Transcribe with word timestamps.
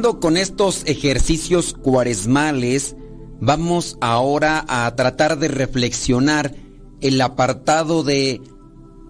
Con 0.00 0.38
estos 0.38 0.82
ejercicios 0.86 1.74
cuaresmales, 1.74 2.96
vamos 3.38 3.98
ahora 4.00 4.64
a 4.66 4.96
tratar 4.96 5.38
de 5.38 5.48
reflexionar 5.48 6.54
el 7.02 7.20
apartado 7.20 8.02
de 8.02 8.40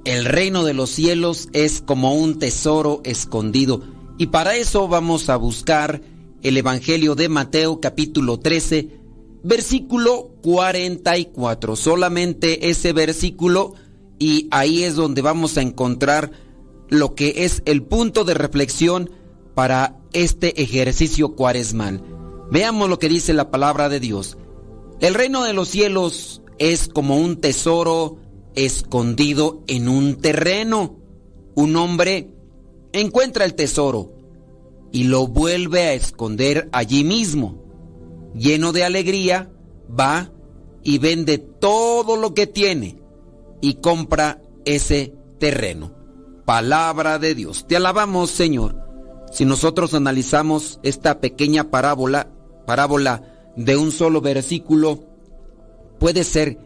el 0.04 0.24
reino 0.24 0.64
de 0.64 0.74
los 0.74 0.90
cielos 0.90 1.48
es 1.52 1.80
como 1.80 2.14
un 2.14 2.40
tesoro 2.40 3.02
escondido. 3.04 3.82
Y 4.18 4.28
para 4.28 4.56
eso 4.56 4.88
vamos 4.88 5.28
a 5.28 5.36
buscar 5.36 6.02
el 6.42 6.56
Evangelio 6.56 7.14
de 7.14 7.28
Mateo 7.28 7.80
capítulo 7.80 8.40
13, 8.40 8.88
versículo 9.44 10.32
44. 10.42 11.76
Solamente 11.76 12.68
ese 12.68 12.92
versículo 12.92 13.74
y 14.18 14.48
ahí 14.50 14.82
es 14.82 14.96
donde 14.96 15.22
vamos 15.22 15.56
a 15.56 15.62
encontrar 15.62 16.32
lo 16.88 17.14
que 17.14 17.44
es 17.44 17.62
el 17.64 17.84
punto 17.84 18.24
de 18.24 18.34
reflexión 18.34 19.19
para 19.60 19.94
este 20.14 20.62
ejercicio 20.62 21.36
cuaresmal. 21.36 22.02
Veamos 22.50 22.88
lo 22.88 22.98
que 22.98 23.10
dice 23.10 23.34
la 23.34 23.50
palabra 23.50 23.90
de 23.90 24.00
Dios. 24.00 24.38
El 25.00 25.12
reino 25.12 25.44
de 25.44 25.52
los 25.52 25.68
cielos 25.68 26.40
es 26.58 26.88
como 26.88 27.18
un 27.18 27.42
tesoro 27.42 28.16
escondido 28.54 29.62
en 29.66 29.90
un 29.90 30.14
terreno. 30.14 30.96
Un 31.54 31.76
hombre 31.76 32.30
encuentra 32.94 33.44
el 33.44 33.54
tesoro 33.54 34.14
y 34.92 35.04
lo 35.04 35.26
vuelve 35.26 35.82
a 35.82 35.92
esconder 35.92 36.70
allí 36.72 37.04
mismo. 37.04 37.62
Lleno 38.34 38.72
de 38.72 38.84
alegría, 38.84 39.52
va 39.92 40.32
y 40.82 40.96
vende 40.96 41.36
todo 41.36 42.16
lo 42.16 42.32
que 42.32 42.46
tiene 42.46 42.98
y 43.60 43.74
compra 43.74 44.40
ese 44.64 45.12
terreno. 45.38 45.92
Palabra 46.46 47.18
de 47.18 47.34
Dios. 47.34 47.66
Te 47.68 47.76
alabamos, 47.76 48.30
Señor. 48.30 48.89
Si 49.30 49.44
nosotros 49.44 49.94
analizamos 49.94 50.80
esta 50.82 51.20
pequeña 51.20 51.70
parábola, 51.70 52.28
parábola 52.66 53.22
de 53.56 53.76
un 53.76 53.92
solo 53.92 54.20
versículo, 54.20 55.04
puede 55.98 56.24
ser 56.24 56.58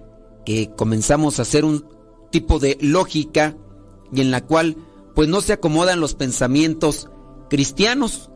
que 0.45 0.71
comenzamos 0.75 1.39
a 1.39 1.43
hacer 1.43 1.65
un 1.65 1.87
tipo 2.31 2.59
de 2.59 2.79
lógica 2.81 3.57
y 4.13 4.21
en 4.21 4.31
la 4.31 4.45
cual 4.45 4.77
pues 5.15 5.29
no 5.29 5.41
se 5.41 5.53
acomodan 5.53 6.01
los 6.01 6.15
pensamientos 6.15 7.09
cristianos, 7.49 8.31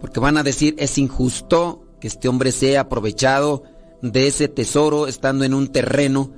porque 0.00 0.20
van 0.20 0.36
a 0.36 0.42
decir 0.42 0.74
es 0.78 0.98
injusto 0.98 1.84
que 2.00 2.08
este 2.08 2.28
hombre 2.28 2.52
sea 2.52 2.82
aprovechado 2.82 3.62
de 4.02 4.26
ese 4.26 4.48
tesoro 4.48 5.06
estando 5.06 5.44
en 5.44 5.54
un 5.54 5.68
terreno 5.68 6.32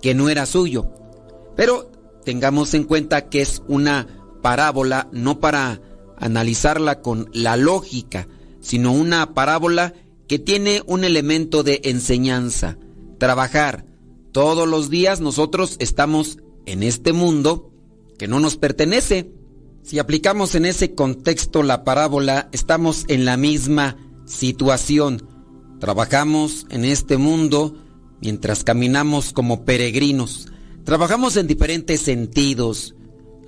que 0.00 0.14
no 0.14 0.28
era 0.28 0.46
suyo. 0.46 0.90
Pero 1.56 1.90
tengamos 2.24 2.74
en 2.74 2.84
cuenta 2.84 3.28
que 3.28 3.40
es 3.40 3.62
una 3.66 4.06
parábola 4.42 5.08
no 5.12 5.40
para 5.40 5.80
analizarla 6.18 7.00
con 7.02 7.30
la 7.32 7.56
lógica, 7.56 8.28
sino 8.60 8.92
una 8.92 9.34
parábola 9.34 9.94
que 10.28 10.38
tiene 10.38 10.82
un 10.86 11.04
elemento 11.04 11.62
de 11.62 11.80
enseñanza. 11.84 12.78
Trabajar. 13.18 13.86
Todos 14.32 14.68
los 14.68 14.90
días 14.90 15.20
nosotros 15.20 15.76
estamos 15.78 16.38
en 16.66 16.82
este 16.82 17.12
mundo 17.12 17.70
que 18.18 18.28
no 18.28 18.40
nos 18.40 18.56
pertenece. 18.56 19.30
Si 19.82 19.98
aplicamos 19.98 20.54
en 20.54 20.66
ese 20.66 20.94
contexto 20.94 21.62
la 21.62 21.84
parábola, 21.84 22.48
estamos 22.52 23.04
en 23.08 23.24
la 23.24 23.36
misma 23.36 23.96
situación. 24.26 25.28
Trabajamos 25.78 26.66
en 26.70 26.84
este 26.84 27.16
mundo 27.16 27.76
mientras 28.20 28.64
caminamos 28.64 29.32
como 29.32 29.64
peregrinos. 29.64 30.48
Trabajamos 30.84 31.36
en 31.36 31.46
diferentes 31.46 32.00
sentidos. 32.00 32.94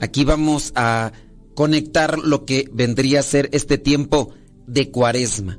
Aquí 0.00 0.24
vamos 0.24 0.72
a 0.74 1.12
conectar 1.58 2.20
lo 2.20 2.44
que 2.44 2.70
vendría 2.72 3.18
a 3.18 3.24
ser 3.24 3.48
este 3.50 3.78
tiempo 3.78 4.30
de 4.68 4.92
cuaresma. 4.92 5.58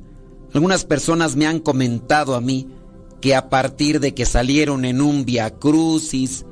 Algunas 0.54 0.86
personas 0.86 1.36
me 1.36 1.46
han 1.46 1.60
comentado 1.60 2.36
a 2.36 2.40
mí 2.40 2.69
que 3.19 3.36
a 3.36 3.50
partir 3.50 4.00
de 4.00 4.13
que 4.13 4.25
salieron 4.25 4.86
en 4.86 5.01
un 5.01 5.25
via 5.25 5.50
crucis, 5.60 6.46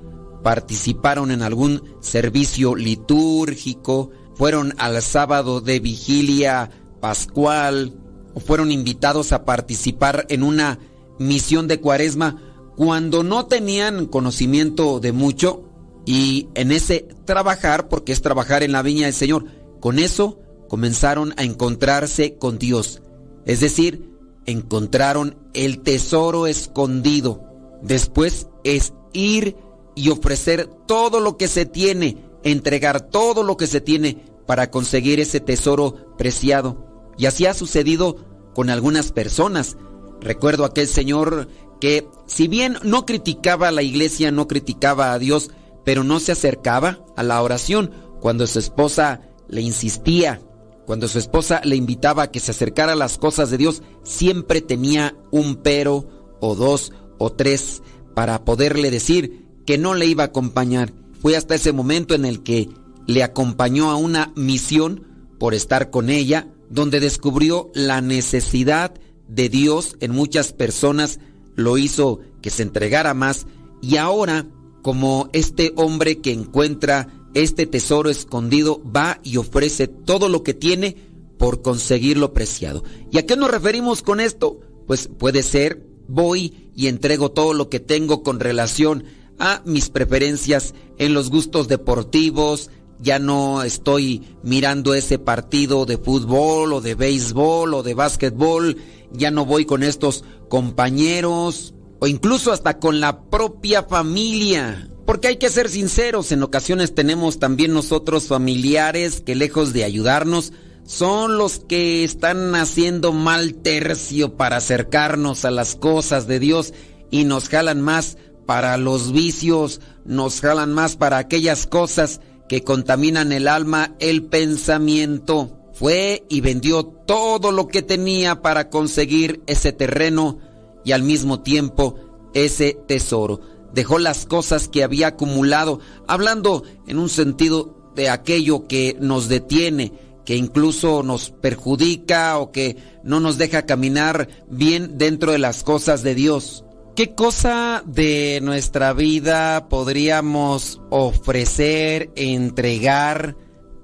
participaron 0.43 1.31
en 1.31 1.43
algún 1.43 1.81
servicio 2.01 2.75
litúrgico, 2.75 4.11
fueron 4.35 4.73
al 4.79 5.01
sábado 5.01 5.61
de 5.61 5.79
vigilia 5.79 6.69
pascual 6.99 7.95
o 8.33 8.41
fueron 8.41 8.69
invitados 8.69 9.31
a 9.31 9.45
participar 9.45 10.25
en 10.27 10.43
una 10.43 10.77
misión 11.19 11.69
de 11.69 11.79
cuaresma 11.79 12.35
cuando 12.75 13.23
no 13.23 13.45
tenían 13.45 14.07
conocimiento 14.07 14.99
de 14.99 15.13
mucho 15.13 15.66
y 16.07 16.47
en 16.55 16.71
ese 16.71 17.05
trabajar, 17.25 17.89
porque 17.89 18.13
es 18.13 18.21
trabajar 18.21 18.63
en 18.63 18.71
la 18.71 18.81
viña 18.81 19.07
del 19.07 19.13
Señor, 19.13 19.43
con 19.81 19.99
eso 19.99 20.39
comenzaron 20.69 21.33
a 21.35 21.43
encontrarse 21.43 22.37
con 22.37 22.57
Dios. 22.57 23.01
Es 23.45 23.59
decir, 23.59 24.09
encontraron 24.45 25.37
el 25.53 25.79
tesoro 25.79 26.47
escondido. 26.47 27.43
Después 27.81 28.47
es 28.63 28.93
ir 29.11 29.57
y 29.95 30.07
ofrecer 30.07 30.69
todo 30.87 31.19
lo 31.19 31.35
que 31.35 31.49
se 31.49 31.65
tiene, 31.65 32.23
entregar 32.43 33.01
todo 33.01 33.43
lo 33.43 33.57
que 33.57 33.67
se 33.67 33.81
tiene 33.81 34.23
para 34.45 34.71
conseguir 34.71 35.19
ese 35.19 35.41
tesoro 35.41 36.15
preciado. 36.17 37.11
Y 37.17 37.25
así 37.25 37.45
ha 37.45 37.53
sucedido 37.53 38.15
con 38.55 38.69
algunas 38.69 39.11
personas. 39.11 39.75
Recuerdo 40.21 40.63
aquel 40.63 40.87
señor 40.87 41.49
que, 41.81 42.07
si 42.27 42.47
bien 42.47 42.77
no 42.83 43.05
criticaba 43.05 43.67
a 43.67 43.71
la 43.71 43.81
iglesia, 43.81 44.31
no 44.31 44.47
criticaba 44.47 45.11
a 45.11 45.19
Dios, 45.19 45.51
pero 45.87 46.03
no 46.03 46.19
se 46.19 46.33
acercaba 46.33 46.99
a 47.15 47.23
la 47.23 47.41
oración 47.41 47.91
cuando 48.19 48.45
su 48.45 48.59
esposa 48.59 49.21
le 49.47 49.61
insistía, 49.61 50.41
cuando 50.85 51.07
su 51.07 51.17
esposa 51.17 51.61
le 51.63 51.77
invitaba 51.77 52.23
a 52.23 52.27
que 52.29 52.41
se 52.41 52.51
acercara 52.51 52.91
a 52.91 52.97
las 52.97 53.17
cosas 53.17 53.51
de 53.51 53.57
Dios, 53.57 53.81
siempre 54.03 54.59
tenía 54.59 55.15
un 55.31 55.55
pero 55.55 56.35
o 56.41 56.55
dos 56.55 56.91
o 57.19 57.31
tres 57.31 57.83
para 58.15 58.43
poderle 58.43 58.91
decir 58.91 59.47
que 59.65 59.77
no 59.77 59.93
le 59.93 60.07
iba 60.07 60.23
a 60.23 60.27
acompañar. 60.27 60.91
Fue 61.21 61.37
hasta 61.37 61.55
ese 61.55 61.71
momento 61.71 62.15
en 62.15 62.25
el 62.25 62.43
que 62.43 62.67
le 63.05 63.23
acompañó 63.23 63.89
a 63.89 63.95
una 63.95 64.33
misión 64.35 65.07
por 65.39 65.53
estar 65.53 65.89
con 65.89 66.09
ella, 66.09 66.49
donde 66.69 66.99
descubrió 66.99 67.71
la 67.73 68.01
necesidad 68.01 68.93
de 69.29 69.47
Dios 69.47 69.95
en 70.01 70.11
muchas 70.11 70.51
personas, 70.51 71.21
lo 71.55 71.77
hizo 71.77 72.19
que 72.41 72.49
se 72.49 72.63
entregara 72.63 73.13
más 73.13 73.47
y 73.81 73.95
ahora 73.95 74.47
como 74.87 75.29
este 75.33 75.73
hombre 75.75 76.19
que 76.19 76.31
encuentra 76.31 77.09
este 77.33 77.67
tesoro 77.67 78.09
escondido 78.09 78.81
va 78.89 79.19
y 79.21 79.35
ofrece 79.35 79.87
todo 79.89 80.29
lo 80.29 80.43
que 80.43 80.53
tiene 80.53 80.95
por 81.37 81.61
conseguir 81.61 82.17
lo 82.17 82.31
preciado. 82.31 82.85
¿Y 83.11 83.17
a 83.17 83.25
qué 83.25 83.35
nos 83.35 83.51
referimos 83.51 84.01
con 84.01 84.21
esto? 84.21 84.61
Pues 84.87 85.09
puede 85.09 85.43
ser, 85.43 85.85
voy 86.07 86.71
y 86.73 86.87
entrego 86.87 87.31
todo 87.31 87.53
lo 87.53 87.67
que 87.67 87.81
tengo 87.81 88.23
con 88.23 88.39
relación 88.39 89.03
a 89.39 89.61
mis 89.65 89.89
preferencias 89.89 90.73
en 90.97 91.13
los 91.13 91.29
gustos 91.29 91.67
deportivos, 91.67 92.69
ya 92.97 93.19
no 93.19 93.63
estoy 93.63 94.23
mirando 94.41 94.93
ese 94.93 95.19
partido 95.19 95.85
de 95.85 95.97
fútbol 95.97 96.71
o 96.71 96.79
de 96.79 96.95
béisbol 96.95 97.73
o 97.73 97.83
de 97.83 97.93
básquetbol, 97.93 98.77
ya 99.11 99.31
no 99.31 99.45
voy 99.45 99.65
con 99.65 99.83
estos 99.83 100.23
compañeros, 100.47 101.73
o 101.99 102.07
incluso 102.07 102.51
hasta 102.51 102.79
con 102.79 102.99
la 102.99 103.21
propia 103.21 103.83
familia. 103.83 104.89
Porque 105.05 105.29
hay 105.29 105.37
que 105.37 105.49
ser 105.49 105.69
sinceros, 105.69 106.31
en 106.31 106.43
ocasiones 106.43 106.93
tenemos 106.93 107.39
también 107.39 107.73
nosotros 107.73 108.27
familiares 108.27 109.21
que 109.21 109.35
lejos 109.35 109.71
de 109.71 109.85
ayudarnos, 109.85 110.51
son 110.85 111.37
los 111.37 111.59
que 111.59 112.03
están 112.03 112.55
haciendo 112.55 113.11
mal 113.11 113.55
tercio 113.55 114.35
para 114.35 114.57
acercarnos 114.57 115.43
a 115.43 115.51
las 115.51 115.75
cosas 115.75 116.27
de 116.27 116.39
Dios 116.39 116.73
y 117.11 117.25
nos 117.25 117.49
jalan 117.49 117.81
más 117.81 118.17
para 118.45 118.77
los 118.77 119.11
vicios, 119.11 119.81
nos 120.05 120.39
jalan 120.39 120.73
más 120.73 120.95
para 120.95 121.17
aquellas 121.17 121.67
cosas 121.67 122.21
que 122.47 122.63
contaminan 122.63 123.31
el 123.33 123.47
alma, 123.47 123.95
el 123.99 124.23
pensamiento. 124.23 125.53
Fue 125.73 126.25
y 126.29 126.41
vendió 126.41 126.85
todo 126.85 127.51
lo 127.51 127.67
que 127.67 127.81
tenía 127.81 128.41
para 128.41 128.69
conseguir 128.69 129.43
ese 129.45 129.73
terreno 129.73 130.39
y 130.87 130.93
al 130.93 131.03
mismo 131.03 131.41
tiempo 131.41 131.95
ese 132.33 132.77
tesoro. 132.87 133.41
Dejó 133.73 133.99
las 133.99 134.25
cosas 134.25 134.69
que 134.69 134.85
había 134.85 135.07
acumulado, 135.07 135.81
hablando 136.07 136.63
en 136.87 136.97
un 136.97 137.09
sentido 137.09 137.91
de 137.93 138.09
aquello 138.09 138.67
que 138.67 138.95
nos 139.01 139.27
detiene, 139.27 139.91
que 140.23 140.37
incluso 140.37 141.03
nos 141.03 141.29
perjudica 141.29 142.37
o 142.37 142.53
que 142.53 142.77
no 143.03 143.19
nos 143.19 143.37
deja 143.37 143.65
caminar 143.65 144.29
bien 144.49 144.97
dentro 144.97 145.33
de 145.33 145.39
las 145.39 145.63
cosas 145.63 146.03
de 146.03 146.15
Dios. 146.15 146.63
¿Qué 146.95 147.13
cosa 147.13 147.83
de 147.85 148.39
nuestra 148.41 148.93
vida 148.93 149.67
podríamos 149.67 150.79
ofrecer, 150.89 152.11
entregar 152.15 153.35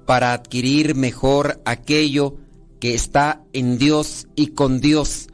para 0.06 0.32
adquirir 0.32 0.94
mejor 0.94 1.60
aquello 1.66 2.36
que 2.80 2.94
está 2.94 3.42
en 3.52 3.76
Dios 3.76 4.26
y 4.36 4.48
con 4.48 4.80
Dios? 4.80 5.28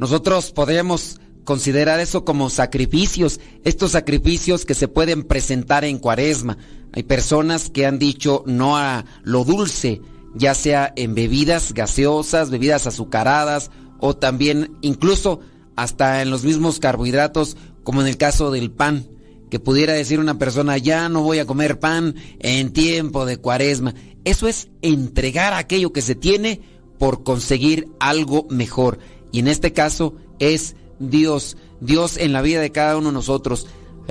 Nosotros 0.00 0.50
podríamos 0.52 1.20
considerar 1.44 2.00
eso 2.00 2.24
como 2.24 2.48
sacrificios, 2.48 3.38
estos 3.64 3.92
sacrificios 3.92 4.64
que 4.64 4.74
se 4.74 4.88
pueden 4.88 5.24
presentar 5.24 5.84
en 5.84 5.98
cuaresma. 5.98 6.56
Hay 6.92 7.02
personas 7.02 7.68
que 7.68 7.84
han 7.84 7.98
dicho 7.98 8.42
no 8.46 8.78
a 8.78 9.04
lo 9.24 9.44
dulce, 9.44 10.00
ya 10.34 10.54
sea 10.54 10.90
en 10.96 11.14
bebidas 11.14 11.74
gaseosas, 11.74 12.48
bebidas 12.48 12.86
azucaradas 12.86 13.70
o 13.98 14.16
también 14.16 14.72
incluso 14.80 15.40
hasta 15.76 16.22
en 16.22 16.30
los 16.30 16.44
mismos 16.44 16.78
carbohidratos, 16.78 17.58
como 17.82 18.00
en 18.00 18.06
el 18.06 18.16
caso 18.16 18.50
del 18.50 18.70
pan, 18.70 19.06
que 19.50 19.60
pudiera 19.60 19.92
decir 19.92 20.18
una 20.18 20.38
persona, 20.38 20.78
ya 20.78 21.10
no 21.10 21.22
voy 21.22 21.40
a 21.40 21.46
comer 21.46 21.78
pan 21.78 22.14
en 22.38 22.72
tiempo 22.72 23.26
de 23.26 23.36
cuaresma. 23.36 23.94
Eso 24.24 24.48
es 24.48 24.68
entregar 24.80 25.52
aquello 25.52 25.92
que 25.92 26.00
se 26.00 26.14
tiene 26.14 26.62
por 26.98 27.22
conseguir 27.22 27.88
algo 27.98 28.46
mejor. 28.48 28.98
Y 29.32 29.40
en 29.40 29.48
este 29.48 29.72
caso 29.72 30.14
es 30.38 30.76
Dios, 30.98 31.56
Dios 31.80 32.16
en 32.16 32.32
la 32.32 32.42
vida 32.42 32.60
de 32.60 32.72
cada 32.72 32.96
uno 32.96 33.08
de 33.08 33.14
nosotros. 33.14 33.66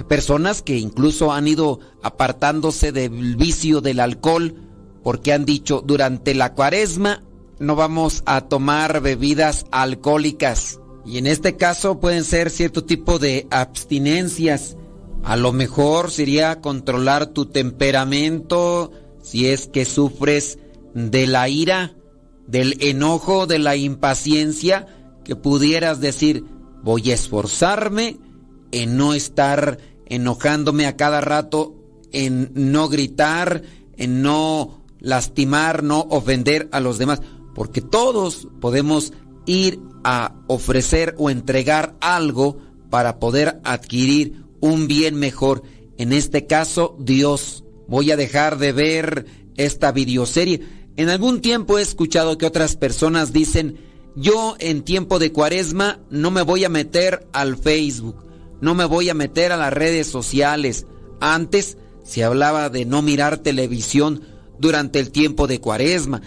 Personas 0.07 0.61
que 0.61 0.77
incluso 0.77 1.33
han 1.33 1.47
ido 1.47 1.79
apartándose 2.01 2.91
del 2.91 3.35
vicio 3.35 3.81
del 3.81 3.99
alcohol 3.99 4.55
porque 5.03 5.33
han 5.33 5.45
dicho 5.45 5.83
durante 5.85 6.33
la 6.33 6.53
cuaresma 6.53 7.23
no 7.59 7.75
vamos 7.75 8.23
a 8.25 8.41
tomar 8.41 9.01
bebidas 9.01 9.65
alcohólicas. 9.71 10.79
Y 11.05 11.17
en 11.17 11.27
este 11.27 11.57
caso 11.57 11.99
pueden 11.99 12.23
ser 12.23 12.49
cierto 12.49 12.85
tipo 12.85 13.19
de 13.19 13.47
abstinencias. 13.51 14.77
A 15.23 15.35
lo 15.35 15.51
mejor 15.51 16.11
sería 16.11 16.61
controlar 16.61 17.27
tu 17.27 17.45
temperamento 17.47 18.91
si 19.21 19.47
es 19.47 19.67
que 19.67 19.85
sufres 19.85 20.57
de 20.93 21.27
la 21.27 21.49
ira, 21.49 21.95
del 22.47 22.77
enojo, 22.79 23.45
de 23.45 23.59
la 23.59 23.75
impaciencia, 23.75 24.87
que 25.29 25.35
pudieras 25.35 26.01
decir, 26.01 26.43
voy 26.81 27.11
a 27.11 27.13
esforzarme 27.13 28.17
en 28.71 28.97
no 28.97 29.13
estar 29.13 29.77
enojándome 30.07 30.87
a 30.87 30.97
cada 30.97 31.21
rato, 31.21 31.75
en 32.11 32.51
no 32.55 32.89
gritar, 32.89 33.61
en 33.95 34.23
no 34.23 34.83
lastimar, 34.99 35.83
no 35.83 35.99
ofender 36.09 36.67
a 36.71 36.79
los 36.79 36.97
demás, 36.97 37.21
porque 37.53 37.79
todos 37.79 38.47
podemos 38.59 39.13
ir 39.45 39.79
a 40.03 40.33
ofrecer 40.47 41.13
o 41.19 41.29
entregar 41.29 41.95
algo 42.01 42.57
para 42.89 43.19
poder 43.19 43.61
adquirir 43.63 44.45
un 44.61 44.87
bien 44.87 45.13
mejor. 45.13 45.61
En 45.99 46.11
este 46.11 46.47
caso, 46.47 46.97
Dios. 46.99 47.63
Voy 47.87 48.09
a 48.09 48.17
dejar 48.17 48.57
de 48.57 48.71
ver 48.71 49.27
esta 49.57 49.91
videoserie. 49.91 50.61
En 50.95 51.09
algún 51.09 51.39
tiempo 51.41 51.77
he 51.77 51.83
escuchado 51.83 52.39
que 52.39 52.47
otras 52.47 52.75
personas 52.75 53.31
dicen, 53.31 53.88
yo 54.15 54.55
en 54.59 54.83
tiempo 54.83 55.19
de 55.19 55.31
cuaresma 55.31 55.99
no 56.09 56.31
me 56.31 56.41
voy 56.41 56.63
a 56.65 56.69
meter 56.69 57.27
al 57.31 57.57
Facebook 57.57 58.29
no 58.61 58.75
me 58.75 58.85
voy 58.85 59.09
a 59.09 59.13
meter 59.13 59.51
a 59.51 59.57
las 59.57 59.73
redes 59.73 60.07
sociales. 60.07 60.85
Antes 61.19 61.77
se 62.03 62.23
hablaba 62.23 62.69
de 62.69 62.85
no 62.85 63.01
mirar 63.01 63.37
televisión 63.37 64.21
durante 64.59 64.99
el 64.99 65.11
tiempo 65.11 65.47
de 65.47 65.61
cuaresma, 65.61 66.21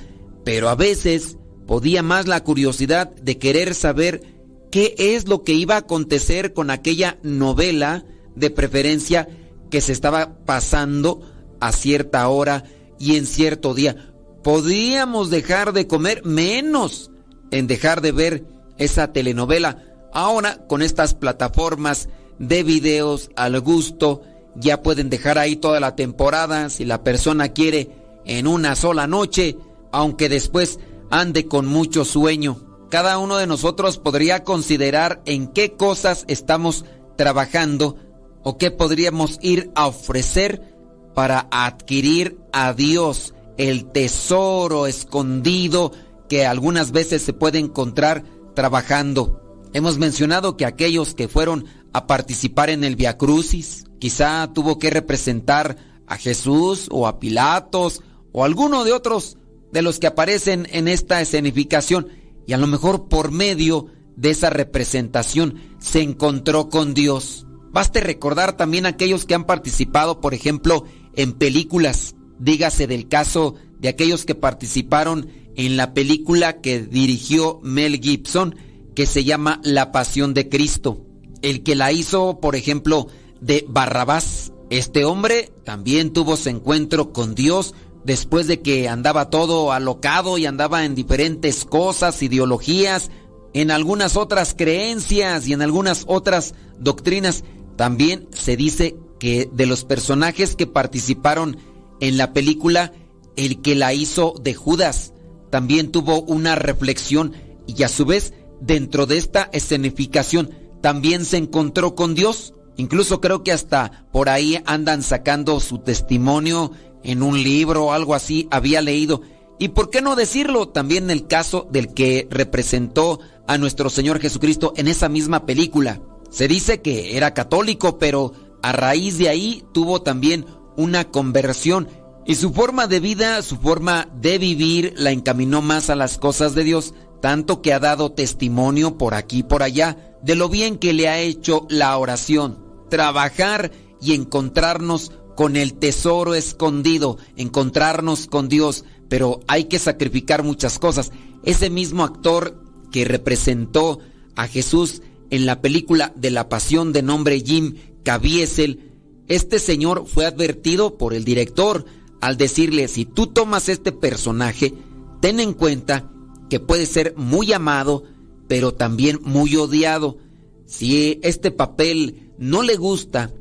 pero 0.44 0.68
a 0.68 0.74
veces 0.74 1.36
podía 1.66 2.02
más 2.02 2.26
la 2.26 2.42
curiosidad 2.42 3.14
de 3.16 3.38
querer 3.38 3.74
saber 3.74 4.22
qué 4.70 4.94
es 4.96 5.28
lo 5.28 5.42
que 5.42 5.52
iba 5.52 5.74
a 5.74 5.78
acontecer 5.78 6.54
con 6.54 6.70
aquella 6.70 7.18
novela 7.22 8.04
de 8.34 8.50
preferencia 8.50 9.28
que 9.70 9.80
se 9.80 9.92
estaba 9.92 10.38
pasando 10.46 11.20
a 11.60 11.72
cierta 11.72 12.26
hora 12.28 12.64
y 12.98 13.16
en 13.16 13.26
cierto 13.26 13.74
día. 13.74 14.14
Podíamos 14.42 15.30
dejar 15.30 15.72
de 15.72 15.86
comer 15.86 16.24
menos 16.24 17.10
en 17.52 17.68
dejar 17.68 18.00
de 18.00 18.10
ver 18.10 18.44
esa 18.78 19.12
telenovela. 19.12 19.84
Ahora 20.12 20.66
con 20.66 20.82
estas 20.82 21.14
plataformas 21.14 22.08
de 22.38 22.64
videos 22.64 23.30
al 23.36 23.60
gusto. 23.60 24.22
Ya 24.54 24.82
pueden 24.82 25.08
dejar 25.08 25.38
ahí 25.38 25.56
toda 25.56 25.80
la 25.80 25.94
temporada 25.94 26.68
si 26.68 26.84
la 26.84 27.04
persona 27.04 27.50
quiere 27.50 27.90
en 28.26 28.46
una 28.46 28.74
sola 28.74 29.06
noche, 29.06 29.56
aunque 29.92 30.28
después 30.28 30.78
ande 31.10 31.46
con 31.46 31.66
mucho 31.66 32.04
sueño. 32.04 32.58
Cada 32.90 33.18
uno 33.18 33.36
de 33.36 33.46
nosotros 33.46 33.98
podría 33.98 34.44
considerar 34.44 35.22
en 35.24 35.46
qué 35.48 35.72
cosas 35.72 36.24
estamos 36.28 36.84
trabajando 37.16 37.96
o 38.42 38.58
qué 38.58 38.70
podríamos 38.70 39.38
ir 39.40 39.70
a 39.74 39.86
ofrecer 39.86 40.74
para 41.14 41.48
adquirir 41.50 42.38
a 42.52 42.74
Dios 42.74 43.34
el 43.56 43.90
tesoro 43.92 44.86
escondido 44.86 45.92
que 46.28 46.46
algunas 46.46 46.92
veces 46.92 47.22
se 47.22 47.32
puede 47.32 47.58
encontrar 47.58 48.24
trabajando. 48.54 49.40
Hemos 49.72 49.98
mencionado 49.98 50.56
que 50.56 50.66
aquellos 50.66 51.14
que 51.14 51.28
fueron 51.28 51.66
a 51.92 52.06
participar 52.06 52.70
en 52.70 52.84
el 52.84 52.96
Via 52.96 53.16
Crucis, 53.16 53.84
quizá 53.98 54.50
tuvo 54.52 54.78
que 54.78 54.90
representar 54.90 55.76
a 56.06 56.16
Jesús 56.16 56.88
o 56.90 57.06
a 57.06 57.18
Pilatos 57.18 58.02
o 58.32 58.44
alguno 58.44 58.84
de 58.84 58.92
otros 58.92 59.38
de 59.72 59.82
los 59.82 59.98
que 59.98 60.06
aparecen 60.06 60.68
en 60.70 60.88
esta 60.88 61.20
escenificación 61.20 62.08
y 62.46 62.52
a 62.52 62.58
lo 62.58 62.66
mejor 62.66 63.08
por 63.08 63.30
medio 63.30 63.86
de 64.16 64.30
esa 64.30 64.50
representación 64.50 65.60
se 65.78 66.02
encontró 66.02 66.68
con 66.68 66.94
Dios. 66.94 67.46
Baste 67.72 68.00
recordar 68.00 68.56
también 68.56 68.84
aquellos 68.84 69.24
que 69.24 69.34
han 69.34 69.44
participado, 69.44 70.20
por 70.20 70.34
ejemplo, 70.34 70.84
en 71.14 71.32
películas. 71.32 72.14
Dígase 72.38 72.86
del 72.86 73.08
caso 73.08 73.54
de 73.78 73.88
aquellos 73.88 74.26
que 74.26 74.34
participaron 74.34 75.28
en 75.56 75.76
la 75.76 75.94
película 75.94 76.60
que 76.60 76.80
dirigió 76.80 77.60
Mel 77.62 78.00
Gibson, 78.00 78.56
que 78.94 79.06
se 79.06 79.24
llama 79.24 79.60
La 79.64 79.92
Pasión 79.92 80.34
de 80.34 80.48
Cristo. 80.48 81.04
El 81.42 81.62
que 81.62 81.74
la 81.74 81.92
hizo, 81.92 82.40
por 82.40 82.56
ejemplo, 82.56 83.08
de 83.40 83.64
Barrabás. 83.68 84.52
Este 84.70 85.04
hombre 85.04 85.50
también 85.64 86.12
tuvo 86.12 86.36
su 86.36 86.48
encuentro 86.48 87.12
con 87.12 87.34
Dios 87.34 87.74
después 88.04 88.46
de 88.46 88.60
que 88.60 88.88
andaba 88.88 89.30
todo 89.30 89.72
alocado 89.72 90.38
y 90.38 90.46
andaba 90.46 90.84
en 90.84 90.94
diferentes 90.94 91.64
cosas, 91.64 92.22
ideologías, 92.22 93.10
en 93.54 93.70
algunas 93.70 94.16
otras 94.16 94.54
creencias 94.56 95.46
y 95.46 95.52
en 95.52 95.62
algunas 95.62 96.04
otras 96.06 96.54
doctrinas. 96.78 97.44
También 97.76 98.28
se 98.32 98.56
dice 98.56 98.96
que 99.18 99.48
de 99.52 99.66
los 99.66 99.84
personajes 99.84 100.56
que 100.56 100.66
participaron 100.66 101.58
en 102.00 102.16
la 102.16 102.32
película, 102.32 102.92
el 103.36 103.62
que 103.62 103.74
la 103.74 103.94
hizo 103.94 104.34
de 104.42 104.54
Judas 104.54 105.12
también 105.52 105.92
tuvo 105.92 106.22
una 106.22 106.54
reflexión 106.54 107.34
y 107.66 107.82
a 107.82 107.88
su 107.88 108.06
vez 108.06 108.32
dentro 108.62 109.04
de 109.04 109.18
esta 109.18 109.50
escenificación 109.52 110.50
también 110.80 111.26
se 111.26 111.36
encontró 111.36 111.94
con 111.94 112.14
Dios. 112.14 112.54
Incluso 112.78 113.20
creo 113.20 113.44
que 113.44 113.52
hasta 113.52 114.06
por 114.12 114.30
ahí 114.30 114.62
andan 114.64 115.02
sacando 115.02 115.60
su 115.60 115.80
testimonio 115.80 116.72
en 117.04 117.22
un 117.22 117.42
libro 117.42 117.84
o 117.84 117.92
algo 117.92 118.14
así, 118.14 118.48
había 118.50 118.80
leído. 118.80 119.20
Y 119.58 119.68
por 119.68 119.90
qué 119.90 120.00
no 120.00 120.16
decirlo 120.16 120.68
también 120.68 121.04
en 121.04 121.10
el 121.10 121.26
caso 121.26 121.68
del 121.70 121.92
que 121.92 122.26
representó 122.30 123.20
a 123.46 123.58
nuestro 123.58 123.90
Señor 123.90 124.20
Jesucristo 124.20 124.72
en 124.78 124.88
esa 124.88 125.10
misma 125.10 125.44
película. 125.44 126.00
Se 126.30 126.48
dice 126.48 126.80
que 126.80 127.14
era 127.18 127.34
católico, 127.34 127.98
pero 127.98 128.32
a 128.62 128.72
raíz 128.72 129.18
de 129.18 129.28
ahí 129.28 129.62
tuvo 129.74 130.00
también 130.00 130.46
una 130.78 131.04
conversión 131.10 131.88
y 132.26 132.36
su 132.36 132.52
forma 132.52 132.86
de 132.86 133.00
vida, 133.00 133.42
su 133.42 133.56
forma 133.56 134.08
de 134.20 134.38
vivir 134.38 134.94
la 134.96 135.10
encaminó 135.10 135.62
más 135.62 135.90
a 135.90 135.96
las 135.96 136.18
cosas 136.18 136.54
de 136.54 136.64
Dios 136.64 136.94
tanto 137.22 137.62
que 137.62 137.72
ha 137.72 137.78
dado 137.78 138.12
testimonio 138.12 138.98
por 138.98 139.14
aquí 139.14 139.38
y 139.38 139.42
por 139.44 139.62
allá 139.62 140.18
de 140.22 140.34
lo 140.34 140.48
bien 140.48 140.76
que 140.76 140.92
le 140.92 141.08
ha 141.08 141.20
hecho 141.20 141.66
la 141.70 141.96
oración, 141.96 142.58
trabajar 142.90 143.70
y 144.00 144.14
encontrarnos 144.14 145.12
con 145.36 145.56
el 145.56 145.74
tesoro 145.74 146.34
escondido, 146.34 147.18
encontrarnos 147.36 148.26
con 148.26 148.48
Dios, 148.48 148.84
pero 149.08 149.40
hay 149.46 149.64
que 149.64 149.78
sacrificar 149.78 150.42
muchas 150.42 150.80
cosas. 150.80 151.12
Ese 151.44 151.70
mismo 151.70 152.02
actor 152.02 152.60
que 152.90 153.04
representó 153.04 154.00
a 154.34 154.48
Jesús 154.48 155.02
en 155.30 155.46
la 155.46 155.60
película 155.60 156.12
de 156.16 156.32
la 156.32 156.48
Pasión 156.48 156.92
de 156.92 157.02
nombre 157.02 157.40
Jim 157.40 157.76
Caviezel, 158.04 158.90
este 159.28 159.60
señor 159.60 160.06
fue 160.06 160.26
advertido 160.26 160.98
por 160.98 161.14
el 161.14 161.24
director 161.24 161.86
al 162.22 162.36
decirle, 162.36 162.86
si 162.86 163.04
tú 163.04 163.26
tomas 163.26 163.68
este 163.68 163.90
personaje, 163.90 164.72
ten 165.20 165.40
en 165.40 165.52
cuenta 165.52 166.08
que 166.48 166.60
puede 166.60 166.86
ser 166.86 167.14
muy 167.16 167.52
amado, 167.52 168.04
pero 168.46 168.72
también 168.72 169.18
muy 169.24 169.56
odiado. 169.56 170.18
Si 170.64 171.18
este 171.24 171.50
papel 171.50 172.32
no 172.38 172.62
le 172.62 172.76
gusta 172.76 173.32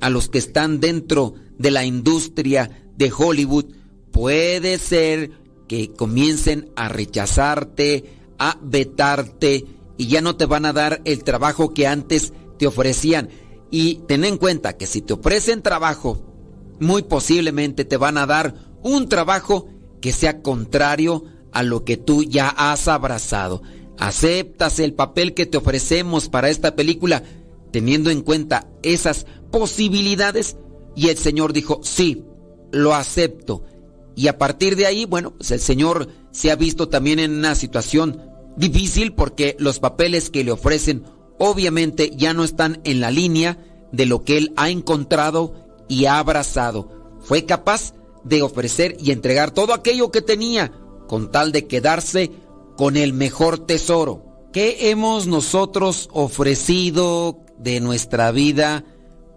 a 0.00 0.10
los 0.10 0.28
que 0.28 0.38
están 0.38 0.78
dentro 0.78 1.34
de 1.58 1.72
la 1.72 1.84
industria 1.84 2.88
de 2.96 3.12
Hollywood, 3.12 3.64
puede 4.12 4.78
ser 4.78 5.32
que 5.66 5.92
comiencen 5.92 6.70
a 6.76 6.88
rechazarte, 6.88 8.04
a 8.38 8.58
vetarte 8.62 9.64
y 9.98 10.06
ya 10.06 10.20
no 10.20 10.36
te 10.36 10.46
van 10.46 10.66
a 10.66 10.72
dar 10.72 11.02
el 11.04 11.24
trabajo 11.24 11.74
que 11.74 11.88
antes 11.88 12.32
te 12.60 12.68
ofrecían. 12.68 13.28
Y 13.72 13.96
ten 14.06 14.24
en 14.24 14.36
cuenta 14.36 14.76
que 14.76 14.86
si 14.86 15.00
te 15.00 15.14
ofrecen 15.14 15.62
trabajo, 15.62 16.29
muy 16.80 17.02
posiblemente 17.02 17.84
te 17.84 17.96
van 17.96 18.18
a 18.18 18.26
dar 18.26 18.54
un 18.82 19.08
trabajo 19.08 19.68
que 20.00 20.12
sea 20.12 20.42
contrario 20.42 21.24
a 21.52 21.62
lo 21.62 21.84
que 21.84 21.96
tú 21.96 22.22
ya 22.22 22.48
has 22.48 22.88
abrazado. 22.88 23.62
¿Aceptas 23.98 24.78
el 24.78 24.94
papel 24.94 25.34
que 25.34 25.46
te 25.46 25.58
ofrecemos 25.58 26.28
para 26.28 26.48
esta 26.48 26.74
película 26.74 27.22
teniendo 27.70 28.10
en 28.10 28.22
cuenta 28.22 28.66
esas 28.82 29.26
posibilidades? 29.50 30.56
Y 30.96 31.08
el 31.08 31.18
Señor 31.18 31.52
dijo, 31.52 31.80
sí, 31.82 32.24
lo 32.72 32.94
acepto. 32.94 33.64
Y 34.16 34.28
a 34.28 34.38
partir 34.38 34.76
de 34.76 34.86
ahí, 34.86 35.04
bueno, 35.04 35.34
pues 35.36 35.50
el 35.50 35.60
señor 35.60 36.08
se 36.30 36.50
ha 36.50 36.56
visto 36.56 36.88
también 36.88 37.18
en 37.18 37.32
una 37.32 37.54
situación 37.54 38.20
difícil 38.56 39.14
porque 39.14 39.56
los 39.58 39.78
papeles 39.78 40.30
que 40.30 40.44
le 40.44 40.52
ofrecen 40.52 41.04
obviamente 41.38 42.10
ya 42.14 42.34
no 42.34 42.44
están 42.44 42.80
en 42.84 43.00
la 43.00 43.10
línea 43.10 43.58
de 43.92 44.06
lo 44.06 44.22
que 44.24 44.36
él 44.36 44.52
ha 44.56 44.68
encontrado 44.68 45.69
y 45.90 46.06
abrazado. 46.06 47.18
Fue 47.20 47.44
capaz 47.44 47.92
de 48.24 48.42
ofrecer 48.42 48.96
y 49.00 49.10
entregar 49.10 49.50
todo 49.50 49.74
aquello 49.74 50.10
que 50.10 50.22
tenía 50.22 50.72
con 51.08 51.32
tal 51.32 51.52
de 51.52 51.66
quedarse 51.66 52.30
con 52.76 52.96
el 52.96 53.12
mejor 53.12 53.58
tesoro. 53.58 54.24
¿Qué 54.52 54.90
hemos 54.90 55.26
nosotros 55.26 56.08
ofrecido 56.12 57.40
de 57.58 57.80
nuestra 57.80 58.30
vida 58.30 58.84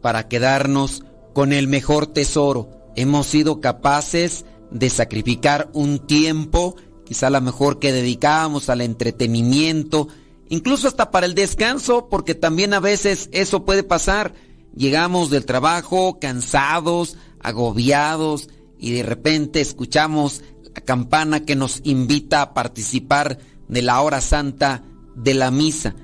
para 0.01 0.27
quedarnos 0.27 1.03
con 1.33 1.53
el 1.53 1.67
mejor 1.67 2.05
tesoro? 2.07 2.69
Hemos 2.95 3.25
sido 3.25 3.59
capaces 3.59 4.45
de 4.69 4.91
sacrificar 4.91 5.69
un 5.73 5.99
tiempo, 5.99 6.75
quizá 7.03 7.31
la 7.31 7.41
mejor 7.41 7.79
que 7.79 7.91
dedicábamos 7.91 8.69
al 8.69 8.81
entretenimiento, 8.81 10.07
incluso 10.49 10.87
hasta 10.87 11.09
para 11.09 11.25
el 11.25 11.33
descanso, 11.33 12.09
porque 12.09 12.35
también 12.35 12.75
a 12.75 12.79
veces 12.79 13.29
eso 13.31 13.65
puede 13.65 13.83
pasar. 13.83 14.33
Llegamos 14.75 15.29
del 15.29 15.45
trabajo 15.45 16.19
cansados, 16.19 17.17
agobiados, 17.39 18.49
y 18.79 18.91
de 18.91 19.03
repente 19.03 19.61
escuchamos 19.61 20.41
la 20.75 20.81
campana 20.81 21.45
que 21.45 21.55
nos 21.55 21.81
invita 21.83 22.41
a 22.41 22.53
participar 22.53 23.37
de 23.67 23.81
la 23.81 24.01
hora 24.01 24.19
santa 24.19 24.83
de 25.15 25.33
la 25.33 25.51
misa. 25.51 25.95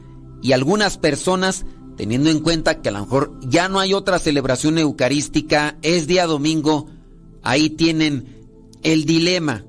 Y 0.41 0.53
algunas 0.53 0.97
personas, 0.97 1.65
teniendo 1.97 2.29
en 2.29 2.39
cuenta 2.39 2.81
que 2.81 2.89
a 2.89 2.93
lo 2.93 3.01
mejor 3.01 3.39
ya 3.41 3.67
no 3.67 3.79
hay 3.79 3.93
otra 3.93 4.19
celebración 4.19 4.77
eucarística, 4.77 5.77
es 5.81 6.07
día 6.07 6.25
domingo, 6.27 6.87
ahí 7.43 7.71
tienen 7.71 8.47
el 8.83 9.05
dilema. 9.05 9.65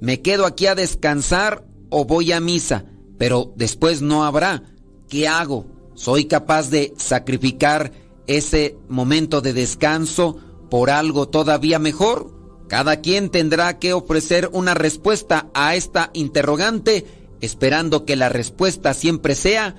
¿Me 0.00 0.20
quedo 0.20 0.44
aquí 0.44 0.66
a 0.66 0.74
descansar 0.74 1.64
o 1.88 2.04
voy 2.04 2.32
a 2.32 2.40
misa? 2.40 2.84
Pero 3.16 3.52
después 3.56 4.02
no 4.02 4.24
habrá. 4.24 4.64
¿Qué 5.08 5.28
hago? 5.28 5.66
¿Soy 5.94 6.24
capaz 6.24 6.70
de 6.70 6.94
sacrificar 6.96 7.92
ese 8.36 8.76
momento 8.88 9.40
de 9.40 9.52
descanso 9.52 10.38
por 10.70 10.90
algo 10.90 11.28
todavía 11.28 11.78
mejor? 11.78 12.32
Cada 12.68 13.00
quien 13.00 13.30
tendrá 13.30 13.78
que 13.78 13.92
ofrecer 13.92 14.48
una 14.52 14.74
respuesta 14.74 15.50
a 15.54 15.74
esta 15.74 16.10
interrogante, 16.12 17.04
esperando 17.40 18.04
que 18.04 18.16
la 18.16 18.28
respuesta 18.28 18.94
siempre 18.94 19.34
sea, 19.34 19.74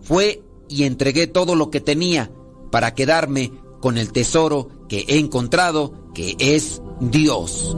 fue 0.00 0.42
y 0.68 0.84
entregué 0.84 1.26
todo 1.26 1.54
lo 1.54 1.70
que 1.70 1.80
tenía 1.80 2.32
para 2.72 2.94
quedarme 2.94 3.52
con 3.80 3.98
el 3.98 4.10
tesoro 4.12 4.68
que 4.88 5.04
he 5.08 5.18
encontrado, 5.18 5.92
que 6.14 6.34
es 6.38 6.82
Dios. 7.00 7.76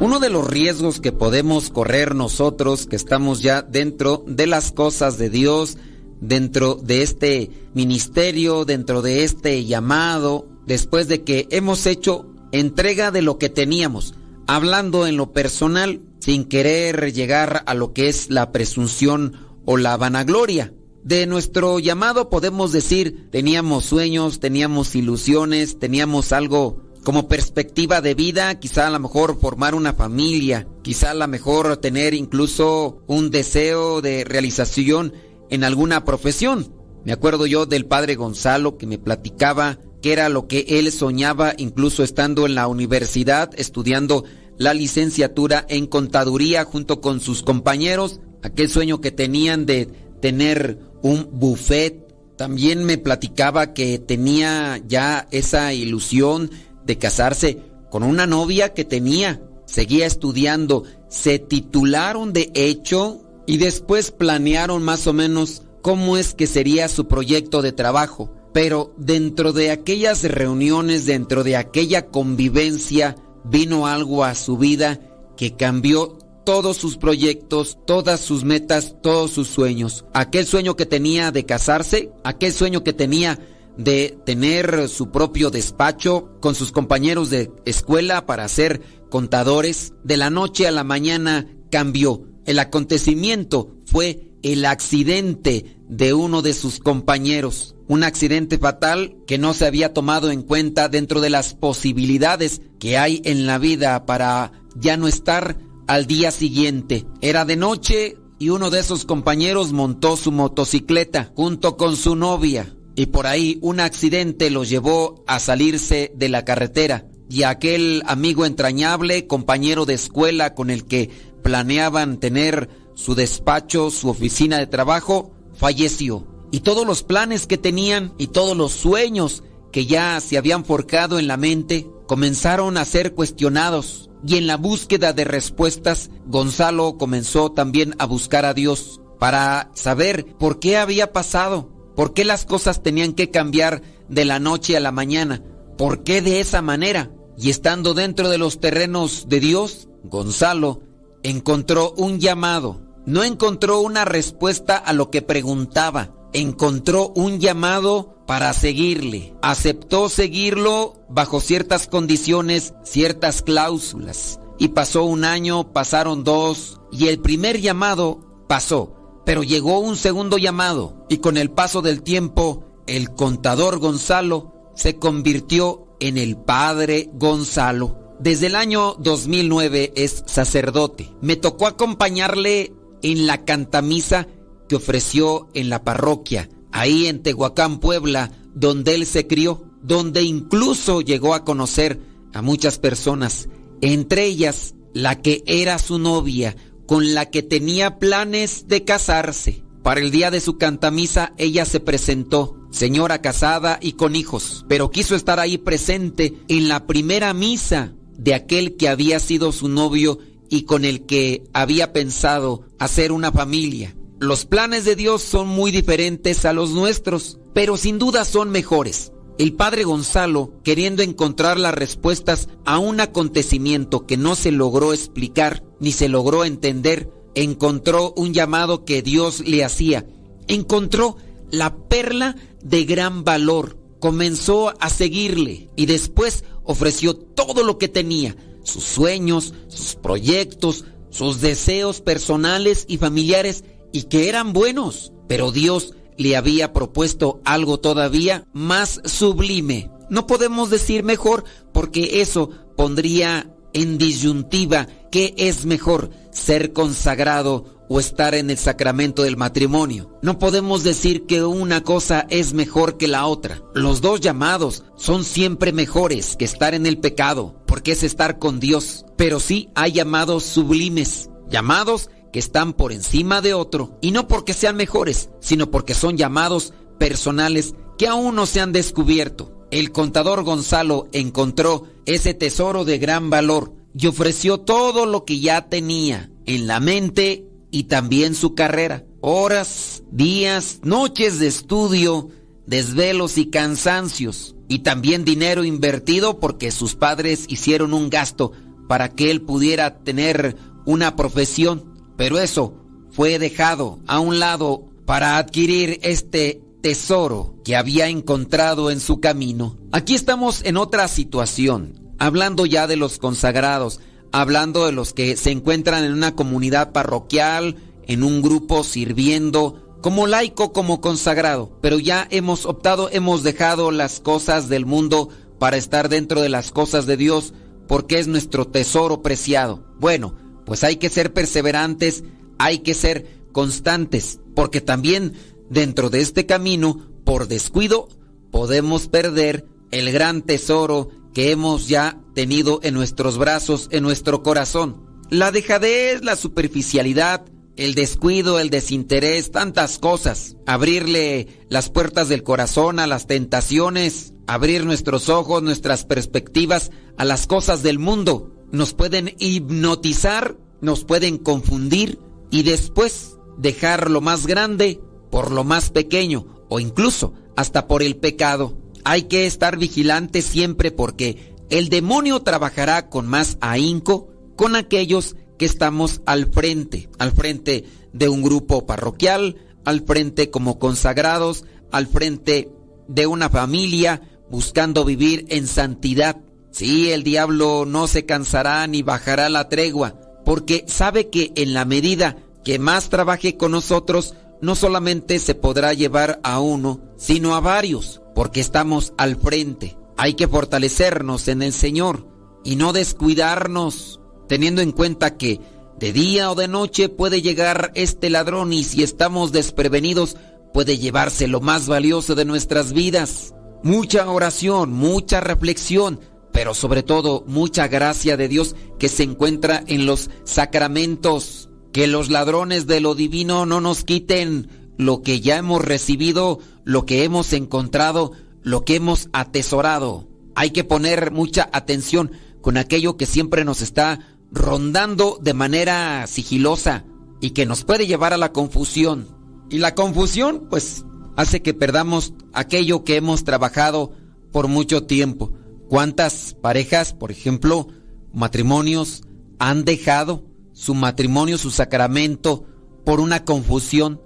Uno 0.00 0.18
de 0.18 0.30
los 0.30 0.46
riesgos 0.46 0.98
que 0.98 1.12
podemos 1.12 1.68
correr 1.68 2.14
nosotros 2.14 2.86
que 2.86 2.96
estamos 2.96 3.42
ya 3.42 3.60
dentro 3.60 4.24
de 4.26 4.46
las 4.46 4.72
cosas 4.72 5.18
de 5.18 5.28
Dios, 5.28 5.76
dentro 6.22 6.76
de 6.76 7.02
este 7.02 7.50
ministerio, 7.74 8.64
dentro 8.64 9.02
de 9.02 9.24
este 9.24 9.62
llamado, 9.66 10.48
después 10.66 11.06
de 11.06 11.22
que 11.22 11.48
hemos 11.50 11.84
hecho 11.84 12.24
entrega 12.50 13.10
de 13.10 13.20
lo 13.20 13.36
que 13.36 13.50
teníamos, 13.50 14.14
hablando 14.46 15.06
en 15.06 15.18
lo 15.18 15.34
personal, 15.34 16.00
sin 16.18 16.44
querer 16.44 17.12
llegar 17.12 17.62
a 17.66 17.74
lo 17.74 17.92
que 17.92 18.08
es 18.08 18.30
la 18.30 18.52
presunción 18.52 19.36
o 19.66 19.76
la 19.76 19.98
vanagloria. 19.98 20.72
De 21.04 21.26
nuestro 21.26 21.78
llamado 21.78 22.30
podemos 22.30 22.72
decir, 22.72 23.28
teníamos 23.30 23.84
sueños, 23.84 24.40
teníamos 24.40 24.96
ilusiones, 24.96 25.78
teníamos 25.78 26.32
algo 26.32 26.89
como 27.04 27.28
perspectiva 27.28 28.00
de 28.00 28.14
vida, 28.14 28.58
quizá 28.60 28.86
a 28.86 28.90
lo 28.90 28.98
mejor 28.98 29.38
formar 29.40 29.74
una 29.74 29.94
familia, 29.94 30.66
quizá 30.82 31.12
a 31.12 31.14
lo 31.14 31.26
mejor 31.28 31.78
tener 31.78 32.14
incluso 32.14 33.02
un 33.06 33.30
deseo 33.30 34.00
de 34.00 34.24
realización 34.24 35.14
en 35.48 35.64
alguna 35.64 36.04
profesión. 36.04 36.72
Me 37.04 37.12
acuerdo 37.12 37.46
yo 37.46 37.66
del 37.66 37.86
padre 37.86 38.14
Gonzalo 38.14 38.76
que 38.76 38.86
me 38.86 38.98
platicaba 38.98 39.78
que 40.02 40.12
era 40.12 40.28
lo 40.28 40.46
que 40.46 40.64
él 40.68 40.90
soñaba 40.92 41.54
incluso 41.56 42.02
estando 42.02 42.46
en 42.46 42.54
la 42.54 42.66
universidad 42.66 43.50
estudiando 43.56 44.24
la 44.58 44.74
licenciatura 44.74 45.64
en 45.68 45.86
contaduría 45.86 46.64
junto 46.64 47.00
con 47.00 47.20
sus 47.20 47.42
compañeros, 47.42 48.20
aquel 48.42 48.68
sueño 48.68 49.00
que 49.00 49.10
tenían 49.10 49.64
de 49.64 49.88
tener 50.20 50.78
un 51.02 51.28
buffet. 51.32 52.06
También 52.36 52.84
me 52.84 52.98
platicaba 52.98 53.72
que 53.72 53.98
tenía 53.98 54.78
ya 54.86 55.26
esa 55.30 55.72
ilusión 55.72 56.50
de 56.84 56.98
casarse 56.98 57.58
con 57.90 58.02
una 58.02 58.26
novia 58.26 58.72
que 58.72 58.84
tenía. 58.84 59.42
Seguía 59.66 60.06
estudiando, 60.06 60.84
se 61.08 61.38
titularon 61.38 62.32
de 62.32 62.50
hecho 62.54 63.22
y 63.46 63.58
después 63.58 64.10
planearon 64.10 64.82
más 64.82 65.06
o 65.06 65.12
menos 65.12 65.62
cómo 65.82 66.16
es 66.16 66.34
que 66.34 66.46
sería 66.46 66.88
su 66.88 67.06
proyecto 67.06 67.62
de 67.62 67.72
trabajo. 67.72 68.32
Pero 68.52 68.92
dentro 68.96 69.52
de 69.52 69.70
aquellas 69.70 70.24
reuniones, 70.24 71.06
dentro 71.06 71.44
de 71.44 71.56
aquella 71.56 72.06
convivencia, 72.06 73.16
vino 73.44 73.86
algo 73.86 74.24
a 74.24 74.34
su 74.34 74.58
vida 74.58 75.00
que 75.36 75.56
cambió 75.56 76.18
todos 76.44 76.76
sus 76.76 76.96
proyectos, 76.96 77.78
todas 77.86 78.20
sus 78.20 78.44
metas, 78.44 78.96
todos 79.02 79.30
sus 79.30 79.48
sueños. 79.48 80.04
Aquel 80.12 80.46
sueño 80.46 80.74
que 80.74 80.86
tenía 80.86 81.30
de 81.30 81.44
casarse, 81.46 82.10
aquel 82.24 82.52
sueño 82.52 82.82
que 82.82 82.92
tenía 82.92 83.38
de 83.84 84.18
tener 84.26 84.90
su 84.90 85.10
propio 85.10 85.50
despacho 85.50 86.38
con 86.40 86.54
sus 86.54 86.70
compañeros 86.70 87.30
de 87.30 87.50
escuela 87.64 88.26
para 88.26 88.46
ser 88.46 88.82
contadores, 89.08 89.94
de 90.04 90.18
la 90.18 90.28
noche 90.28 90.68
a 90.68 90.70
la 90.70 90.84
mañana 90.84 91.46
cambió. 91.70 92.24
El 92.44 92.58
acontecimiento 92.58 93.70
fue 93.86 94.34
el 94.42 94.66
accidente 94.66 95.78
de 95.88 96.12
uno 96.12 96.42
de 96.42 96.52
sus 96.52 96.78
compañeros. 96.78 97.74
Un 97.88 98.04
accidente 98.04 98.58
fatal 98.58 99.16
que 99.26 99.38
no 99.38 99.54
se 99.54 99.66
había 99.66 99.94
tomado 99.94 100.30
en 100.30 100.42
cuenta 100.42 100.90
dentro 100.90 101.22
de 101.22 101.30
las 101.30 101.54
posibilidades 101.54 102.60
que 102.78 102.98
hay 102.98 103.22
en 103.24 103.46
la 103.46 103.56
vida 103.56 104.04
para 104.04 104.52
ya 104.76 104.98
no 104.98 105.08
estar 105.08 105.56
al 105.86 106.06
día 106.06 106.30
siguiente. 106.32 107.06
Era 107.22 107.46
de 107.46 107.56
noche 107.56 108.18
y 108.38 108.50
uno 108.50 108.68
de 108.68 108.80
esos 108.80 109.06
compañeros 109.06 109.72
montó 109.72 110.18
su 110.18 110.32
motocicleta 110.32 111.32
junto 111.34 111.78
con 111.78 111.96
su 111.96 112.14
novia 112.14 112.76
y 112.94 113.06
por 113.06 113.26
ahí 113.26 113.58
un 113.62 113.80
accidente 113.80 114.50
los 114.50 114.68
llevó 114.68 115.24
a 115.26 115.38
salirse 115.40 116.12
de 116.14 116.28
la 116.28 116.44
carretera 116.44 117.06
y 117.30 117.44
aquel 117.44 118.02
amigo 118.06 118.44
entrañable, 118.44 119.28
compañero 119.28 119.86
de 119.86 119.94
escuela 119.94 120.54
con 120.54 120.68
el 120.68 120.84
que 120.84 121.10
planeaban 121.42 122.18
tener 122.18 122.68
su 122.94 123.14
despacho, 123.14 123.90
su 123.90 124.08
oficina 124.08 124.58
de 124.58 124.66
trabajo, 124.66 125.30
falleció. 125.54 126.26
Y 126.50 126.60
todos 126.60 126.84
los 126.84 127.04
planes 127.04 127.46
que 127.46 127.56
tenían 127.56 128.12
y 128.18 128.26
todos 128.26 128.56
los 128.56 128.72
sueños 128.72 129.44
que 129.70 129.86
ya 129.86 130.20
se 130.20 130.38
habían 130.38 130.64
forjado 130.64 131.20
en 131.20 131.28
la 131.28 131.36
mente 131.36 131.86
comenzaron 132.08 132.76
a 132.76 132.84
ser 132.84 133.14
cuestionados. 133.14 134.10
Y 134.26 134.36
en 134.36 134.48
la 134.48 134.56
búsqueda 134.56 135.12
de 135.12 135.24
respuestas, 135.24 136.10
Gonzalo 136.26 136.98
comenzó 136.98 137.52
también 137.52 137.94
a 138.00 138.06
buscar 138.06 138.44
a 138.44 138.54
Dios 138.54 139.00
para 139.20 139.70
saber 139.74 140.26
por 140.36 140.58
qué 140.58 140.76
había 140.76 141.12
pasado 141.12 141.79
¿Por 142.00 142.14
qué 142.14 142.24
las 142.24 142.46
cosas 142.46 142.82
tenían 142.82 143.12
que 143.12 143.30
cambiar 143.30 143.82
de 144.08 144.24
la 144.24 144.38
noche 144.38 144.74
a 144.74 144.80
la 144.80 144.90
mañana? 144.90 145.42
¿Por 145.76 146.02
qué 146.02 146.22
de 146.22 146.40
esa 146.40 146.62
manera? 146.62 147.10
Y 147.36 147.50
estando 147.50 147.92
dentro 147.92 148.30
de 148.30 148.38
los 148.38 148.58
terrenos 148.58 149.26
de 149.28 149.38
Dios, 149.38 149.86
Gonzalo 150.04 150.80
encontró 151.22 151.92
un 151.98 152.18
llamado. 152.18 152.80
No 153.04 153.22
encontró 153.22 153.80
una 153.80 154.06
respuesta 154.06 154.78
a 154.78 154.94
lo 154.94 155.10
que 155.10 155.20
preguntaba. 155.20 156.14
Encontró 156.32 157.12
un 157.16 157.38
llamado 157.38 158.16
para 158.26 158.54
seguirle. 158.54 159.34
Aceptó 159.42 160.08
seguirlo 160.08 161.04
bajo 161.10 161.38
ciertas 161.38 161.86
condiciones, 161.86 162.72
ciertas 162.82 163.42
cláusulas. 163.42 164.40
Y 164.58 164.68
pasó 164.68 165.04
un 165.04 165.26
año, 165.26 165.74
pasaron 165.74 166.24
dos, 166.24 166.80
y 166.90 167.08
el 167.08 167.20
primer 167.20 167.60
llamado 167.60 168.20
pasó. 168.48 168.99
Pero 169.30 169.44
llegó 169.44 169.78
un 169.78 169.96
segundo 169.96 170.38
llamado 170.38 171.06
y 171.08 171.18
con 171.18 171.36
el 171.36 171.52
paso 171.52 171.82
del 171.82 172.02
tiempo 172.02 172.64
el 172.88 173.10
contador 173.10 173.78
Gonzalo 173.78 174.72
se 174.74 174.96
convirtió 174.96 175.86
en 176.00 176.18
el 176.18 176.36
padre 176.36 177.10
Gonzalo. 177.12 178.16
Desde 178.18 178.48
el 178.48 178.56
año 178.56 178.96
2009 178.98 179.92
es 179.94 180.24
sacerdote. 180.26 181.14
Me 181.20 181.36
tocó 181.36 181.68
acompañarle 181.68 182.74
en 183.02 183.28
la 183.28 183.44
cantamisa 183.44 184.26
que 184.68 184.74
ofreció 184.74 185.46
en 185.54 185.70
la 185.70 185.84
parroquia, 185.84 186.48
ahí 186.72 187.06
en 187.06 187.22
Tehuacán, 187.22 187.78
Puebla, 187.78 188.32
donde 188.52 188.96
él 188.96 189.06
se 189.06 189.28
crió, 189.28 189.62
donde 189.80 190.22
incluso 190.22 191.02
llegó 191.02 191.34
a 191.34 191.44
conocer 191.44 192.00
a 192.34 192.42
muchas 192.42 192.80
personas, 192.80 193.48
entre 193.80 194.24
ellas 194.24 194.74
la 194.92 195.22
que 195.22 195.44
era 195.46 195.78
su 195.78 196.00
novia, 196.00 196.56
con 196.90 197.14
la 197.14 197.30
que 197.30 197.44
tenía 197.44 198.00
planes 198.00 198.66
de 198.66 198.84
casarse. 198.84 199.62
Para 199.84 200.00
el 200.00 200.10
día 200.10 200.32
de 200.32 200.40
su 200.40 200.58
cantamisa 200.58 201.34
ella 201.38 201.64
se 201.64 201.78
presentó, 201.78 202.56
señora 202.72 203.22
casada 203.22 203.78
y 203.80 203.92
con 203.92 204.16
hijos, 204.16 204.66
pero 204.68 204.90
quiso 204.90 205.14
estar 205.14 205.38
ahí 205.38 205.56
presente 205.56 206.34
en 206.48 206.66
la 206.66 206.88
primera 206.88 207.32
misa 207.32 207.94
de 208.18 208.34
aquel 208.34 208.76
que 208.76 208.88
había 208.88 209.20
sido 209.20 209.52
su 209.52 209.68
novio 209.68 210.18
y 210.48 210.62
con 210.64 210.84
el 210.84 211.06
que 211.06 211.44
había 211.52 211.92
pensado 211.92 212.64
hacer 212.80 213.12
una 213.12 213.30
familia. 213.30 213.94
Los 214.18 214.44
planes 214.44 214.84
de 214.84 214.96
Dios 214.96 215.22
son 215.22 215.46
muy 215.46 215.70
diferentes 215.70 216.44
a 216.44 216.52
los 216.52 216.70
nuestros, 216.70 217.38
pero 217.54 217.76
sin 217.76 218.00
duda 218.00 218.24
son 218.24 218.50
mejores. 218.50 219.12
El 219.40 219.54
padre 219.54 219.84
Gonzalo, 219.84 220.52
queriendo 220.64 221.02
encontrar 221.02 221.58
las 221.58 221.72
respuestas 221.72 222.50
a 222.66 222.78
un 222.78 223.00
acontecimiento 223.00 224.06
que 224.06 224.18
no 224.18 224.34
se 224.36 224.50
logró 224.50 224.92
explicar 224.92 225.64
ni 225.78 225.92
se 225.92 226.10
logró 226.10 226.44
entender, 226.44 227.10
encontró 227.34 228.12
un 228.18 228.34
llamado 228.34 228.84
que 228.84 229.00
Dios 229.00 229.40
le 229.40 229.64
hacía. 229.64 230.04
Encontró 230.46 231.16
la 231.50 231.74
perla 231.74 232.36
de 232.62 232.84
gran 232.84 233.24
valor. 233.24 233.78
Comenzó 233.98 234.74
a 234.78 234.90
seguirle 234.90 235.70
y 235.74 235.86
después 235.86 236.44
ofreció 236.62 237.16
todo 237.16 237.62
lo 237.62 237.78
que 237.78 237.88
tenía, 237.88 238.36
sus 238.62 238.84
sueños, 238.84 239.54
sus 239.68 239.94
proyectos, 239.94 240.84
sus 241.08 241.40
deseos 241.40 242.02
personales 242.02 242.84
y 242.88 242.98
familiares 242.98 243.64
y 243.90 244.02
que 244.02 244.28
eran 244.28 244.52
buenos, 244.52 245.14
pero 245.28 245.50
Dios 245.50 245.94
le 246.20 246.36
había 246.36 246.74
propuesto 246.74 247.40
algo 247.46 247.80
todavía 247.80 248.44
más 248.52 249.00
sublime. 249.06 249.90
No 250.10 250.26
podemos 250.26 250.68
decir 250.68 251.02
mejor 251.02 251.44
porque 251.72 252.20
eso 252.20 252.50
pondría 252.76 253.50
en 253.72 253.96
disyuntiva 253.96 254.86
qué 255.10 255.32
es 255.38 255.64
mejor, 255.64 256.10
ser 256.30 256.74
consagrado 256.74 257.86
o 257.88 258.00
estar 258.00 258.34
en 258.34 258.50
el 258.50 258.58
sacramento 258.58 259.22
del 259.22 259.38
matrimonio. 259.38 260.18
No 260.20 260.38
podemos 260.38 260.84
decir 260.84 261.24
que 261.24 261.42
una 261.42 261.82
cosa 261.84 262.26
es 262.28 262.52
mejor 262.52 262.98
que 262.98 263.08
la 263.08 263.24
otra. 263.24 263.62
Los 263.74 264.02
dos 264.02 264.20
llamados 264.20 264.84
son 264.96 265.24
siempre 265.24 265.72
mejores 265.72 266.36
que 266.36 266.44
estar 266.44 266.74
en 266.74 266.84
el 266.84 266.98
pecado, 266.98 267.54
porque 267.66 267.92
es 267.92 268.02
estar 268.02 268.38
con 268.38 268.60
Dios. 268.60 269.06
Pero 269.16 269.40
sí 269.40 269.70
hay 269.74 269.92
llamados 269.92 270.44
sublimes, 270.44 271.30
llamados 271.48 272.10
que 272.32 272.38
están 272.38 272.72
por 272.72 272.92
encima 272.92 273.40
de 273.40 273.54
otro, 273.54 273.98
y 274.00 274.10
no 274.10 274.28
porque 274.28 274.52
sean 274.52 274.76
mejores, 274.76 275.30
sino 275.40 275.70
porque 275.70 275.94
son 275.94 276.16
llamados 276.16 276.72
personales 276.98 277.74
que 277.98 278.06
aún 278.06 278.34
no 278.34 278.46
se 278.46 278.60
han 278.60 278.72
descubierto. 278.72 279.52
El 279.70 279.92
contador 279.92 280.42
Gonzalo 280.42 281.08
encontró 281.12 281.86
ese 282.06 282.34
tesoro 282.34 282.84
de 282.84 282.98
gran 282.98 283.30
valor 283.30 283.74
y 283.96 284.06
ofreció 284.06 284.60
todo 284.60 285.06
lo 285.06 285.24
que 285.24 285.40
ya 285.40 285.68
tenía 285.68 286.30
en 286.46 286.66
la 286.66 286.80
mente 286.80 287.46
y 287.70 287.84
también 287.84 288.34
su 288.34 288.54
carrera. 288.54 289.04
Horas, 289.20 290.02
días, 290.10 290.80
noches 290.82 291.38
de 291.38 291.46
estudio, 291.46 292.28
desvelos 292.66 293.38
y 293.38 293.50
cansancios, 293.50 294.56
y 294.68 294.80
también 294.80 295.24
dinero 295.24 295.64
invertido 295.64 296.40
porque 296.40 296.70
sus 296.70 296.94
padres 296.94 297.44
hicieron 297.48 297.92
un 297.92 298.08
gasto 298.08 298.52
para 298.88 299.08
que 299.08 299.30
él 299.30 299.42
pudiera 299.42 299.98
tener 299.98 300.56
una 300.84 301.16
profesión 301.16 301.89
pero 302.20 302.38
eso 302.38 302.74
fue 303.12 303.38
dejado 303.38 303.98
a 304.06 304.20
un 304.20 304.40
lado 304.40 304.90
para 305.06 305.38
adquirir 305.38 306.00
este 306.02 306.60
tesoro 306.82 307.54
que 307.64 307.76
había 307.76 308.08
encontrado 308.08 308.90
en 308.90 309.00
su 309.00 309.20
camino. 309.20 309.78
Aquí 309.90 310.16
estamos 310.16 310.60
en 310.66 310.76
otra 310.76 311.08
situación, 311.08 312.12
hablando 312.18 312.66
ya 312.66 312.86
de 312.86 312.96
los 312.96 313.16
consagrados, 313.16 314.00
hablando 314.32 314.84
de 314.84 314.92
los 314.92 315.14
que 315.14 315.34
se 315.38 315.50
encuentran 315.50 316.04
en 316.04 316.12
una 316.12 316.36
comunidad 316.36 316.92
parroquial, 316.92 317.76
en 318.06 318.22
un 318.22 318.42
grupo 318.42 318.84
sirviendo, 318.84 319.96
como 320.02 320.26
laico, 320.26 320.74
como 320.74 321.00
consagrado, 321.00 321.78
pero 321.80 321.98
ya 321.98 322.28
hemos 322.30 322.66
optado, 322.66 323.08
hemos 323.10 323.42
dejado 323.42 323.90
las 323.92 324.20
cosas 324.20 324.68
del 324.68 324.84
mundo 324.84 325.30
para 325.58 325.78
estar 325.78 326.10
dentro 326.10 326.42
de 326.42 326.50
las 326.50 326.70
cosas 326.70 327.06
de 327.06 327.16
Dios, 327.16 327.54
porque 327.88 328.18
es 328.18 328.28
nuestro 328.28 328.66
tesoro 328.66 329.22
preciado. 329.22 329.86
Bueno, 329.98 330.34
pues 330.70 330.84
hay 330.84 330.98
que 330.98 331.10
ser 331.10 331.32
perseverantes, 331.32 332.22
hay 332.56 332.78
que 332.78 332.94
ser 332.94 333.26
constantes, 333.50 334.38
porque 334.54 334.80
también 334.80 335.32
dentro 335.68 336.10
de 336.10 336.20
este 336.20 336.46
camino, 336.46 337.10
por 337.24 337.48
descuido, 337.48 338.08
podemos 338.52 339.08
perder 339.08 339.66
el 339.90 340.12
gran 340.12 340.42
tesoro 340.42 341.08
que 341.34 341.50
hemos 341.50 341.88
ya 341.88 342.20
tenido 342.36 342.78
en 342.84 342.94
nuestros 342.94 343.36
brazos, 343.36 343.88
en 343.90 344.04
nuestro 344.04 344.44
corazón. 344.44 345.04
La 345.28 345.50
dejadez, 345.50 346.22
la 346.22 346.36
superficialidad, 346.36 347.44
el 347.74 347.96
descuido, 347.96 348.60
el 348.60 348.70
desinterés, 348.70 349.50
tantas 349.50 349.98
cosas. 349.98 350.56
Abrirle 350.66 351.48
las 351.68 351.90
puertas 351.90 352.28
del 352.28 352.44
corazón 352.44 353.00
a 353.00 353.08
las 353.08 353.26
tentaciones, 353.26 354.34
abrir 354.46 354.86
nuestros 354.86 355.30
ojos, 355.30 355.64
nuestras 355.64 356.04
perspectivas 356.04 356.92
a 357.16 357.24
las 357.24 357.48
cosas 357.48 357.82
del 357.82 357.98
mundo 357.98 358.59
nos 358.72 358.94
pueden 358.94 359.34
hipnotizar, 359.38 360.56
nos 360.80 361.04
pueden 361.04 361.38
confundir 361.38 362.18
y 362.50 362.62
después 362.62 363.36
dejar 363.58 364.10
lo 364.10 364.20
más 364.20 364.46
grande 364.46 365.00
por 365.30 365.50
lo 365.50 365.64
más 365.64 365.90
pequeño 365.90 366.46
o 366.68 366.80
incluso 366.80 367.34
hasta 367.56 367.86
por 367.86 368.02
el 368.02 368.16
pecado. 368.16 368.78
Hay 369.04 369.24
que 369.24 369.46
estar 369.46 369.78
vigilantes 369.78 370.44
siempre 370.44 370.90
porque 370.90 371.54
el 371.70 371.88
demonio 371.88 372.40
trabajará 372.40 373.08
con 373.08 373.26
más 373.26 373.56
ahínco 373.60 374.28
con 374.56 374.76
aquellos 374.76 375.36
que 375.58 375.66
estamos 375.66 376.20
al 376.26 376.52
frente, 376.52 377.08
al 377.18 377.32
frente 377.32 377.84
de 378.12 378.28
un 378.28 378.42
grupo 378.42 378.86
parroquial, 378.86 379.56
al 379.84 380.02
frente 380.02 380.50
como 380.50 380.78
consagrados, 380.78 381.64
al 381.92 382.06
frente 382.06 382.70
de 383.08 383.26
una 383.26 383.48
familia, 383.50 384.22
buscando 384.50 385.04
vivir 385.04 385.46
en 385.48 385.66
santidad. 385.66 386.40
Sí, 386.70 387.10
el 387.10 387.22
diablo 387.22 387.84
no 387.86 388.06
se 388.06 388.26
cansará 388.26 388.86
ni 388.86 389.02
bajará 389.02 389.48
la 389.48 389.68
tregua, 389.68 390.14
porque 390.44 390.84
sabe 390.86 391.28
que 391.28 391.52
en 391.56 391.74
la 391.74 391.84
medida 391.84 392.36
que 392.64 392.78
más 392.78 393.08
trabaje 393.08 393.56
con 393.56 393.72
nosotros, 393.72 394.34
no 394.60 394.74
solamente 394.74 395.38
se 395.38 395.54
podrá 395.54 395.94
llevar 395.94 396.40
a 396.42 396.60
uno, 396.60 397.00
sino 397.16 397.54
a 397.54 397.60
varios, 397.60 398.20
porque 398.34 398.60
estamos 398.60 399.12
al 399.16 399.36
frente. 399.36 399.96
Hay 400.16 400.34
que 400.34 400.48
fortalecernos 400.48 401.48
en 401.48 401.62
el 401.62 401.72
Señor 401.72 402.26
y 402.64 402.76
no 402.76 402.92
descuidarnos, 402.92 404.20
teniendo 404.48 404.82
en 404.82 404.92
cuenta 404.92 405.36
que 405.36 405.60
de 405.98 406.12
día 406.12 406.50
o 406.50 406.54
de 406.54 406.68
noche 406.68 407.08
puede 407.08 407.42
llegar 407.42 407.90
este 407.94 408.30
ladrón 408.30 408.72
y 408.72 408.84
si 408.84 409.02
estamos 409.02 409.52
desprevenidos 409.52 410.36
puede 410.72 410.98
llevarse 410.98 411.46
lo 411.46 411.60
más 411.60 411.88
valioso 411.88 412.34
de 412.34 412.44
nuestras 412.44 412.92
vidas. 412.92 413.54
Mucha 413.82 414.30
oración, 414.30 414.92
mucha 414.92 415.40
reflexión, 415.40 416.20
pero 416.52 416.74
sobre 416.74 417.02
todo 417.02 417.44
mucha 417.46 417.88
gracia 417.88 418.36
de 418.36 418.48
Dios 418.48 418.76
que 418.98 419.08
se 419.08 419.22
encuentra 419.22 419.82
en 419.86 420.06
los 420.06 420.30
sacramentos. 420.44 421.68
Que 421.92 422.06
los 422.06 422.30
ladrones 422.30 422.86
de 422.86 423.00
lo 423.00 423.14
divino 423.14 423.66
no 423.66 423.80
nos 423.80 424.04
quiten 424.04 424.68
lo 424.96 425.22
que 425.22 425.40
ya 425.40 425.56
hemos 425.56 425.84
recibido, 425.84 426.60
lo 426.84 427.06
que 427.06 427.24
hemos 427.24 427.52
encontrado, 427.52 428.32
lo 428.62 428.84
que 428.84 428.96
hemos 428.96 429.28
atesorado. 429.32 430.28
Hay 430.54 430.70
que 430.70 430.84
poner 430.84 431.30
mucha 431.32 431.68
atención 431.72 432.32
con 432.60 432.76
aquello 432.76 433.16
que 433.16 433.26
siempre 433.26 433.64
nos 433.64 433.82
está 433.82 434.20
rondando 434.52 435.38
de 435.40 435.54
manera 435.54 436.26
sigilosa 436.26 437.04
y 437.40 437.50
que 437.50 437.66
nos 437.66 437.84
puede 437.84 438.06
llevar 438.06 438.32
a 438.32 438.38
la 438.38 438.52
confusión. 438.52 439.28
Y 439.70 439.78
la 439.78 439.94
confusión, 439.94 440.66
pues, 440.68 441.04
hace 441.36 441.62
que 441.62 441.74
perdamos 441.74 442.34
aquello 442.52 443.04
que 443.04 443.16
hemos 443.16 443.44
trabajado 443.44 444.12
por 444.52 444.68
mucho 444.68 445.04
tiempo. 445.04 445.52
¿Cuántas 445.90 446.54
parejas, 446.54 447.12
por 447.12 447.32
ejemplo, 447.32 447.88
matrimonios, 448.32 449.24
han 449.58 449.84
dejado 449.84 450.44
su 450.72 450.94
matrimonio, 450.94 451.58
su 451.58 451.72
sacramento, 451.72 452.64
por 453.04 453.18
una 453.18 453.44
confusión? 453.44 454.22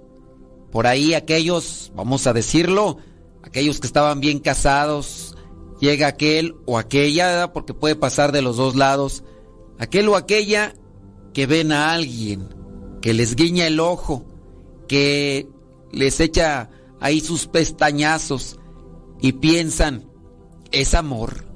Por 0.71 0.85
ahí 0.85 1.15
aquellos, 1.15 1.91
vamos 1.95 2.27
a 2.27 2.33
decirlo, 2.33 2.97
aquellos 3.41 3.79
que 3.79 3.87
estaban 3.87 4.19
bien 4.19 4.37
casados, 4.37 5.35
llega 5.81 6.05
aquel 6.05 6.53
o 6.67 6.77
aquella, 6.77 7.51
porque 7.51 7.73
puede 7.73 7.95
pasar 7.95 8.31
de 8.31 8.43
los 8.43 8.57
dos 8.57 8.75
lados, 8.75 9.23
aquel 9.79 10.07
o 10.09 10.17
aquella 10.17 10.75
que 11.33 11.47
ven 11.47 11.71
a 11.71 11.93
alguien, 11.93 12.47
que 13.01 13.15
les 13.15 13.35
guiña 13.35 13.65
el 13.65 13.79
ojo, 13.79 14.23
que 14.87 15.49
les 15.91 16.19
echa 16.19 16.69
ahí 16.99 17.21
sus 17.21 17.47
pestañazos 17.47 18.59
y 19.19 19.31
piensan, 19.31 20.07
es 20.71 20.93
amor 20.93 21.54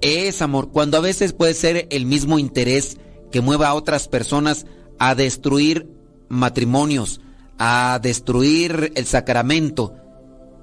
es 0.00 0.42
amor, 0.42 0.70
cuando 0.70 0.98
a 0.98 1.00
veces 1.00 1.32
puede 1.32 1.54
ser 1.54 1.86
el 1.90 2.06
mismo 2.06 2.38
interés 2.38 2.98
que 3.30 3.40
mueva 3.40 3.68
a 3.68 3.74
otras 3.74 4.08
personas 4.08 4.66
a 4.98 5.14
destruir 5.14 5.88
matrimonios, 6.28 7.20
a 7.58 7.98
destruir 8.02 8.92
el 8.94 9.06
sacramento 9.06 9.94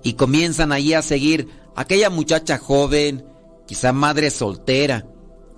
y 0.03 0.13
comienzan 0.13 0.71
ahí 0.71 0.93
a 0.93 1.01
seguir 1.01 1.47
aquella 1.75 2.09
muchacha 2.09 2.57
joven, 2.57 3.25
quizá 3.65 3.93
madre 3.93 4.29
soltera, 4.29 5.07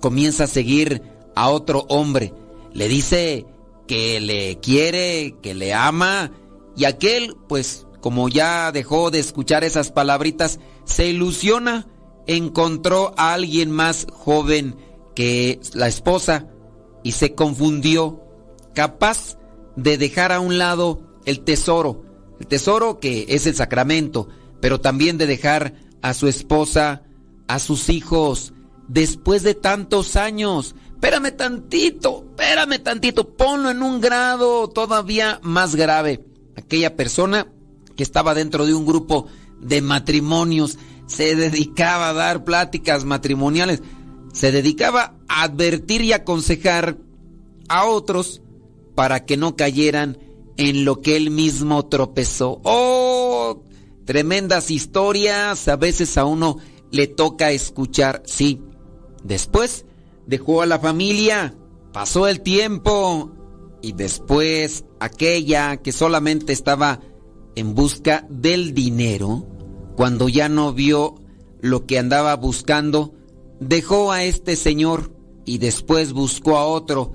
comienza 0.00 0.44
a 0.44 0.48
seguir 0.48 1.02
a 1.34 1.50
otro 1.50 1.84
hombre, 1.88 2.32
le 2.72 2.88
dice 2.88 3.46
que 3.86 4.20
le 4.20 4.58
quiere, 4.60 5.36
que 5.42 5.54
le 5.54 5.74
ama, 5.74 6.32
y 6.76 6.84
aquel, 6.84 7.36
pues, 7.48 7.86
como 8.00 8.28
ya 8.28 8.70
dejó 8.72 9.10
de 9.10 9.18
escuchar 9.18 9.64
esas 9.64 9.90
palabritas, 9.90 10.60
se 10.84 11.06
ilusiona, 11.06 11.86
encontró 12.26 13.14
a 13.16 13.34
alguien 13.34 13.70
más 13.70 14.06
joven 14.12 14.76
que 15.14 15.60
la 15.74 15.88
esposa 15.88 16.46
y 17.02 17.12
se 17.12 17.34
confundió, 17.34 18.22
capaz 18.74 19.38
de 19.76 19.98
dejar 19.98 20.32
a 20.32 20.40
un 20.40 20.58
lado 20.58 21.00
el 21.24 21.40
tesoro, 21.40 22.04
el 22.40 22.46
tesoro 22.46 23.00
que 23.00 23.26
es 23.28 23.46
el 23.46 23.54
sacramento, 23.54 24.28
pero 24.60 24.80
también 24.80 25.18
de 25.18 25.26
dejar 25.26 25.74
a 26.02 26.14
su 26.14 26.28
esposa, 26.28 27.02
a 27.48 27.58
sus 27.58 27.88
hijos, 27.88 28.52
después 28.88 29.42
de 29.42 29.54
tantos 29.54 30.16
años. 30.16 30.74
Espérame 30.92 31.36
tantito, 31.36 32.24
espérame 32.30 32.82
tantito, 32.82 33.36
ponlo 33.36 33.70
en 33.70 33.82
un 33.82 34.00
grado 34.00 34.68
todavía 34.68 35.40
más 35.42 35.74
grave. 35.74 36.24
Aquella 36.56 36.96
persona 36.96 37.46
que 37.96 38.02
estaba 38.02 38.34
dentro 38.34 38.66
de 38.66 38.74
un 38.74 38.86
grupo 38.86 39.26
de 39.60 39.82
matrimonios, 39.82 40.78
se 41.06 41.36
dedicaba 41.36 42.10
a 42.10 42.12
dar 42.12 42.44
pláticas 42.44 43.04
matrimoniales, 43.04 43.82
se 44.32 44.52
dedicaba 44.52 45.14
a 45.28 45.44
advertir 45.44 46.02
y 46.02 46.12
aconsejar 46.12 46.98
a 47.68 47.86
otros 47.86 48.42
para 48.94 49.24
que 49.24 49.36
no 49.36 49.56
cayeran 49.56 50.18
en 50.56 50.84
lo 50.84 51.00
que 51.00 51.16
él 51.16 51.30
mismo 51.30 51.86
tropezó. 51.86 52.60
¡Oh! 52.64 53.62
Tremendas 54.04 54.70
historias, 54.70 55.68
a 55.68 55.76
veces 55.76 56.16
a 56.16 56.24
uno 56.24 56.58
le 56.90 57.06
toca 57.06 57.50
escuchar, 57.50 58.22
sí. 58.24 58.62
Después 59.22 59.84
dejó 60.26 60.62
a 60.62 60.66
la 60.66 60.78
familia, 60.78 61.54
pasó 61.92 62.28
el 62.28 62.40
tiempo 62.40 63.32
y 63.82 63.92
después 63.92 64.84
aquella 65.00 65.76
que 65.78 65.92
solamente 65.92 66.52
estaba 66.52 67.00
en 67.54 67.74
busca 67.74 68.26
del 68.28 68.74
dinero, 68.74 69.46
cuando 69.96 70.28
ya 70.28 70.48
no 70.48 70.72
vio 70.72 71.14
lo 71.60 71.86
que 71.86 71.98
andaba 71.98 72.36
buscando, 72.36 73.14
dejó 73.60 74.12
a 74.12 74.24
este 74.24 74.54
señor 74.54 75.10
y 75.44 75.58
después 75.58 76.12
buscó 76.12 76.58
a 76.58 76.66
otro 76.66 77.14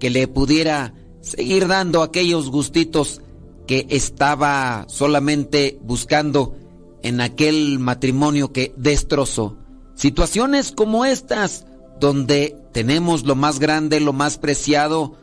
que 0.00 0.10
le 0.10 0.26
pudiera 0.28 0.94
seguir 1.20 1.68
dando 1.68 2.02
aquellos 2.02 2.50
gustitos 2.50 3.20
que 3.66 3.86
estaba 3.90 4.86
solamente 4.88 5.78
buscando 5.82 6.56
en 7.02 7.20
aquel 7.20 7.78
matrimonio 7.78 8.52
que 8.52 8.74
destrozó. 8.76 9.58
Situaciones 9.94 10.72
como 10.72 11.04
estas, 11.04 11.66
donde 12.00 12.56
tenemos 12.72 13.24
lo 13.24 13.36
más 13.36 13.58
grande, 13.58 14.00
lo 14.00 14.12
más 14.12 14.38
preciado, 14.38 15.16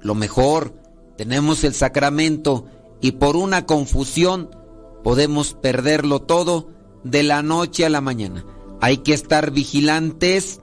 lo 0.00 0.14
mejor, 0.14 0.74
tenemos 1.16 1.62
el 1.62 1.74
sacramento 1.74 2.66
y 3.00 3.12
por 3.12 3.36
una 3.36 3.66
confusión 3.66 4.50
podemos 5.04 5.54
perderlo 5.54 6.22
todo 6.22 6.70
de 7.04 7.22
la 7.22 7.42
noche 7.42 7.84
a 7.84 7.90
la 7.90 8.00
mañana. 8.00 8.44
Hay 8.80 8.98
que 8.98 9.12
estar 9.12 9.52
vigilantes 9.52 10.60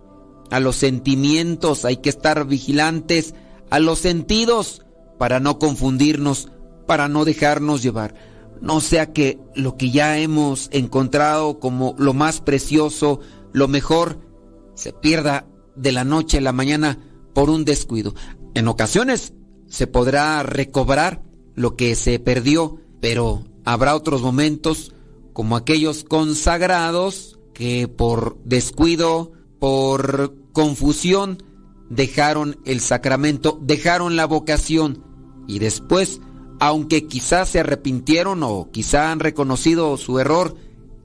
a 0.49 0.59
los 0.59 0.75
sentimientos, 0.75 1.85
hay 1.85 1.97
que 1.97 2.09
estar 2.09 2.45
vigilantes 2.45 3.35
a 3.69 3.79
los 3.79 3.99
sentidos 3.99 4.85
para 5.17 5.39
no 5.39 5.59
confundirnos, 5.59 6.49
para 6.87 7.07
no 7.07 7.23
dejarnos 7.23 7.83
llevar. 7.83 8.15
No 8.59 8.81
sea 8.81 9.13
que 9.13 9.39
lo 9.55 9.77
que 9.77 9.91
ya 9.91 10.17
hemos 10.17 10.69
encontrado 10.71 11.59
como 11.59 11.95
lo 11.97 12.13
más 12.13 12.41
precioso, 12.41 13.21
lo 13.53 13.67
mejor, 13.67 14.19
se 14.73 14.91
pierda 14.91 15.47
de 15.75 15.91
la 15.91 16.03
noche 16.03 16.39
a 16.39 16.41
la 16.41 16.51
mañana 16.51 16.99
por 17.33 17.49
un 17.49 17.63
descuido. 17.63 18.13
En 18.55 18.67
ocasiones 18.67 19.33
se 19.67 19.87
podrá 19.87 20.43
recobrar 20.43 21.23
lo 21.55 21.75
que 21.75 21.95
se 21.95 22.19
perdió, 22.19 22.81
pero 22.99 23.45
habrá 23.65 23.95
otros 23.95 24.21
momentos 24.21 24.93
como 25.33 25.55
aquellos 25.55 26.03
consagrados 26.03 27.39
que 27.53 27.87
por 27.87 28.37
descuido, 28.43 29.31
por 29.59 30.35
confusión, 30.51 31.43
dejaron 31.89 32.57
el 32.65 32.79
sacramento, 32.79 33.59
dejaron 33.61 34.15
la 34.15 34.25
vocación. 34.25 35.03
Y 35.47 35.59
después, 35.59 36.21
aunque 36.59 37.07
quizás 37.07 37.49
se 37.49 37.59
arrepintieron 37.59 38.43
o 38.43 38.69
quizá 38.71 39.11
han 39.11 39.19
reconocido 39.19 39.95
su 39.97 40.19
error, 40.19 40.55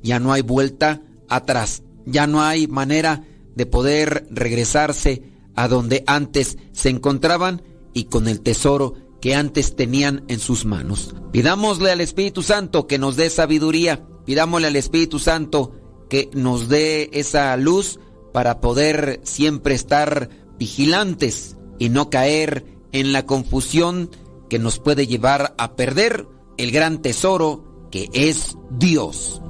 ya 0.02 0.20
no 0.20 0.32
hay 0.32 0.42
vuelta 0.42 1.02
atrás, 1.28 1.82
ya 2.04 2.26
no 2.26 2.42
hay 2.42 2.68
manera 2.68 3.24
de 3.54 3.66
poder 3.66 4.26
regresarse 4.30 5.22
a 5.54 5.68
donde 5.68 6.04
antes 6.06 6.58
se 6.72 6.90
encontraban 6.90 7.62
y 7.94 8.04
con 8.04 8.28
el 8.28 8.40
tesoro 8.40 8.94
que 9.26 9.34
antes 9.34 9.74
tenían 9.74 10.22
en 10.28 10.38
sus 10.38 10.64
manos. 10.64 11.16
Pidámosle 11.32 11.90
al 11.90 12.00
Espíritu 12.00 12.44
Santo 12.44 12.86
que 12.86 12.96
nos 12.96 13.16
dé 13.16 13.28
sabiduría, 13.28 14.06
pidámosle 14.24 14.68
al 14.68 14.76
Espíritu 14.76 15.18
Santo 15.18 15.72
que 16.08 16.30
nos 16.32 16.68
dé 16.68 17.10
esa 17.12 17.56
luz 17.56 17.98
para 18.32 18.60
poder 18.60 19.18
siempre 19.24 19.74
estar 19.74 20.30
vigilantes 20.60 21.56
y 21.80 21.88
no 21.88 22.08
caer 22.08 22.66
en 22.92 23.12
la 23.12 23.26
confusión 23.26 24.10
que 24.48 24.60
nos 24.60 24.78
puede 24.78 25.08
llevar 25.08 25.56
a 25.58 25.74
perder 25.74 26.28
el 26.56 26.70
gran 26.70 27.02
tesoro 27.02 27.88
que 27.90 28.08
es 28.12 28.56
Dios. 28.70 29.42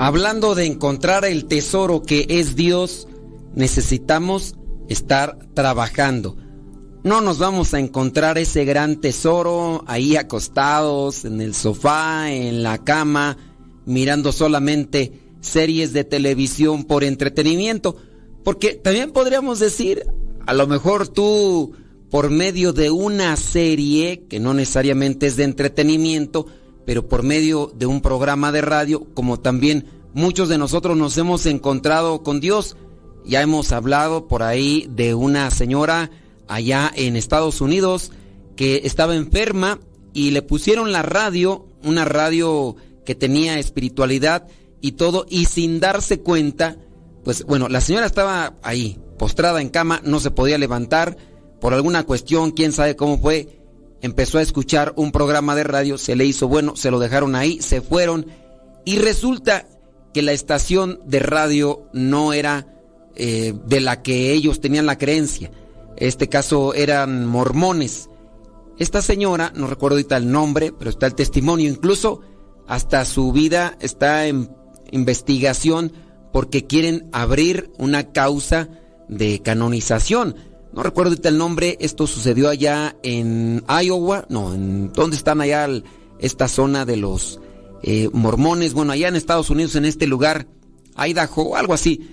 Hablando 0.00 0.54
de 0.54 0.64
encontrar 0.64 1.24
el 1.24 1.46
tesoro 1.46 2.02
que 2.02 2.24
es 2.28 2.54
Dios, 2.54 3.08
necesitamos 3.56 4.54
estar 4.88 5.40
trabajando. 5.54 6.36
No 7.02 7.20
nos 7.20 7.40
vamos 7.40 7.74
a 7.74 7.80
encontrar 7.80 8.38
ese 8.38 8.64
gran 8.64 9.00
tesoro 9.00 9.82
ahí 9.88 10.14
acostados 10.14 11.24
en 11.24 11.40
el 11.40 11.52
sofá, 11.52 12.30
en 12.30 12.62
la 12.62 12.78
cama, 12.84 13.38
mirando 13.86 14.30
solamente 14.30 15.20
series 15.40 15.92
de 15.92 16.04
televisión 16.04 16.84
por 16.84 17.02
entretenimiento. 17.02 17.96
Porque 18.44 18.74
también 18.74 19.10
podríamos 19.10 19.58
decir, 19.58 20.04
a 20.46 20.54
lo 20.54 20.68
mejor 20.68 21.08
tú, 21.08 21.72
por 22.08 22.30
medio 22.30 22.72
de 22.72 22.92
una 22.92 23.34
serie, 23.36 24.26
que 24.28 24.38
no 24.38 24.54
necesariamente 24.54 25.26
es 25.26 25.36
de 25.36 25.42
entretenimiento, 25.42 26.46
pero 26.88 27.06
por 27.06 27.22
medio 27.22 27.70
de 27.74 27.84
un 27.84 28.00
programa 28.00 28.50
de 28.50 28.62
radio, 28.62 29.06
como 29.12 29.38
también 29.38 29.84
muchos 30.14 30.48
de 30.48 30.56
nosotros 30.56 30.96
nos 30.96 31.18
hemos 31.18 31.44
encontrado 31.44 32.22
con 32.22 32.40
Dios. 32.40 32.78
Ya 33.26 33.42
hemos 33.42 33.72
hablado 33.72 34.26
por 34.26 34.42
ahí 34.42 34.88
de 34.88 35.12
una 35.12 35.50
señora 35.50 36.10
allá 36.46 36.90
en 36.96 37.16
Estados 37.16 37.60
Unidos 37.60 38.10
que 38.56 38.80
estaba 38.84 39.14
enferma 39.14 39.80
y 40.14 40.30
le 40.30 40.40
pusieron 40.40 40.90
la 40.90 41.02
radio, 41.02 41.66
una 41.84 42.06
radio 42.06 42.76
que 43.04 43.14
tenía 43.14 43.58
espiritualidad 43.58 44.46
y 44.80 44.92
todo, 44.92 45.26
y 45.28 45.44
sin 45.44 45.80
darse 45.80 46.20
cuenta, 46.20 46.78
pues 47.22 47.44
bueno, 47.44 47.68
la 47.68 47.82
señora 47.82 48.06
estaba 48.06 48.54
ahí, 48.62 48.98
postrada 49.18 49.60
en 49.60 49.68
cama, 49.68 50.00
no 50.04 50.20
se 50.20 50.30
podía 50.30 50.56
levantar, 50.56 51.18
por 51.60 51.74
alguna 51.74 52.04
cuestión, 52.04 52.52
quién 52.52 52.72
sabe 52.72 52.96
cómo 52.96 53.18
fue, 53.18 53.57
empezó 54.00 54.38
a 54.38 54.42
escuchar 54.42 54.92
un 54.96 55.12
programa 55.12 55.54
de 55.54 55.64
radio, 55.64 55.98
se 55.98 56.16
le 56.16 56.24
hizo 56.24 56.48
bueno, 56.48 56.76
se 56.76 56.90
lo 56.90 56.98
dejaron 56.98 57.34
ahí, 57.34 57.60
se 57.60 57.80
fueron 57.80 58.26
y 58.84 58.98
resulta 58.98 59.66
que 60.12 60.22
la 60.22 60.32
estación 60.32 61.00
de 61.04 61.20
radio 61.20 61.88
no 61.92 62.32
era 62.32 62.66
eh, 63.14 63.54
de 63.66 63.80
la 63.80 64.02
que 64.02 64.32
ellos 64.32 64.60
tenían 64.60 64.86
la 64.86 64.98
creencia. 64.98 65.50
Este 65.96 66.28
caso 66.28 66.74
eran 66.74 67.26
mormones. 67.26 68.08
Esta 68.78 69.02
señora, 69.02 69.52
no 69.56 69.66
recuerdo 69.66 69.96
ahorita 69.96 70.16
el 70.16 70.30
nombre, 70.30 70.72
pero 70.72 70.90
está 70.90 71.06
el 71.06 71.14
testimonio, 71.14 71.68
incluso 71.68 72.20
hasta 72.68 73.04
su 73.04 73.32
vida 73.32 73.76
está 73.80 74.26
en 74.26 74.50
investigación 74.92 75.92
porque 76.32 76.66
quieren 76.66 77.08
abrir 77.12 77.72
una 77.78 78.12
causa 78.12 78.68
de 79.08 79.42
canonización 79.42 80.36
no 80.78 80.84
recuerdo 80.84 81.16
el 81.20 81.38
nombre, 81.38 81.76
esto 81.80 82.06
sucedió 82.06 82.48
allá 82.48 82.94
en 83.02 83.64
Iowa, 83.68 84.26
no, 84.28 84.54
en 84.54 84.92
dónde 84.92 85.16
están 85.16 85.40
allá 85.40 85.68
esta 86.20 86.46
zona 86.46 86.84
de 86.84 86.96
los 86.96 87.40
eh, 87.82 88.08
mormones, 88.12 88.74
bueno, 88.74 88.92
allá 88.92 89.08
en 89.08 89.16
Estados 89.16 89.50
Unidos, 89.50 89.74
en 89.74 89.86
este 89.86 90.06
lugar, 90.06 90.46
Idaho, 90.96 91.56
algo 91.56 91.74
así. 91.74 92.08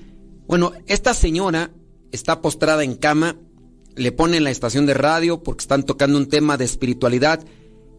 Bueno, 0.47 0.71
esta 0.88 1.13
señora 1.13 1.69
está 2.12 2.41
postrada 2.41 2.84
en 2.84 2.95
cama, 2.95 3.38
le 3.95 4.12
ponen 4.12 4.43
la 4.43 4.49
estación 4.49 4.88
de 4.88 4.95
radio 4.95 5.43
porque 5.43 5.62
están 5.62 5.84
tocando 5.84 6.17
un 6.17 6.28
tema 6.28 6.58
de 6.58 6.65
espiritualidad 6.65 7.45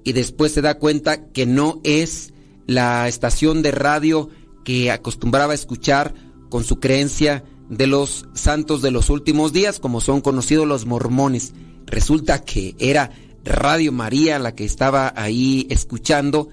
y 0.02 0.14
después 0.14 0.50
se 0.50 0.62
da 0.62 0.80
cuenta 0.80 1.28
que 1.28 1.46
no 1.46 1.80
es 1.84 2.32
la 2.66 3.06
estación 3.06 3.62
de 3.62 3.70
radio 3.70 4.30
que 4.64 4.90
acostumbraba 4.90 5.54
escuchar 5.54 6.12
con 6.50 6.64
su 6.64 6.80
creencia 6.80 7.44
de 7.68 7.86
los 7.86 8.26
santos 8.34 8.82
de 8.82 8.90
los 8.90 9.10
últimos 9.10 9.52
días, 9.52 9.80
como 9.80 10.00
son 10.00 10.20
conocidos 10.20 10.66
los 10.66 10.86
mormones. 10.86 11.54
Resulta 11.86 12.42
que 12.42 12.74
era 12.78 13.10
Radio 13.44 13.92
María, 13.92 14.38
la 14.38 14.54
que 14.54 14.64
estaba 14.64 15.12
ahí 15.16 15.66
escuchando, 15.70 16.48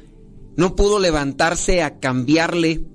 no 0.56 0.76
pudo 0.76 0.99
levantarse 0.99 1.82
a 1.82 1.99
cambiarle, 1.99 2.86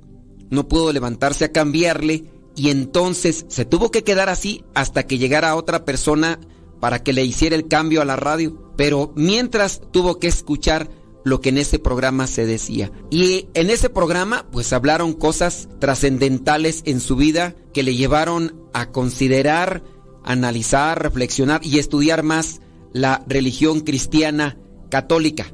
no 0.50 0.68
pudo 0.68 0.92
levantarse 0.92 1.44
a 1.44 1.52
cambiarle 1.52 2.24
y 2.54 2.70
entonces 2.70 3.46
se 3.48 3.64
tuvo 3.64 3.90
que 3.90 4.04
quedar 4.04 4.28
así 4.28 4.64
hasta 4.74 5.07
que 5.07 5.18
llegara 5.18 5.57
otra 5.57 5.85
persona 5.85 6.38
para 6.81 7.02
que 7.02 7.12
le 7.12 7.24
hiciera 7.24 7.57
el 7.57 7.68
cambio 7.68 8.02
a 8.02 8.04
la 8.04 8.16
radio. 8.16 8.72
Pero 8.76 9.12
mientras 9.16 9.81
tuvo 9.90 10.18
que 10.18 10.28
escuchar 10.28 10.88
lo 11.28 11.40
que 11.40 11.50
en 11.50 11.58
ese 11.58 11.78
programa 11.78 12.26
se 12.26 12.46
decía. 12.46 12.90
Y 13.10 13.48
en 13.54 13.70
ese 13.70 13.90
programa 13.90 14.46
pues 14.50 14.72
hablaron 14.72 15.12
cosas 15.12 15.68
trascendentales 15.78 16.82
en 16.86 17.00
su 17.00 17.16
vida 17.16 17.54
que 17.72 17.82
le 17.82 17.94
llevaron 17.94 18.68
a 18.72 18.90
considerar, 18.90 19.82
analizar, 20.24 21.02
reflexionar 21.02 21.60
y 21.64 21.78
estudiar 21.78 22.22
más 22.22 22.60
la 22.92 23.24
religión 23.26 23.80
cristiana 23.80 24.58
católica. 24.90 25.52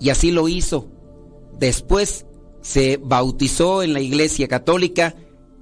Y 0.00 0.10
así 0.10 0.30
lo 0.30 0.48
hizo. 0.48 0.88
Después 1.58 2.26
se 2.60 2.98
bautizó 3.02 3.82
en 3.82 3.92
la 3.92 4.00
iglesia 4.00 4.48
católica, 4.48 5.14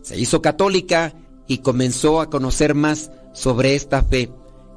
se 0.02 0.18
hizo 0.18 0.40
católica 0.40 1.14
y 1.46 1.58
comenzó 1.58 2.20
a 2.20 2.30
conocer 2.30 2.74
más 2.74 3.10
sobre 3.32 3.74
esta 3.74 4.02
fe. 4.02 4.30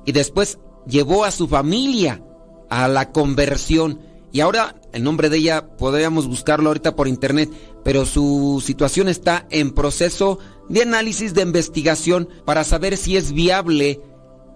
Y 0.05 0.12
después 0.12 0.59
llevó 0.88 1.23
a 1.23 1.31
su 1.31 1.47
familia 1.47 2.23
a 2.69 2.88
la 2.88 3.12
conversión 3.12 3.99
y 4.34 4.41
ahora 4.41 4.76
el 4.93 5.04
nombre 5.04 5.30
de 5.30 5.38
ella 5.38 5.67
podríamos 5.78 6.28
buscarlo 6.28 6.69
ahorita 6.69 6.96
por 6.96 7.08
internet, 7.08 7.52
pero 7.84 8.04
su 8.06 8.62
situación 8.65 9.08
está 9.08 9.46
en 9.52 9.72
proceso 9.72 10.39
de 10.69 10.82
análisis 10.82 11.36
de 11.36 11.43
investigación 11.43 12.28
para 12.43 12.63
saber 12.63 12.98
si 12.98 13.15
es 13.15 13.32
viable 13.32 14.02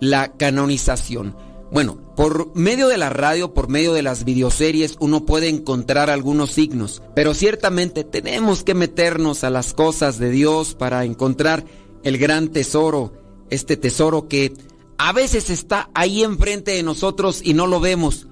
la 0.02 0.34
canonización. 0.34 1.38
Bueno, 1.72 2.00
por 2.16 2.56
medio 2.56 2.88
de 2.88 2.98
la 2.98 3.12
radio, 3.12 3.54
por 3.54 3.70
medio 3.70 3.94
de 3.94 4.02
las 4.02 4.26
videoseries, 4.26 4.96
uno 5.00 5.28
puede 5.28 5.48
encontrar 5.48 6.10
algunos 6.10 6.52
signos, 6.52 7.04
pero 7.13 7.36
ciertamente 7.36 8.04
tenemos 8.04 8.63
que 8.63 8.74
meternos 8.74 9.44
a 9.44 9.52
las 9.52 9.76
cosas 9.76 10.18
de 10.18 10.32
Dios 10.32 10.74
para 10.74 11.06
encontrar 11.06 11.66
el 12.02 12.18
gran 12.18 12.48
tesoro, 12.48 13.13
este 13.52 13.78
tesoro 13.78 14.28
que 14.28 14.54
a 14.98 15.13
veces 15.13 15.52
está 15.52 15.92
ahí 15.94 16.24
enfrente 16.24 16.72
de 16.72 16.82
nosotros 16.82 17.42
y 17.44 17.54
no 17.54 17.68
lo 17.68 17.80
vemos 17.80 18.28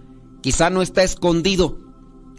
Quizá 0.45 0.69
no 0.69 0.83
está 0.83 1.01
escondido, 1.01 1.79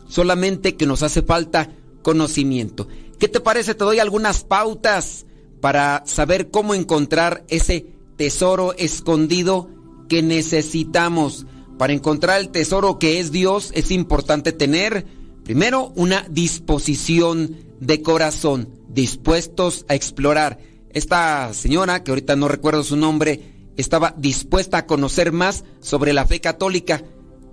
solamente 0.07 0.77
que 0.77 0.87
nos 0.87 1.03
hace 1.03 1.23
falta 1.23 1.73
conocimiento. 2.03 2.87
¿Qué 3.19 3.27
te 3.27 3.41
parece? 3.41 3.75
Te 3.75 3.83
doy 3.83 3.99
algunas 3.99 4.45
pautas 4.45 5.27
para 5.61 6.05
saber 6.07 6.53
cómo 6.53 6.77
encontrar 6.77 7.45
ese 7.49 7.85
tesoro 8.17 8.75
escondido 8.75 9.69
que 10.09 10.23
necesitamos. 10.23 11.47
Para 11.79 11.95
encontrar 11.95 12.41
el 12.41 12.51
tesoro 12.51 13.01
que 13.01 13.19
es 13.19 13.33
Dios 13.33 13.73
es 13.75 13.91
importante 13.91 14.53
tener 14.53 15.05
primero 15.43 15.93
una 15.97 16.29
disposición 16.31 17.57
de 17.81 18.03
corazón, 18.03 18.69
dispuestos 18.89 19.85
a 19.89 19.97
explorar. 19.97 20.61
Esta 20.91 21.53
señora, 21.53 22.05
que 22.05 22.13
ahorita 22.13 22.37
no 22.37 22.47
recuerdo 22.47 22.85
su 22.85 22.97
nombre, 22.97 23.73
estaba 23.77 24.15
dispuesta 24.17 24.79
a 24.79 24.87
conocer 24.87 25.33
más 25.33 25.65
sobre 25.81 26.13
la 26.13 26.25
fe 26.25 26.41
católica 26.41 27.03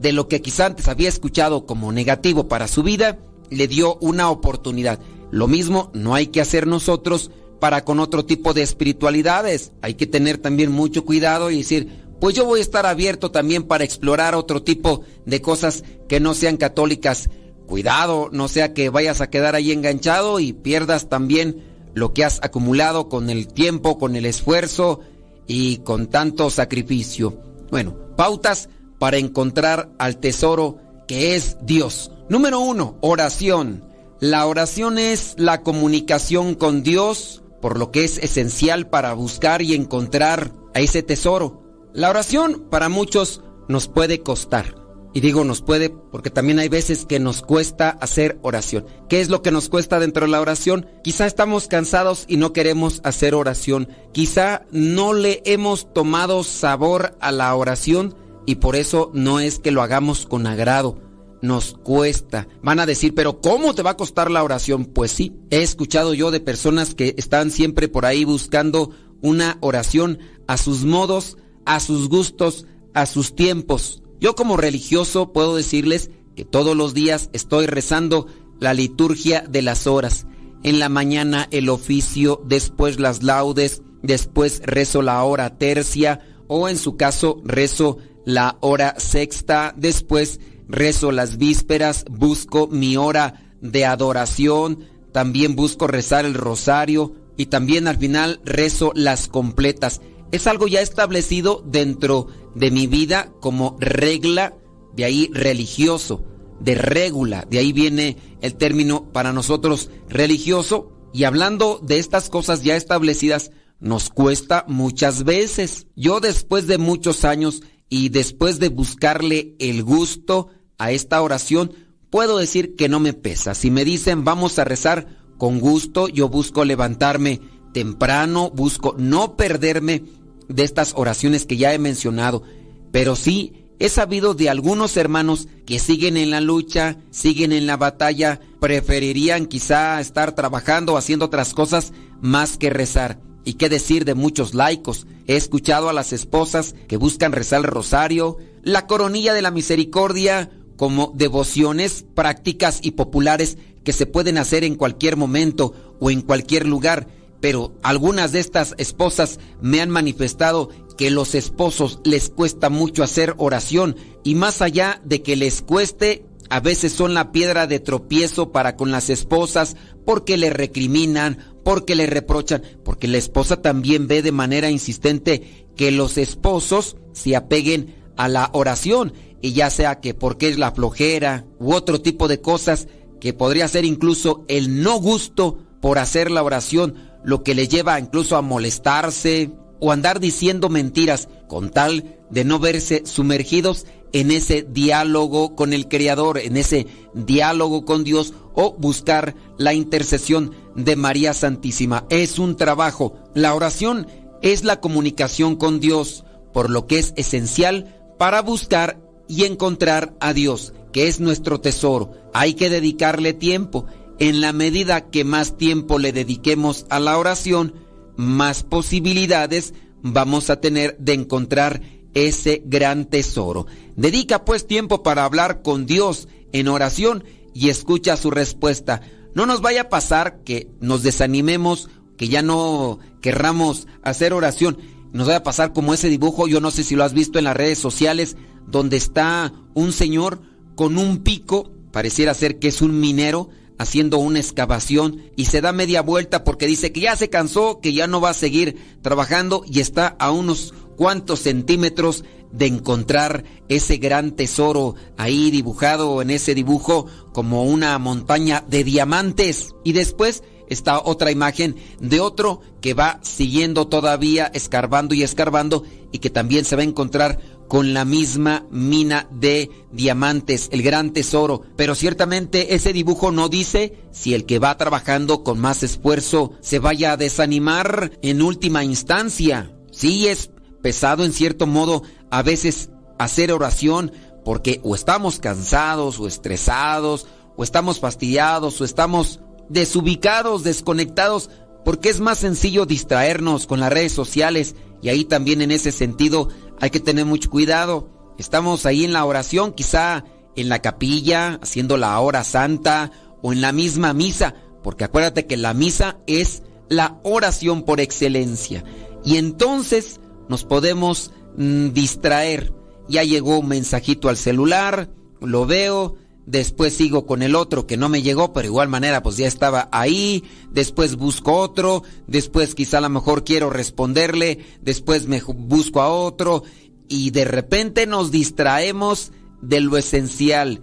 de 0.03 0.11
lo 0.11 0.27
que 0.27 0.41
quizá 0.41 0.65
antes 0.65 0.89
había 0.89 1.07
escuchado 1.07 1.65
como 1.65 1.93
negativo 1.93 2.49
para 2.49 2.67
su 2.67 2.83
vida, 2.83 3.19
le 3.49 3.69
dio 3.69 3.95
una 4.01 4.29
oportunidad. 4.29 4.99
Lo 5.31 5.47
mismo 5.47 5.91
no 5.93 6.13
hay 6.13 6.27
que 6.27 6.41
hacer 6.41 6.67
nosotros 6.67 7.31
para 7.61 7.85
con 7.85 8.01
otro 8.01 8.25
tipo 8.25 8.53
de 8.53 8.63
espiritualidades. 8.63 9.71
Hay 9.81 9.93
que 9.93 10.05
tener 10.05 10.39
también 10.39 10.73
mucho 10.73 11.05
cuidado 11.05 11.51
y 11.51 11.59
decir, 11.59 12.03
pues 12.19 12.35
yo 12.35 12.43
voy 12.43 12.59
a 12.59 12.63
estar 12.63 12.85
abierto 12.85 13.31
también 13.31 13.63
para 13.63 13.85
explorar 13.85 14.35
otro 14.35 14.61
tipo 14.61 15.03
de 15.25 15.41
cosas 15.41 15.85
que 16.09 16.19
no 16.19 16.33
sean 16.33 16.57
católicas. 16.57 17.29
Cuidado, 17.65 18.27
no 18.33 18.49
sea 18.49 18.73
que 18.73 18.89
vayas 18.89 19.21
a 19.21 19.29
quedar 19.29 19.55
ahí 19.55 19.71
enganchado 19.71 20.41
y 20.41 20.51
pierdas 20.51 21.07
también 21.07 21.63
lo 21.93 22.13
que 22.13 22.25
has 22.25 22.39
acumulado 22.43 23.07
con 23.07 23.29
el 23.29 23.47
tiempo, 23.47 23.97
con 23.97 24.17
el 24.17 24.25
esfuerzo 24.25 24.99
y 25.47 25.77
con 25.77 26.07
tanto 26.07 26.49
sacrificio. 26.49 27.39
Bueno, 27.71 27.95
pautas 28.17 28.67
para 28.99 29.17
encontrar 29.17 29.89
al 29.99 30.17
tesoro 30.17 30.77
que 31.07 31.35
es 31.35 31.57
Dios. 31.61 32.11
Número 32.29 32.59
uno, 32.59 32.97
oración. 33.01 33.83
La 34.19 34.45
oración 34.45 34.97
es 34.97 35.35
la 35.37 35.61
comunicación 35.61 36.55
con 36.55 36.83
Dios, 36.83 37.43
por 37.61 37.77
lo 37.77 37.91
que 37.91 38.05
es 38.05 38.17
esencial 38.17 38.89
para 38.89 39.13
buscar 39.13 39.61
y 39.61 39.73
encontrar 39.73 40.51
a 40.73 40.79
ese 40.79 41.03
tesoro. 41.03 41.61
La 41.93 42.09
oración 42.09 42.67
para 42.69 42.89
muchos 42.89 43.41
nos 43.67 43.87
puede 43.87 44.21
costar. 44.21 44.75
Y 45.15 45.19
digo 45.19 45.43
nos 45.43 45.61
puede 45.61 45.89
porque 45.89 46.31
también 46.31 46.57
hay 46.57 46.69
veces 46.69 47.05
que 47.05 47.19
nos 47.19 47.43
cuesta 47.43 47.89
hacer 47.89 48.39
oración. 48.41 48.87
¿Qué 49.09 49.21
es 49.21 49.29
lo 49.29 49.43
que 49.43 49.51
nos 49.51 49.69
cuesta 49.69 49.99
dentro 49.99 50.25
de 50.25 50.31
la 50.31 50.41
oración? 50.41 50.87
Quizá 51.03 51.27
estamos 51.27 51.67
cansados 51.67 52.25
y 52.27 52.37
no 52.37 52.51
queremos 52.51 52.99
hacer 53.03 53.35
oración. 53.35 53.89
Quizá 54.11 54.65
no 54.71 55.13
le 55.13 55.43
hemos 55.45 55.93
tomado 55.93 56.43
sabor 56.43 57.15
a 57.19 57.31
la 57.31 57.53
oración 57.53 58.15
y 58.45 58.55
por 58.55 58.75
eso 58.75 59.11
no 59.13 59.39
es 59.39 59.59
que 59.59 59.71
lo 59.71 59.81
hagamos 59.81 60.25
con 60.25 60.47
agrado, 60.47 61.01
nos 61.41 61.73
cuesta. 61.73 62.47
Van 62.61 62.79
a 62.79 62.85
decir, 62.85 63.13
pero 63.13 63.41
¿cómo 63.41 63.75
te 63.75 63.83
va 63.83 63.91
a 63.91 63.97
costar 63.97 64.31
la 64.31 64.43
oración? 64.43 64.85
Pues 64.85 65.11
sí, 65.11 65.33
he 65.49 65.61
escuchado 65.61 66.13
yo 66.13 66.31
de 66.31 66.39
personas 66.39 66.95
que 66.95 67.15
están 67.17 67.51
siempre 67.51 67.87
por 67.87 68.05
ahí 68.05 68.23
buscando 68.23 68.91
una 69.21 69.57
oración 69.61 70.19
a 70.47 70.57
sus 70.57 70.83
modos, 70.85 71.37
a 71.65 71.79
sus 71.79 72.09
gustos, 72.09 72.65
a 72.93 73.05
sus 73.05 73.35
tiempos. 73.35 74.03
Yo 74.19 74.35
como 74.35 74.57
religioso 74.57 75.33
puedo 75.33 75.55
decirles 75.55 76.11
que 76.35 76.45
todos 76.45 76.75
los 76.75 76.93
días 76.93 77.29
estoy 77.33 77.65
rezando 77.65 78.27
la 78.59 78.73
liturgia 78.73 79.41
de 79.41 79.61
las 79.61 79.87
horas. 79.87 80.25
En 80.63 80.79
la 80.79 80.87
mañana 80.87 81.47
el 81.51 81.69
oficio, 81.69 82.41
después 82.45 82.99
las 82.99 83.21
laudes, 83.21 83.81
después 84.01 84.61
rezo 84.63 85.01
la 85.01 85.21
hora 85.23 85.57
tercia 85.57 86.21
o 86.47 86.69
en 86.69 86.77
su 86.77 86.95
caso 86.95 87.41
rezo 87.43 87.97
la 88.25 88.57
hora 88.61 88.95
sexta, 88.97 89.73
después 89.75 90.39
rezo 90.67 91.11
las 91.11 91.37
vísperas, 91.37 92.05
busco 92.09 92.67
mi 92.67 92.97
hora 92.97 93.51
de 93.61 93.85
adoración, 93.85 94.85
también 95.11 95.55
busco 95.55 95.87
rezar 95.87 96.25
el 96.25 96.33
rosario 96.33 97.15
y 97.37 97.47
también 97.47 97.87
al 97.87 97.97
final 97.97 98.41
rezo 98.43 98.91
las 98.95 99.27
completas. 99.27 100.01
Es 100.31 100.47
algo 100.47 100.67
ya 100.67 100.81
establecido 100.81 101.63
dentro 101.65 102.27
de 102.55 102.71
mi 102.71 102.87
vida 102.87 103.31
como 103.39 103.77
regla, 103.79 104.55
de 104.95 105.05
ahí 105.05 105.29
religioso, 105.31 106.23
de 106.59 106.75
regula, 106.75 107.45
de 107.49 107.59
ahí 107.59 107.71
viene 107.71 108.17
el 108.41 108.55
término 108.55 109.11
para 109.11 109.33
nosotros 109.33 109.89
religioso. 110.09 110.89
Y 111.13 111.25
hablando 111.25 111.79
de 111.83 111.99
estas 111.99 112.29
cosas 112.29 112.63
ya 112.63 112.75
establecidas, 112.75 113.51
nos 113.79 114.09
cuesta 114.09 114.65
muchas 114.67 115.23
veces. 115.23 115.87
Yo 115.95 116.19
después 116.19 116.65
de 116.67 116.77
muchos 116.77 117.25
años 117.25 117.61
y 117.89 118.09
después 118.09 118.59
de 118.59 118.69
buscarle 118.69 119.55
el 119.59 119.83
gusto 119.83 120.49
a 120.77 120.91
esta 120.91 121.21
oración, 121.21 121.71
puedo 122.09 122.37
decir 122.37 122.75
que 122.75 122.89
no 122.89 122.99
me 122.99 123.13
pesa. 123.13 123.55
Si 123.55 123.71
me 123.71 123.85
dicen 123.85 124.23
vamos 124.23 124.59
a 124.59 124.63
rezar 124.63 125.17
con 125.37 125.59
gusto, 125.59 126.07
yo 126.07 126.29
busco 126.29 126.65
levantarme 126.65 127.41
temprano, 127.73 128.51
busco 128.51 128.95
no 128.97 129.35
perderme 129.35 130.03
de 130.47 130.63
estas 130.63 130.93
oraciones 130.95 131.45
que 131.45 131.57
ya 131.57 131.73
he 131.73 131.79
mencionado, 131.79 132.43
pero 132.91 133.15
sí 133.15 133.63
he 133.79 133.89
sabido 133.89 134.33
de 134.33 134.49
algunos 134.49 134.95
hermanos 134.95 135.47
que 135.65 135.79
siguen 135.79 136.15
en 136.15 136.29
la 136.29 136.39
lucha, 136.39 136.97
siguen 137.09 137.51
en 137.51 137.65
la 137.65 137.75
batalla, 137.75 138.39
preferirían 138.59 139.45
quizá 139.45 139.99
estar 139.99 140.35
trabajando 140.35 140.95
haciendo 140.95 141.25
otras 141.25 141.53
cosas 141.53 141.91
más 142.21 142.57
que 142.57 142.69
rezar. 142.69 143.19
¿Y 143.43 143.55
qué 143.55 143.67
decir 143.67 144.05
de 144.05 144.13
muchos 144.13 144.53
laicos? 144.53 145.05
He 145.27 145.35
escuchado 145.35 145.89
a 145.89 145.93
las 145.93 146.13
esposas 146.13 146.75
que 146.87 146.97
buscan 146.97 147.31
rezar 147.31 147.61
el 147.61 147.67
rosario, 147.67 148.37
la 148.63 148.87
coronilla 148.87 149.33
de 149.33 149.41
la 149.41 149.51
misericordia, 149.51 150.49
como 150.75 151.13
devociones 151.15 152.05
prácticas 152.13 152.79
y 152.81 152.91
populares 152.91 153.57
que 153.83 153.93
se 153.93 154.05
pueden 154.05 154.37
hacer 154.37 154.63
en 154.63 154.75
cualquier 154.75 155.17
momento 155.17 155.95
o 155.99 156.09
en 156.09 156.21
cualquier 156.21 156.65
lugar. 156.67 157.07
Pero 157.39 157.73
algunas 157.83 158.31
de 158.31 158.39
estas 158.39 158.73
esposas 158.77 159.39
me 159.61 159.81
han 159.81 159.89
manifestado 159.89 160.69
que 160.97 161.11
los 161.11 161.35
esposos 161.35 161.99
les 162.03 162.29
cuesta 162.29 162.69
mucho 162.69 163.03
hacer 163.03 163.35
oración 163.37 163.95
y 164.23 164.35
más 164.35 164.61
allá 164.61 165.01
de 165.03 165.21
que 165.21 165.35
les 165.35 165.61
cueste, 165.61 166.25
a 166.49 166.59
veces 166.59 166.93
son 166.93 167.13
la 167.13 167.31
piedra 167.31 167.67
de 167.67 167.79
tropiezo 167.79 168.51
para 168.51 168.75
con 168.75 168.91
las 168.91 169.09
esposas 169.09 169.75
porque 170.05 170.37
le 170.37 170.49
recriminan, 170.49 171.52
porque 171.63 171.95
le 171.95 172.05
reprochan, 172.05 172.61
porque 172.83 173.07
la 173.07 173.17
esposa 173.17 173.61
también 173.61 174.07
ve 174.07 174.21
de 174.21 174.31
manera 174.31 174.69
insistente 174.69 175.67
que 175.75 175.91
los 175.91 176.17
esposos 176.17 176.97
se 177.13 177.35
apeguen 177.35 177.95
a 178.15 178.27
la 178.27 178.49
oración, 178.53 179.13
y 179.41 179.53
ya 179.53 179.69
sea 179.69 179.99
que 179.99 180.13
porque 180.13 180.47
es 180.47 180.57
la 180.57 180.71
flojera 180.71 181.45
u 181.59 181.73
otro 181.73 182.01
tipo 182.01 182.27
de 182.27 182.39
cosas 182.39 182.87
que 183.19 183.33
podría 183.33 183.67
ser 183.67 183.85
incluso 183.85 184.45
el 184.47 184.81
no 184.81 184.99
gusto 184.99 185.57
por 185.81 185.97
hacer 185.97 186.31
la 186.31 186.43
oración, 186.43 186.95
lo 187.23 187.43
que 187.43 187.55
le 187.55 187.67
lleva 187.67 187.99
incluso 187.99 188.37
a 188.37 188.41
molestarse 188.41 189.51
o 189.83 189.91
andar 189.91 190.21
diciendo 190.21 190.69
mentiras 190.69 191.27
con 191.49 191.69
tal 191.69 192.15
de 192.29 192.45
no 192.45 192.57
verse 192.57 193.03
sumergidos 193.05 193.85
en 194.13 194.31
ese 194.31 194.61
diálogo 194.61 195.57
con 195.57 195.73
el 195.73 195.89
Creador, 195.89 196.37
en 196.37 196.55
ese 196.55 196.87
diálogo 197.13 197.83
con 197.83 198.05
Dios 198.05 198.33
o 198.53 198.75
buscar 198.77 199.35
la 199.57 199.73
intercesión 199.73 200.53
de 200.73 200.95
María 200.95 201.33
Santísima. 201.33 202.05
Es 202.09 202.39
un 202.39 202.55
trabajo. 202.55 203.15
La 203.33 203.53
oración 203.53 204.07
es 204.41 204.63
la 204.63 204.79
comunicación 204.79 205.57
con 205.57 205.81
Dios, 205.81 206.23
por 206.53 206.69
lo 206.69 206.87
que 206.87 206.99
es 206.99 207.13
esencial 207.17 208.13
para 208.17 208.41
buscar 208.41 209.01
y 209.27 209.43
encontrar 209.43 210.13
a 210.21 210.31
Dios, 210.31 210.73
que 210.93 211.09
es 211.09 211.19
nuestro 211.19 211.59
tesoro. 211.59 212.13
Hay 212.33 212.53
que 212.53 212.69
dedicarle 212.69 213.33
tiempo. 213.33 213.85
En 214.17 214.39
la 214.39 214.53
medida 214.53 215.09
que 215.09 215.25
más 215.25 215.57
tiempo 215.57 215.99
le 215.99 216.13
dediquemos 216.13 216.85
a 216.89 217.01
la 217.01 217.17
oración, 217.17 217.73
más 218.15 218.63
posibilidades 218.63 219.73
vamos 220.01 220.49
a 220.49 220.59
tener 220.59 220.97
de 220.99 221.13
encontrar 221.13 221.81
ese 222.13 222.61
gran 222.65 223.05
tesoro. 223.05 223.65
Dedica 223.95 224.45
pues 224.45 224.67
tiempo 224.67 225.03
para 225.03 225.25
hablar 225.25 225.61
con 225.61 225.85
Dios 225.85 226.27
en 226.51 226.67
oración 226.67 227.23
y 227.53 227.69
escucha 227.69 228.17
su 228.17 228.31
respuesta. 228.31 229.01
No 229.33 229.45
nos 229.45 229.61
vaya 229.61 229.83
a 229.83 229.89
pasar 229.89 230.41
que 230.43 230.67
nos 230.79 231.03
desanimemos, 231.03 231.89
que 232.17 232.27
ya 232.27 232.41
no 232.41 232.99
querramos 233.21 233.87
hacer 234.03 234.33
oración. 234.33 234.77
Nos 235.11 235.27
vaya 235.27 235.39
a 235.39 235.43
pasar 235.43 235.73
como 235.73 235.93
ese 235.93 236.09
dibujo, 236.09 236.47
yo 236.47 236.59
no 236.59 236.71
sé 236.71 236.83
si 236.83 236.95
lo 236.95 237.03
has 237.03 237.13
visto 237.13 237.39
en 237.39 237.45
las 237.45 237.57
redes 237.57 237.79
sociales, 237.79 238.35
donde 238.67 238.97
está 238.97 239.53
un 239.73 239.91
señor 239.91 240.41
con 240.75 240.97
un 240.97 241.19
pico, 241.19 241.71
pareciera 241.91 242.33
ser 242.33 242.59
que 242.59 242.67
es 242.67 242.81
un 242.81 242.99
minero, 242.99 243.49
haciendo 243.77 244.17
una 244.17 244.39
excavación 244.39 245.21
y 245.35 245.45
se 245.45 245.61
da 245.61 245.71
media 245.71 246.01
vuelta 246.01 246.43
porque 246.43 246.67
dice 246.67 246.91
que 246.91 247.01
ya 247.01 247.15
se 247.15 247.29
cansó, 247.29 247.79
que 247.81 247.93
ya 247.93 248.07
no 248.07 248.21
va 248.21 248.29
a 248.29 248.35
seguir 248.35 248.77
trabajando 249.01 249.63
y 249.67 249.79
está 249.79 250.07
a 250.19 250.31
unos 250.31 250.73
cuantos 250.95 251.41
centímetros 251.41 252.23
de 252.51 252.67
encontrar 252.67 253.43
ese 253.67 253.97
gran 253.97 254.31
tesoro 254.31 254.95
ahí 255.17 255.51
dibujado 255.51 256.21
en 256.21 256.29
ese 256.29 256.53
dibujo 256.53 257.07
como 257.33 257.63
una 257.63 257.97
montaña 257.97 258.63
de 258.67 258.83
diamantes. 258.83 259.73
Y 259.83 259.93
después 259.93 260.43
está 260.69 261.01
otra 261.03 261.31
imagen 261.31 261.75
de 261.99 262.19
otro 262.19 262.61
que 262.79 262.93
va 262.93 263.19
siguiendo 263.23 263.87
todavía, 263.87 264.51
escarbando 264.53 265.15
y 265.15 265.23
escarbando 265.23 265.83
y 266.11 266.19
que 266.19 266.29
también 266.29 266.63
se 266.63 266.75
va 266.75 266.83
a 266.83 266.85
encontrar 266.85 267.39
con 267.67 267.93
la 267.93 268.05
misma 268.05 268.65
mina 268.69 269.27
de 269.31 269.69
diamantes, 269.91 270.69
el 270.71 270.83
gran 270.83 271.11
tesoro. 271.11 271.63
Pero 271.75 271.95
ciertamente 271.95 272.75
ese 272.75 272.93
dibujo 272.93 273.31
no 273.31 273.49
dice 273.49 273.97
si 274.11 274.33
el 274.33 274.45
que 274.45 274.59
va 274.59 274.77
trabajando 274.77 275.43
con 275.43 275.59
más 275.59 275.83
esfuerzo 275.83 276.51
se 276.61 276.79
vaya 276.79 277.13
a 277.13 277.17
desanimar 277.17 278.11
en 278.21 278.41
última 278.41 278.83
instancia. 278.83 279.75
Sí 279.91 280.27
es 280.27 280.51
pesado 280.81 281.23
en 281.23 281.33
cierto 281.33 281.65
modo 281.65 282.03
a 282.29 282.41
veces 282.43 282.89
hacer 283.17 283.51
oración 283.51 284.11
porque 284.43 284.79
o 284.83 284.95
estamos 284.95 285.39
cansados 285.39 286.19
o 286.19 286.27
estresados 286.27 287.27
o 287.55 287.63
estamos 287.63 287.99
fastidiados 287.99 288.81
o 288.81 288.85
estamos 288.85 289.39
desubicados, 289.69 290.63
desconectados, 290.63 291.49
porque 291.85 292.09
es 292.09 292.19
más 292.19 292.39
sencillo 292.39 292.85
distraernos 292.85 293.67
con 293.67 293.79
las 293.79 293.91
redes 293.91 294.11
sociales 294.11 294.75
y 295.01 295.09
ahí 295.09 295.25
también 295.25 295.61
en 295.61 295.71
ese 295.71 295.91
sentido 295.91 296.49
hay 296.83 296.89
que 296.89 296.99
tener 296.99 297.23
mucho 297.25 297.49
cuidado. 297.49 298.09
Estamos 298.37 298.85
ahí 298.85 299.05
en 299.05 299.13
la 299.13 299.23
oración, 299.23 299.71
quizá 299.71 300.25
en 300.57 300.67
la 300.67 300.79
capilla, 300.79 301.57
haciendo 301.61 301.95
la 301.95 302.19
hora 302.19 302.43
santa 302.43 303.09
o 303.41 303.53
en 303.53 303.61
la 303.61 303.71
misma 303.71 304.11
misa, 304.11 304.55
porque 304.83 305.05
acuérdate 305.05 305.45
que 305.45 305.55
la 305.55 305.73
misa 305.73 306.17
es 306.27 306.61
la 306.89 307.21
oración 307.23 307.83
por 307.83 308.01
excelencia. 308.01 308.83
Y 309.23 309.37
entonces 309.37 310.19
nos 310.49 310.65
podemos 310.65 311.31
mm, 311.55 311.91
distraer. 311.91 312.73
Ya 313.07 313.23
llegó 313.23 313.59
un 313.59 313.69
mensajito 313.69 314.27
al 314.27 314.35
celular, 314.35 315.09
lo 315.39 315.65
veo, 315.65 316.17
después 316.45 316.93
sigo 316.93 317.25
con 317.25 317.41
el 317.41 317.55
otro 317.55 317.87
que 317.87 317.97
no 317.97 318.09
me 318.09 318.21
llegó, 318.21 318.53
pero 318.53 318.67
igual 318.67 318.89
manera 318.89 319.23
pues 319.23 319.37
ya 319.37 319.47
estaba 319.47 319.89
ahí, 319.91 320.43
después 320.71 321.15
busco 321.15 321.53
otro, 321.53 322.03
después 322.27 322.75
quizá 322.75 322.97
a 322.97 323.01
lo 323.01 323.09
mejor 323.09 323.43
quiero 323.43 323.69
responderle, 323.69 324.59
después 324.81 325.27
me 325.27 325.41
busco 325.41 326.01
a 326.01 326.09
otro. 326.09 326.63
Y 327.07 327.31
de 327.31 327.45
repente 327.45 328.07
nos 328.07 328.31
distraemos 328.31 329.31
de 329.61 329.81
lo 329.81 329.97
esencial, 329.97 330.81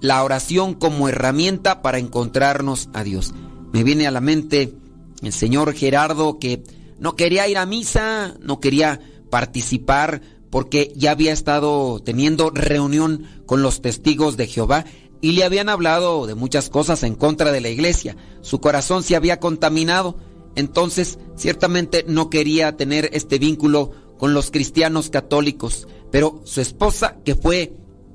la 0.00 0.22
oración 0.22 0.74
como 0.74 1.08
herramienta 1.08 1.82
para 1.82 1.98
encontrarnos 1.98 2.88
a 2.92 3.04
Dios. 3.04 3.34
Me 3.72 3.84
viene 3.84 4.06
a 4.06 4.10
la 4.10 4.20
mente 4.20 4.74
el 5.22 5.32
señor 5.32 5.72
Gerardo 5.74 6.38
que 6.38 6.62
no 6.98 7.16
quería 7.16 7.48
ir 7.48 7.58
a 7.58 7.66
misa, 7.66 8.34
no 8.40 8.60
quería 8.60 9.00
participar 9.30 10.20
porque 10.50 10.92
ya 10.94 11.12
había 11.12 11.32
estado 11.32 12.00
teniendo 12.00 12.50
reunión 12.50 13.26
con 13.46 13.62
los 13.62 13.80
testigos 13.80 14.36
de 14.36 14.46
Jehová 14.46 14.84
y 15.22 15.32
le 15.32 15.44
habían 15.44 15.70
hablado 15.70 16.26
de 16.26 16.34
muchas 16.34 16.68
cosas 16.68 17.04
en 17.04 17.14
contra 17.14 17.52
de 17.52 17.60
la 17.62 17.70
iglesia. 17.70 18.16
Su 18.42 18.60
corazón 18.60 19.04
se 19.04 19.16
había 19.16 19.40
contaminado, 19.40 20.18
entonces 20.56 21.18
ciertamente 21.36 22.04
no 22.06 22.28
quería 22.28 22.76
tener 22.76 23.08
este 23.14 23.38
vínculo 23.38 23.92
con 24.18 24.34
los 24.34 24.50
cristianos 24.50 25.08
católicos, 25.10 25.88
pero 26.10 26.42
su 26.44 26.60
esposa, 26.60 27.18
que 27.24 27.36
fue 27.36 27.72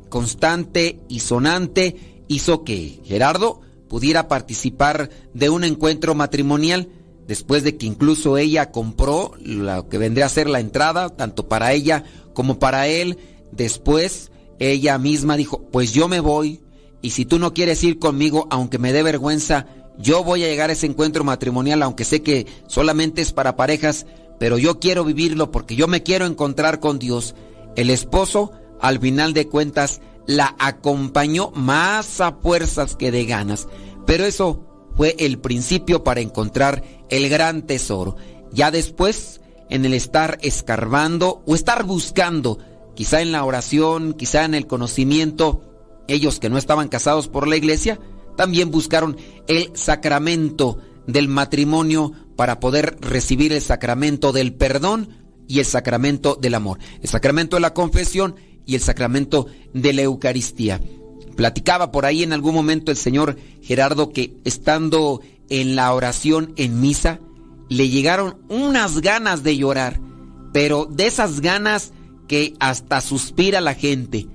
constante 0.09 0.99
y 1.07 1.21
sonante, 1.21 2.23
hizo 2.27 2.65
que 2.65 2.99
Gerardo 3.05 3.61
pudiera 3.87 4.27
participar 4.27 5.09
de 5.33 5.49
un 5.49 5.63
encuentro 5.63 6.13
matrimonial 6.13 6.89
después 7.25 7.63
de 7.63 7.77
que 7.77 7.85
incluso 7.85 8.37
ella 8.37 8.71
compró 8.71 9.31
lo 9.39 9.87
que 9.87 9.97
vendría 9.97 10.25
a 10.25 10.29
ser 10.29 10.49
la 10.49 10.59
entrada, 10.59 11.09
tanto 11.09 11.47
para 11.47 11.71
ella 11.71 12.03
como 12.33 12.59
para 12.59 12.87
él. 12.87 13.17
Después 13.53 14.29
ella 14.59 14.97
misma 14.97 15.37
dijo, 15.37 15.69
pues 15.71 15.93
yo 15.93 16.07
me 16.07 16.19
voy, 16.19 16.61
y 17.01 17.11
si 17.11 17.25
tú 17.25 17.39
no 17.39 17.53
quieres 17.53 17.83
ir 17.83 17.99
conmigo, 17.99 18.47
aunque 18.49 18.79
me 18.79 18.93
dé 18.93 19.03
vergüenza, 19.03 19.67
yo 19.97 20.23
voy 20.23 20.43
a 20.43 20.47
llegar 20.47 20.69
a 20.69 20.73
ese 20.73 20.85
encuentro 20.85 21.23
matrimonial, 21.23 21.81
aunque 21.83 22.05
sé 22.05 22.21
que 22.21 22.45
solamente 22.67 23.21
es 23.21 23.33
para 23.33 23.55
parejas, 23.55 24.05
pero 24.39 24.57
yo 24.57 24.79
quiero 24.79 25.03
vivirlo 25.03 25.51
porque 25.51 25.75
yo 25.75 25.87
me 25.87 26.03
quiero 26.03 26.25
encontrar 26.25 26.79
con 26.79 26.99
Dios. 26.99 27.35
El 27.75 27.89
esposo, 27.89 28.51
al 28.79 28.99
final 28.99 29.33
de 29.33 29.47
cuentas, 29.47 30.01
la 30.25 30.55
acompañó 30.59 31.51
más 31.51 32.21
a 32.21 32.33
fuerzas 32.33 32.95
que 32.95 33.11
de 33.11 33.25
ganas. 33.25 33.67
Pero 34.05 34.25
eso 34.25 34.63
fue 34.95 35.15
el 35.19 35.39
principio 35.39 36.03
para 36.03 36.21
encontrar 36.21 36.83
el 37.09 37.29
gran 37.29 37.63
tesoro. 37.63 38.15
Ya 38.51 38.71
después, 38.71 39.41
en 39.69 39.85
el 39.85 39.93
estar 39.93 40.37
escarbando 40.41 41.43
o 41.45 41.55
estar 41.55 41.83
buscando, 41.83 42.59
quizá 42.95 43.21
en 43.21 43.31
la 43.31 43.43
oración, 43.43 44.13
quizá 44.13 44.45
en 44.45 44.53
el 44.53 44.67
conocimiento, 44.67 45.66
ellos 46.07 46.39
que 46.39 46.49
no 46.49 46.57
estaban 46.57 46.87
casados 46.87 47.27
por 47.27 47.47
la 47.47 47.57
iglesia, 47.57 47.99
también 48.35 48.71
buscaron 48.71 49.17
el 49.47 49.71
sacramento 49.75 50.79
del 51.07 51.27
matrimonio 51.27 52.13
para 52.35 52.59
poder 52.59 52.97
recibir 53.01 53.53
el 53.53 53.61
sacramento 53.61 54.31
del 54.31 54.53
perdón 54.53 55.09
y 55.47 55.59
el 55.59 55.65
sacramento 55.65 56.35
del 56.35 56.55
amor, 56.55 56.79
el 57.01 57.09
sacramento 57.09 57.55
de 57.55 57.61
la 57.61 57.73
confesión 57.73 58.35
y 58.65 58.75
el 58.75 58.81
sacramento 58.81 59.47
de 59.73 59.93
la 59.93 60.03
Eucaristía. 60.03 60.79
Platicaba 61.35 61.91
por 61.91 62.05
ahí 62.05 62.23
en 62.23 62.33
algún 62.33 62.53
momento 62.53 62.91
el 62.91 62.97
señor 62.97 63.37
Gerardo 63.61 64.11
que 64.11 64.37
estando 64.43 65.21
en 65.49 65.75
la 65.75 65.93
oración 65.93 66.53
en 66.57 66.81
misa, 66.81 67.19
le 67.69 67.89
llegaron 67.89 68.37
unas 68.49 69.01
ganas 69.01 69.43
de 69.43 69.57
llorar, 69.57 69.99
pero 70.53 70.85
de 70.85 71.07
esas 71.07 71.41
ganas 71.41 71.93
que 72.27 72.53
hasta 72.59 73.01
suspira 73.01 73.61
la 73.61 73.73
gente. 73.73 74.27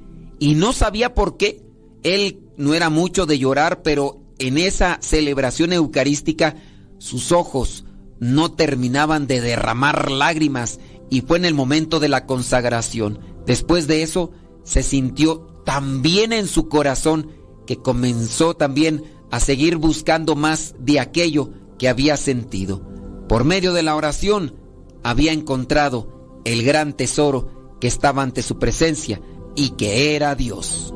Y 0.43 0.57
no 0.57 0.73
sabía 0.73 1.15
por 1.15 1.37
qué. 1.37 1.63
Él 2.03 2.41
no 2.57 2.75
era 2.75 2.91
mucho 2.91 3.27
de 3.27 3.39
llorar, 3.39 3.83
pero 3.83 4.25
en 4.41 4.59
esa 4.59 4.99
celebración 5.01 5.73
eucarística 5.73 6.57
sus 6.99 7.31
ojos 7.31 7.85
no 8.19 8.51
terminaban 8.51 9.29
de 9.29 9.41
derramar 9.41 10.11
lágrimas 10.11 10.81
y 11.11 11.21
fue 11.21 11.37
en 11.37 11.45
el 11.45 11.55
momento 11.55 12.01
de 12.01 12.09
la 12.09 12.27
consagración. 12.27 13.21
Después 13.47 13.87
de 13.87 14.03
eso 14.03 14.33
se 14.65 14.83
sintió 14.83 15.63
también 15.65 16.33
en 16.33 16.49
su 16.49 16.69
corazón 16.69 17.31
que 17.65 17.77
comenzó 17.77 18.57
también 18.57 19.05
a 19.31 19.39
seguir 19.39 19.77
buscando 19.77 20.35
más 20.35 20.75
de 20.81 20.99
aquello 20.99 21.51
que 21.79 21.89
había 21.89 22.17
sentido. 22.17 22.83
Por 23.29 23.45
medio 23.45 23.73
de 23.73 23.85
la 23.85 23.95
oración 23.95 24.57
había 25.05 25.33
encontrado 25.33 26.41
el 26.45 26.65
gran 26.65 26.95
tesoro 26.95 27.79
que 27.81 27.87
estaba 27.87 28.25
ante 28.25 28.43
su 28.43 28.59
presencia 28.59 29.21
y 29.55 29.71
que 29.71 30.15
era 30.17 30.35
Dios. 30.35 30.93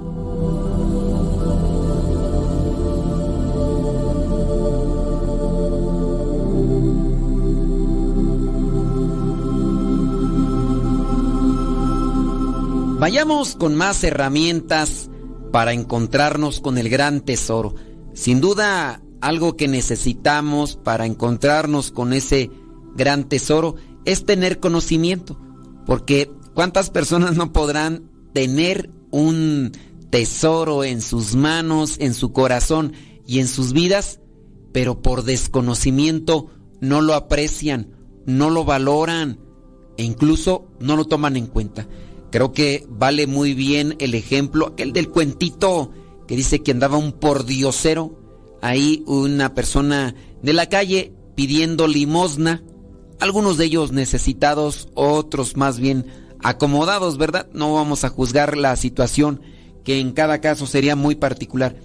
Vayamos 12.98 13.56
con 13.56 13.76
más 13.76 14.02
herramientas 14.04 15.10
para 15.52 15.72
encontrarnos 15.72 16.60
con 16.60 16.78
el 16.78 16.88
gran 16.88 17.20
tesoro. 17.20 17.74
Sin 18.14 18.40
duda, 18.40 19.02
algo 19.20 19.56
que 19.56 19.68
necesitamos 19.68 20.76
para 20.76 21.06
encontrarnos 21.06 21.90
con 21.90 22.12
ese 22.12 22.50
gran 22.96 23.28
tesoro 23.28 23.76
es 24.06 24.24
tener 24.24 24.60
conocimiento, 24.60 25.38
porque 25.84 26.30
¿cuántas 26.54 26.90
personas 26.90 27.36
no 27.36 27.52
podrán 27.52 28.10
tener 28.36 28.90
un 29.12 29.72
tesoro 30.10 30.84
en 30.84 31.00
sus 31.00 31.34
manos, 31.34 31.96
en 32.00 32.12
su 32.12 32.34
corazón 32.34 32.92
y 33.26 33.38
en 33.38 33.48
sus 33.48 33.72
vidas, 33.72 34.20
pero 34.72 35.00
por 35.00 35.22
desconocimiento 35.22 36.50
no 36.82 37.00
lo 37.00 37.14
aprecian, 37.14 37.96
no 38.26 38.50
lo 38.50 38.66
valoran 38.66 39.40
e 39.96 40.02
incluso 40.02 40.68
no 40.80 40.96
lo 40.96 41.06
toman 41.06 41.38
en 41.38 41.46
cuenta. 41.46 41.88
Creo 42.30 42.52
que 42.52 42.84
vale 42.90 43.26
muy 43.26 43.54
bien 43.54 43.96
el 44.00 44.14
ejemplo, 44.14 44.66
aquel 44.66 44.92
del 44.92 45.08
cuentito 45.08 45.92
que 46.28 46.36
dice 46.36 46.62
que 46.62 46.72
andaba 46.72 46.98
un 46.98 47.12
pordiosero, 47.12 48.20
ahí 48.60 49.02
una 49.06 49.54
persona 49.54 50.14
de 50.42 50.52
la 50.52 50.68
calle 50.68 51.14
pidiendo 51.36 51.88
limosna, 51.88 52.62
algunos 53.18 53.56
de 53.56 53.64
ellos 53.64 53.92
necesitados, 53.92 54.88
otros 54.92 55.56
más 55.56 55.80
bien 55.80 56.25
acomodados, 56.42 57.18
¿verdad? 57.18 57.48
No 57.52 57.74
vamos 57.74 58.04
a 58.04 58.08
juzgar 58.08 58.56
la 58.56 58.76
situación, 58.76 59.40
que 59.84 60.00
en 60.00 60.12
cada 60.12 60.40
caso 60.40 60.66
sería 60.66 60.96
muy 60.96 61.14
particular. 61.14 61.76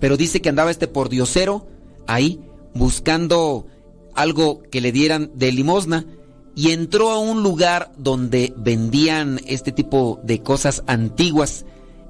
Pero 0.00 0.16
dice 0.16 0.40
que 0.40 0.48
andaba 0.48 0.70
este 0.70 0.88
pordiosero 0.88 1.66
ahí 2.06 2.40
buscando 2.74 3.66
algo 4.14 4.62
que 4.70 4.80
le 4.80 4.92
dieran 4.92 5.30
de 5.34 5.52
limosna 5.52 6.06
y 6.54 6.70
entró 6.70 7.10
a 7.10 7.18
un 7.18 7.42
lugar 7.42 7.92
donde 7.96 8.52
vendían 8.56 9.40
este 9.46 9.72
tipo 9.72 10.20
de 10.22 10.42
cosas 10.42 10.82
antiguas. 10.86 11.64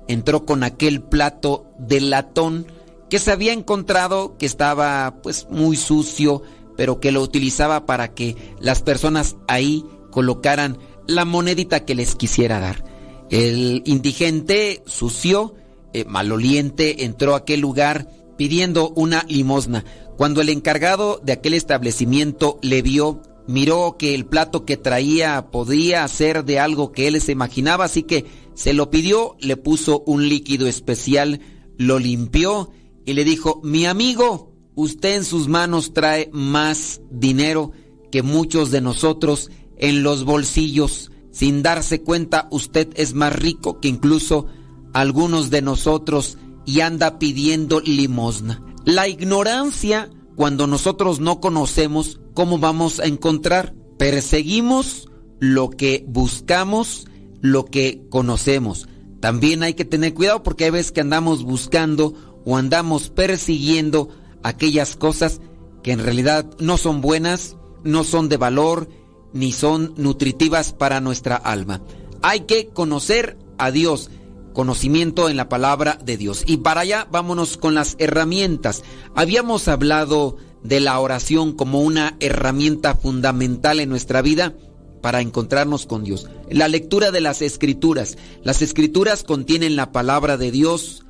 Entró 0.09 0.45
con 0.45 0.65
aquel 0.65 1.03
plato 1.03 1.67
de 1.79 2.01
latón 2.01 2.67
que 3.09 3.19
se 3.19 3.31
había 3.31 3.53
encontrado 3.53 4.37
que 4.39 4.47
estaba 4.47 5.21
pues 5.23 5.47
muy 5.51 5.77
sucio, 5.77 6.43
pero 6.77 6.99
que 6.99 7.13
lo 7.13 7.21
utilizaba 7.21 7.87
para 7.87 8.15
que 8.15 8.37
las 8.59 8.83
personas 8.83 9.37
ahí 9.49 9.85
colocaran 10.11 10.79
la 11.07 11.25
monedita 11.25 11.85
que 11.85 11.95
les 11.95 12.15
quisiera 12.15 12.61
dar. 12.61 12.85
El 13.31 13.83
indigente 13.87 14.83
sucio, 14.87 15.55
eh, 15.93 16.05
maloliente, 16.05 17.05
entró 17.05 17.35
a 17.35 17.39
aquel 17.39 17.61
lugar 17.61 18.09
pidiendo 18.37 18.91
una 18.91 19.25
limosna. 19.29 19.85
Cuando 20.17 20.41
el 20.41 20.49
encargado 20.49 21.21
de 21.23 21.33
aquel 21.33 21.55
establecimiento 21.55 22.59
le 22.63 22.83
vio, 22.83 23.23
miró 23.47 23.97
que 23.99 24.15
el 24.15 24.27
plato 24.27 24.65
que 24.65 24.77
traía 24.77 25.51
podía 25.51 26.07
ser 26.09 26.45
de 26.45 26.59
algo 26.59 26.93
que 26.93 27.09
él 27.09 27.21
se 27.21 27.33
imaginaba, 27.33 27.85
así 27.85 28.03
que 28.03 28.27
se 28.55 28.75
lo 28.75 28.91
pidió, 28.91 29.37
le 29.41 29.57
puso 29.57 30.03
un 30.07 30.29
líquido 30.29 30.67
especial, 30.67 31.41
lo 31.79 31.99
limpió 31.99 32.71
y 33.05 33.15
le 33.15 33.25
dijo, 33.25 33.61
mi 33.65 33.87
amigo, 33.87 34.53
usted 34.75 35.17
en 35.17 35.25
sus 35.25 35.49
manos 35.49 35.93
trae 35.93 36.31
más 36.33 37.01
dinero 37.11 37.73
que 38.11 38.23
muchos 38.23 38.71
de 38.71 38.81
nosotros 38.81 39.51
en 39.83 40.05
los 40.05 40.25
bolsillos. 40.25 41.11
Sin 41.33 41.63
darse 41.63 42.03
cuenta, 42.03 42.47
usted 42.51 42.89
es 42.95 43.15
más 43.15 43.35
rico 43.35 43.81
que 43.81 43.89
incluso 43.89 44.47
algunos 44.95 45.51
de 45.51 45.61
nosotros 45.61 46.39
y 46.65 46.81
anda 46.81 47.19
pidiendo 47.19 47.81
limosna. 47.81 48.63
La 48.85 49.09
ignorancia, 49.09 50.09
cuando 50.37 50.67
nosotros 50.67 51.19
no 51.19 51.41
conocemos, 51.41 52.21
¿cómo 52.33 52.59
vamos 52.59 53.01
a 53.01 53.07
encontrar? 53.07 53.75
Perseguimos 53.99 55.09
lo 55.41 55.71
que 55.71 56.05
buscamos, 56.07 57.09
lo 57.41 57.65
que 57.65 58.07
conocemos. 58.09 58.89
También 59.21 59.65
hay 59.65 59.75
que 59.75 59.85
tener 59.85 60.15
cuidado 60.15 60.45
porque 60.45 60.65
hay 60.65 60.71
veces 60.71 60.93
que 60.93 61.01
andamos 61.01 61.43
buscando 61.43 62.15
o 62.45 62.57
andamos 62.57 63.11
persiguiendo 63.11 64.11
aquellas 64.45 64.95
cosas 64.95 65.41
que 65.83 65.91
en 65.91 65.99
realidad 65.99 66.49
no 66.61 66.77
son 66.77 67.01
buenas, 67.01 67.57
no 67.83 68.05
son 68.05 68.29
de 68.29 68.37
valor, 68.37 68.89
ni 69.33 69.53
son 69.53 69.95
nutritivas 69.97 70.73
para 70.73 71.01
nuestra 71.01 71.37
alma. 71.37 71.81
Hay 72.23 72.41
que 72.41 72.69
conocer 72.69 73.37
a 73.59 73.71
Dios, 73.71 74.11
conocimiento 74.53 75.29
en 75.29 75.37
la 75.37 75.49
palabra 75.49 75.99
de 76.05 76.17
Dios. 76.17 76.45
Y 76.47 76.59
para 76.59 76.83
allá 76.83 77.09
vámonos 77.11 77.57
con 77.57 77.75
las 77.75 77.97
herramientas. 77.99 78.83
Habíamos 79.15 79.69
hablado 79.69 80.37
de 80.63 80.81
la 80.81 80.99
oración 81.01 81.53
como 81.53 81.81
una 81.81 82.17
herramienta 82.21 82.95
fundamental 82.95 83.81
en 83.81 83.89
nuestra 83.89 84.23
vida 84.23 84.55
para 85.01 85.21
encontrarnos 85.21 85.87
con 85.87 86.05
Dios. 86.05 86.29
La 86.49 86.69
lectura 86.69 87.11
de 87.11 87.21
las 87.21 87.43
escrituras. 87.43 88.17
Las 88.43 88.63
escrituras 88.63 89.25
contienen 89.25 89.75
la 89.75 89.91
palabra 89.91 90.37
de 90.37 90.51
Dios 90.51 91.05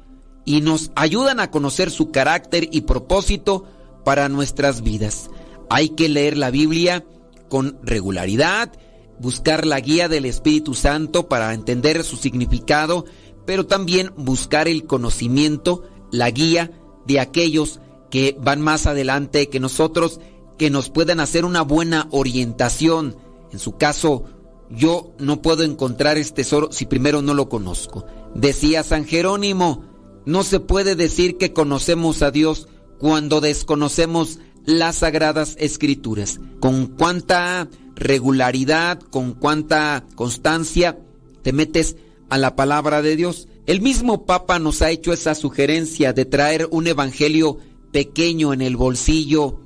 y 0.45 0.63
nos 0.63 0.91
ayudan 0.95 1.39
a 1.41 1.51
conocer 1.51 1.91
su 1.91 2.11
carácter 2.11 2.69
y 2.73 2.83
propósito 2.83 3.65
para 4.05 4.29
nuestras 4.29 4.83
vidas. 4.83 5.31
Hay 5.69 5.91
que 5.91 6.09
leer 6.09 6.37
la 6.37 6.51
Biblia 6.51 7.05
con 7.53 7.79
regularidad, 7.83 8.73
buscar 9.19 9.67
la 9.67 9.79
guía 9.79 10.09
del 10.09 10.25
Espíritu 10.25 10.73
Santo 10.73 11.29
para 11.29 11.53
entender 11.53 12.03
su 12.03 12.17
significado, 12.17 13.05
pero 13.45 13.67
también 13.67 14.11
buscar 14.17 14.69
el 14.69 14.87
conocimiento, 14.87 15.83
la 16.11 16.31
guía 16.31 16.71
de 17.07 17.21
aquellos 17.21 17.79
que 18.11 18.39
van 18.41 18.63
más 18.63 18.87
adelante 18.87 19.51
que 19.51 19.61
nosotros, 19.61 20.19
que 20.57 20.71
nos 20.71 20.89
puedan 20.89 21.21
hacer 21.21 21.45
una 21.45 21.61
buena 21.61 22.09
orientación. 22.11 23.19
En 23.51 23.59
su 23.59 23.77
caso, 23.77 24.25
yo 24.71 25.13
no 25.19 25.43
puedo 25.43 25.63
encontrar 25.63 26.17
este 26.17 26.37
tesoro 26.37 26.73
si 26.73 26.87
primero 26.87 27.21
no 27.21 27.35
lo 27.35 27.51
conozco. 27.51 28.07
Decía 28.35 28.83
San 28.83 29.05
Jerónimo, 29.05 29.85
no 30.25 30.43
se 30.43 30.59
puede 30.59 30.97
decir 30.97 31.37
que 31.37 31.53
conocemos 31.53 32.23
a 32.23 32.31
Dios 32.31 32.67
cuando 32.99 33.43
desconocemos 33.43 34.39
las 34.65 34.97
sagradas 34.97 35.57
escrituras, 35.59 36.41
con 36.61 36.87
cuánta 36.87 37.69
regularidad, 37.97 39.01
con 39.01 39.33
cuánta 39.33 40.05
constancia 40.15 40.99
te 41.43 41.53
metes 41.53 41.97
a 42.31 42.39
la 42.39 42.57
palabra 42.57 43.03
de 43.03 43.17
Dios. 43.17 43.49
El 43.67 43.81
mismo 43.81 44.25
Papa 44.25 44.59
nos 44.59 44.83
ha 44.83 44.91
hecho 44.91 45.13
esa 45.13 45.35
sugerencia 45.35 46.13
de 46.13 46.25
traer 46.25 46.69
un 46.71 46.87
evangelio 46.87 47.59
pequeño 47.93 48.53
en 48.53 48.63
el 48.63 48.77
bolsillo 48.77 49.61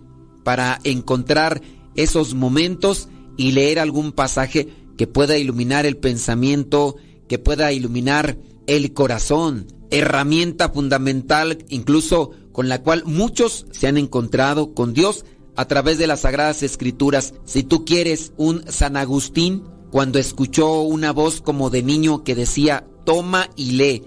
para 0.45 0.81
encontrar 0.85 1.63
esos 1.95 2.35
momentos 2.35 3.09
y 3.37 3.53
leer 3.53 3.79
algún 3.79 4.13
pasaje 4.13 4.69
que 4.97 5.07
pueda 5.07 5.39
iluminar 5.39 5.87
el 5.87 5.97
pensamiento, 5.97 6.97
que 7.29 7.39
pueda 7.39 7.73
iluminar 7.73 8.39
el 8.67 8.93
corazón. 8.93 9.67
Herramienta 9.91 10.71
fundamental 10.71 11.65
incluso 11.69 12.33
con 12.57 12.71
la 12.71 12.81
cual 12.81 13.03
muchos 13.05 13.67
se 13.71 13.87
han 13.87 13.99
encontrado 13.99 14.73
con 14.73 14.95
Dios 14.95 15.27
a 15.57 15.69
través 15.69 15.99
de 15.99 16.07
las 16.07 16.21
sagradas 16.21 16.63
escrituras. 16.63 17.35
Si 17.45 17.63
tú 17.63 17.85
quieres 17.85 18.33
un 18.39 18.65
San 18.73 18.97
Agustín, 18.97 19.65
cuando 19.91 20.19
escuchó 20.19 20.81
una 20.81 21.13
voz 21.13 21.43
como 21.43 21.69
de 21.69 21.83
niño 21.83 22.25
que 22.25 22.35
decía, 22.35 22.87
toma 23.05 23.51
y 23.57 23.73
lee, 23.73 24.05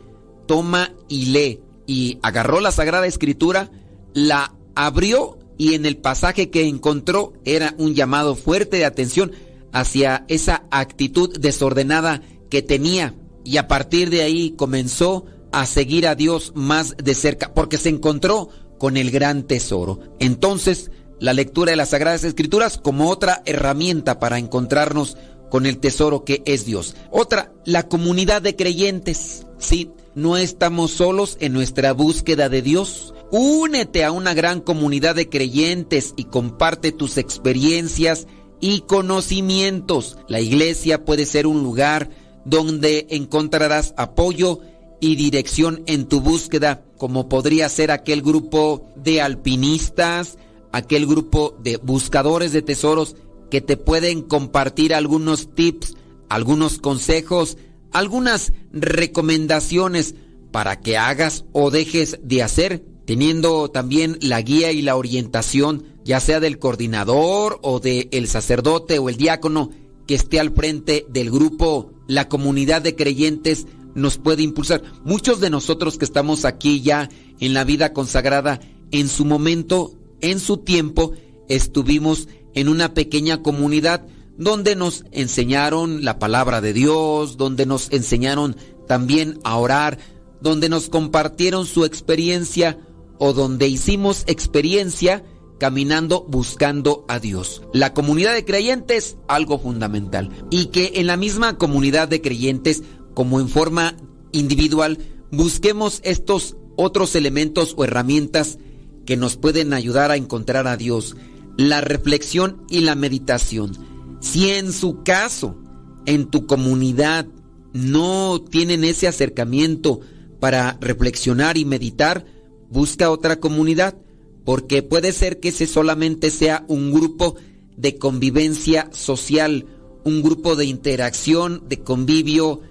toma 0.48 0.96
y 1.08 1.26
lee, 1.26 1.60
y 1.86 2.18
agarró 2.24 2.60
la 2.60 2.72
sagrada 2.72 3.06
escritura, 3.06 3.70
la 4.16 4.56
abrió 4.74 5.38
y 5.60 5.76
en 5.76 5.86
el 5.86 5.98
pasaje 5.98 6.50
que 6.50 6.68
encontró 6.68 7.34
era 7.46 7.76
un 7.78 7.94
llamado 7.94 8.36
fuerte 8.36 8.78
de 8.78 8.86
atención 8.86 9.32
hacia 9.74 10.26
esa 10.28 10.64
actitud 10.72 11.38
desordenada 11.38 12.24
que 12.50 12.64
tenía. 12.64 13.14
Y 13.46 13.58
a 13.58 13.68
partir 13.68 14.10
de 14.10 14.24
ahí 14.24 14.56
comenzó 14.58 15.28
a 15.52 15.66
seguir 15.66 16.08
a 16.08 16.16
Dios 16.16 16.52
más 16.56 16.96
de 16.98 17.16
cerca, 17.16 17.54
porque 17.54 17.78
se 17.78 17.90
encontró 17.90 18.50
con 18.78 18.98
el 18.98 19.12
gran 19.12 19.44
tesoro. 19.44 20.00
Entonces, 20.20 20.92
la 21.20 21.34
lectura 21.34 21.72
de 21.72 21.76
las 21.76 21.90
Sagradas 21.90 22.24
Escrituras 22.24 22.78
como 22.78 23.10
otra 23.10 23.42
herramienta 23.46 24.20
para 24.20 24.38
encontrarnos 24.38 25.18
con 25.50 25.66
el 25.66 25.80
tesoro 25.80 26.24
que 26.24 26.42
es 26.46 26.66
Dios. 26.66 26.96
Otra, 27.12 27.52
la 27.66 27.88
comunidad 27.88 28.42
de 28.42 28.56
creyentes. 28.56 29.46
Sí, 29.58 29.92
no 30.16 30.38
estamos 30.38 30.92
solos 30.92 31.38
en 31.40 31.54
nuestra 31.54 31.92
búsqueda 31.94 32.50
de 32.50 32.62
Dios. 32.62 33.14
Únete 33.32 34.04
a 34.04 34.12
una 34.12 34.34
gran 34.34 34.62
comunidad 34.62 35.16
de 35.16 35.30
creyentes 35.30 36.14
y 36.16 36.26
comparte 36.26 36.92
tus 36.92 37.18
experiencias 37.18 38.28
y 38.62 38.82
conocimientos. 38.82 40.18
La 40.28 40.40
iglesia 40.40 41.06
puede 41.06 41.26
ser 41.26 41.48
un 41.48 41.64
lugar 41.64 42.10
donde 42.46 43.08
encontrarás 43.10 43.94
apoyo 43.98 44.62
y 45.00 45.16
dirección 45.16 45.84
en 45.86 46.06
tu 46.06 46.22
búsqueda, 46.22 46.84
como 46.98 47.30
podría 47.30 47.70
ser 47.70 47.92
aquel 47.92 48.22
grupo 48.22 48.88
de 48.96 49.22
alpinistas, 49.22 50.38
aquel 50.72 51.06
grupo 51.06 51.56
de 51.62 51.78
buscadores 51.78 52.52
de 52.52 52.62
tesoros 52.62 53.16
que 53.50 53.62
te 53.62 53.78
pueden 53.78 54.22
compartir 54.22 54.94
algunos 54.94 55.54
tips, 55.56 55.96
algunos 56.30 56.78
consejos, 56.78 57.58
algunas 57.92 58.54
recomendaciones 58.72 60.16
para 60.52 60.80
que 60.80 60.98
hagas 60.98 61.46
o 61.54 61.72
dejes 61.72 62.20
de 62.24 62.44
hacer, 62.44 62.84
teniendo 63.06 63.70
también 63.70 64.18
la 64.22 64.42
guía 64.42 64.72
y 64.72 64.82
la 64.82 64.96
orientación, 64.96 65.84
ya 66.04 66.20
sea 66.20 66.40
del 66.40 66.60
coordinador 66.60 67.60
o 67.64 67.80
del 67.80 68.28
sacerdote 68.28 69.00
o 69.00 69.10
el 69.10 69.18
diácono 69.18 69.72
que 70.08 70.16
esté 70.16 70.40
al 70.40 70.52
frente 70.52 71.06
del 71.10 71.30
grupo, 71.32 71.92
la 72.08 72.30
comunidad 72.30 72.82
de 72.82 72.96
creyentes 72.96 73.68
nos 73.96 74.18
puede 74.18 74.44
impulsar. 74.44 74.82
Muchos 75.04 75.40
de 75.40 75.50
nosotros 75.50 75.98
que 75.98 76.06
estamos 76.06 76.46
aquí 76.46 76.82
ya 76.82 77.10
en 77.40 77.54
la 77.54 77.64
vida 77.64 77.94
consagrada, 77.94 78.60
en 78.92 79.08
su 79.08 79.26
momento, 79.26 79.94
en 80.22 80.40
su 80.40 80.58
tiempo, 80.58 81.14
estuvimos 81.48 82.28
en 82.54 82.70
una 82.70 82.94
pequeña 82.94 83.42
comunidad 83.42 84.06
donde 84.38 84.76
nos 84.76 85.04
enseñaron 85.12 86.06
la 86.06 86.18
palabra 86.18 86.62
de 86.62 86.74
Dios, 86.74 87.38
donde 87.38 87.66
nos 87.66 87.92
enseñaron 87.92 88.56
también 88.88 89.40
a 89.44 89.58
orar, 89.58 90.00
donde 90.42 90.70
nos 90.70 90.90
compartieron 90.90 91.66
su 91.66 91.84
experiencia 91.84 92.80
o 93.18 93.34
donde 93.34 93.68
hicimos 93.68 94.24
experiencia 94.28 95.24
caminando 95.60 96.26
buscando 96.28 97.06
a 97.08 97.20
Dios. 97.20 97.62
La 97.74 97.94
comunidad 97.94 98.34
de 98.34 98.46
creyentes, 98.46 99.18
algo 99.28 99.60
fundamental. 99.60 100.30
Y 100.50 100.68
que 100.68 100.94
en 100.96 101.08
la 101.08 101.18
misma 101.18 101.58
comunidad 101.58 102.08
de 102.08 102.22
creyentes, 102.22 102.82
como 103.20 103.42
en 103.42 103.50
forma 103.50 103.98
individual, 104.32 104.98
busquemos 105.30 106.00
estos 106.06 106.56
otros 106.78 107.18
elementos 107.18 107.74
o 107.76 107.84
herramientas 107.84 108.60
que 109.06 109.18
nos 109.18 109.36
pueden 109.36 109.74
ayudar 109.74 110.10
a 110.10 110.16
encontrar 110.16 110.68
a 110.68 110.78
Dios. 110.78 111.18
La 111.58 111.82
reflexión 111.82 112.64
y 112.70 112.80
la 112.80 112.96
meditación. 112.96 113.74
Si 114.22 114.52
en 114.52 114.72
su 114.72 115.04
caso, 115.04 115.58
en 116.06 116.28
tu 116.28 116.48
comunidad, 116.48 117.28
no 117.74 118.42
tienen 118.42 118.86
ese 118.86 119.10
acercamiento 119.10 120.00
para 120.40 120.78
reflexionar 120.80 121.58
y 121.58 121.66
meditar, 121.66 122.26
busca 122.70 123.12
otra 123.12 123.42
comunidad 123.42 123.98
porque 124.46 124.82
puede 124.82 125.12
ser 125.12 125.42
que 125.42 125.50
ese 125.50 125.68
solamente 125.68 126.32
sea 126.32 126.64
un 126.70 126.94
grupo 126.94 127.36
de 127.76 127.98
convivencia 127.98 128.90
social, 128.94 129.66
un 130.06 130.24
grupo 130.24 130.56
de 130.56 130.64
interacción, 130.64 131.64
de 131.68 131.82
convivio, 131.82 132.62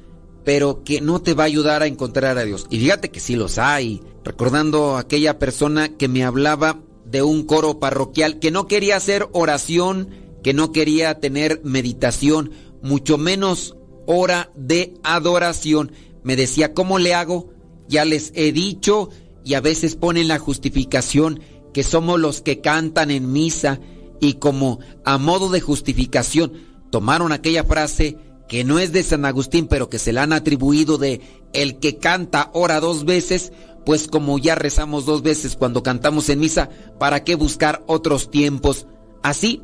pero 0.49 0.83
que 0.83 1.03
no 1.03 1.21
te 1.21 1.35
va 1.35 1.43
a 1.43 1.47
ayudar 1.47 1.83
a 1.83 1.87
encontrar 1.87 2.39
a 2.39 2.45
Dios. 2.45 2.69
Y 2.71 2.79
fíjate 2.79 3.11
que 3.11 3.21
sí 3.21 3.37
los 3.37 3.59
hay. 3.59 4.01
Recordando 4.25 4.97
a 4.97 5.01
aquella 5.01 5.39
persona 5.39 5.91
que 5.91 6.09
me 6.09 6.25
hablaba 6.25 6.81
de 7.05 7.23
un 7.23 7.45
coro 7.45 7.79
parroquial 7.79 8.39
que 8.39 8.51
no 8.51 8.67
quería 8.67 8.97
hacer 8.97 9.29
oración, 9.33 10.09
que 10.43 10.55
no 10.55 10.73
quería 10.73 11.21
tener 11.21 11.61
meditación, 11.65 12.51
mucho 12.81 13.19
menos 13.19 13.77
hora 14.07 14.51
de 14.57 14.95
adoración. 15.03 15.93
Me 16.23 16.35
decía, 16.35 16.73
¿cómo 16.73 16.99
le 16.99 17.13
hago? 17.13 17.51
Ya 17.87 18.07
les 18.07 18.33
he 18.35 18.51
dicho 18.51 19.11
y 19.45 19.53
a 19.53 19.61
veces 19.61 19.97
ponen 19.97 20.29
la 20.29 20.39
justificación 20.39 21.43
que 21.75 21.83
somos 21.83 22.19
los 22.19 22.41
que 22.41 22.63
cantan 22.63 23.11
en 23.11 23.33
misa 23.33 23.81
y 24.19 24.37
como 24.37 24.79
a 25.05 25.19
modo 25.19 25.51
de 25.51 25.61
justificación 25.61 26.55
tomaron 26.91 27.33
aquella 27.33 27.65
frase 27.65 28.17
que 28.49 28.65
no 28.65 28.79
es 28.79 28.93
de 28.93 29.03
San 29.03 29.25
Agustín 29.25 29.67
pero 29.69 29.89
que 29.89 29.99
se 29.99 30.13
la 30.13 30.23
han 30.23 30.33
atribuido 30.33 30.99
de 30.99 31.21
el 31.53 31.79
que 31.79 31.99
canta 31.99 32.51
ora 32.55 32.81
dos 32.81 33.05
veces, 33.05 33.53
pues 33.85 34.09
como 34.09 34.39
ya 34.39 34.55
rezamos 34.55 35.07
dos 35.07 35.23
veces 35.23 35.57
cuando 35.57 35.83
cantamos 35.83 36.29
en 36.29 36.41
misa, 36.41 36.71
¿para 36.99 37.25
qué 37.25 37.35
buscar 37.35 37.85
otros 37.87 38.31
tiempos? 38.31 38.87
Así 39.23 39.63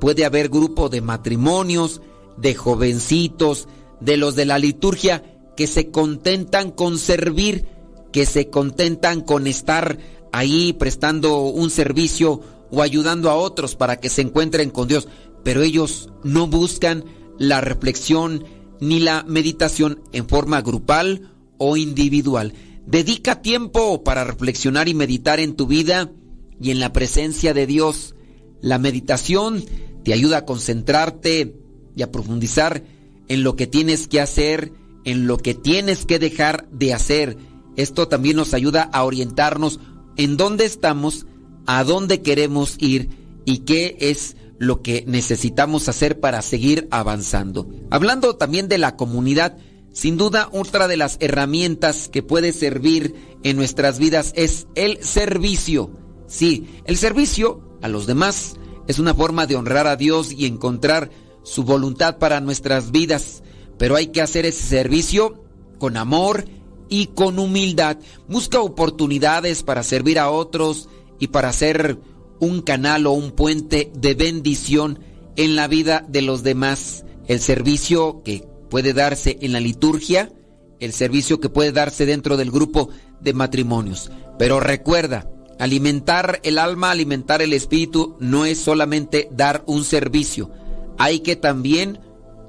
puede 0.00 0.24
haber 0.24 0.48
grupo 0.48 0.88
de 0.88 1.00
matrimonios, 1.00 2.00
de 2.36 2.54
jovencitos, 2.54 3.68
de 4.00 4.16
los 4.16 4.34
de 4.34 4.46
la 4.46 4.58
liturgia, 4.58 5.22
que 5.56 5.66
se 5.66 5.90
contentan 5.90 6.70
con 6.70 6.98
servir, 6.98 7.66
que 8.12 8.26
se 8.26 8.48
contentan 8.48 9.20
con 9.20 9.46
estar 9.46 9.98
ahí 10.32 10.72
prestando 10.72 11.38
un 11.42 11.70
servicio 11.70 12.40
o 12.70 12.82
ayudando 12.82 13.30
a 13.30 13.36
otros 13.36 13.76
para 13.76 14.00
que 14.00 14.08
se 14.08 14.22
encuentren 14.22 14.70
con 14.70 14.88
Dios, 14.88 15.06
pero 15.44 15.62
ellos 15.62 16.10
no 16.24 16.46
buscan 16.46 17.04
la 17.42 17.60
reflexión 17.60 18.44
ni 18.80 19.00
la 19.00 19.24
meditación 19.26 20.00
en 20.12 20.28
forma 20.28 20.62
grupal 20.62 21.32
o 21.58 21.76
individual. 21.76 22.54
Dedica 22.86 23.42
tiempo 23.42 24.04
para 24.04 24.24
reflexionar 24.24 24.88
y 24.88 24.94
meditar 24.94 25.40
en 25.40 25.56
tu 25.56 25.66
vida 25.66 26.12
y 26.60 26.70
en 26.70 26.78
la 26.78 26.92
presencia 26.92 27.52
de 27.52 27.66
Dios. 27.66 28.14
La 28.60 28.78
meditación 28.78 29.64
te 30.04 30.12
ayuda 30.12 30.38
a 30.38 30.44
concentrarte 30.44 31.56
y 31.96 32.02
a 32.02 32.12
profundizar 32.12 32.84
en 33.26 33.42
lo 33.42 33.56
que 33.56 33.66
tienes 33.66 34.06
que 34.06 34.20
hacer, 34.20 34.72
en 35.04 35.26
lo 35.26 35.36
que 35.36 35.54
tienes 35.54 36.06
que 36.06 36.20
dejar 36.20 36.68
de 36.70 36.94
hacer. 36.94 37.36
Esto 37.76 38.06
también 38.06 38.36
nos 38.36 38.54
ayuda 38.54 38.82
a 38.82 39.02
orientarnos 39.02 39.80
en 40.16 40.36
dónde 40.36 40.64
estamos, 40.64 41.26
a 41.66 41.82
dónde 41.82 42.22
queremos 42.22 42.76
ir 42.78 43.08
y 43.44 43.58
qué 43.58 43.96
es 43.98 44.36
lo 44.62 44.80
que 44.80 45.02
necesitamos 45.08 45.88
hacer 45.88 46.20
para 46.20 46.40
seguir 46.40 46.86
avanzando. 46.92 47.68
Hablando 47.90 48.36
también 48.36 48.68
de 48.68 48.78
la 48.78 48.96
comunidad, 48.96 49.58
sin 49.92 50.16
duda 50.16 50.48
otra 50.52 50.86
de 50.86 50.96
las 50.96 51.16
herramientas 51.18 52.08
que 52.08 52.22
puede 52.22 52.52
servir 52.52 53.12
en 53.42 53.56
nuestras 53.56 53.98
vidas 53.98 54.32
es 54.36 54.68
el 54.76 55.02
servicio. 55.02 55.90
Sí, 56.28 56.68
el 56.84 56.96
servicio 56.96 57.76
a 57.82 57.88
los 57.88 58.06
demás 58.06 58.54
es 58.86 59.00
una 59.00 59.14
forma 59.14 59.48
de 59.48 59.56
honrar 59.56 59.88
a 59.88 59.96
Dios 59.96 60.30
y 60.30 60.46
encontrar 60.46 61.10
su 61.42 61.64
voluntad 61.64 62.18
para 62.18 62.40
nuestras 62.40 62.92
vidas, 62.92 63.42
pero 63.78 63.96
hay 63.96 64.06
que 64.06 64.22
hacer 64.22 64.46
ese 64.46 64.62
servicio 64.62 65.42
con 65.78 65.96
amor 65.96 66.44
y 66.88 67.06
con 67.06 67.40
humildad. 67.40 67.98
Busca 68.28 68.60
oportunidades 68.60 69.64
para 69.64 69.82
servir 69.82 70.20
a 70.20 70.30
otros 70.30 70.88
y 71.18 71.26
para 71.26 71.52
ser 71.52 71.98
un 72.42 72.60
canal 72.60 73.06
o 73.06 73.12
un 73.12 73.30
puente 73.30 73.92
de 73.94 74.14
bendición 74.14 74.98
en 75.36 75.54
la 75.54 75.68
vida 75.68 76.04
de 76.08 76.22
los 76.22 76.42
demás. 76.42 77.04
El 77.28 77.38
servicio 77.38 78.22
que 78.24 78.44
puede 78.68 78.92
darse 78.92 79.38
en 79.42 79.52
la 79.52 79.60
liturgia, 79.60 80.32
el 80.80 80.92
servicio 80.92 81.38
que 81.38 81.48
puede 81.48 81.70
darse 81.70 82.04
dentro 82.04 82.36
del 82.36 82.50
grupo 82.50 82.88
de 83.20 83.32
matrimonios. 83.32 84.10
Pero 84.40 84.58
recuerda, 84.58 85.30
alimentar 85.60 86.40
el 86.42 86.58
alma, 86.58 86.90
alimentar 86.90 87.42
el 87.42 87.52
espíritu, 87.52 88.16
no 88.18 88.44
es 88.44 88.58
solamente 88.58 89.28
dar 89.30 89.62
un 89.66 89.84
servicio. 89.84 90.50
Hay 90.98 91.20
que 91.20 91.36
también 91.36 92.00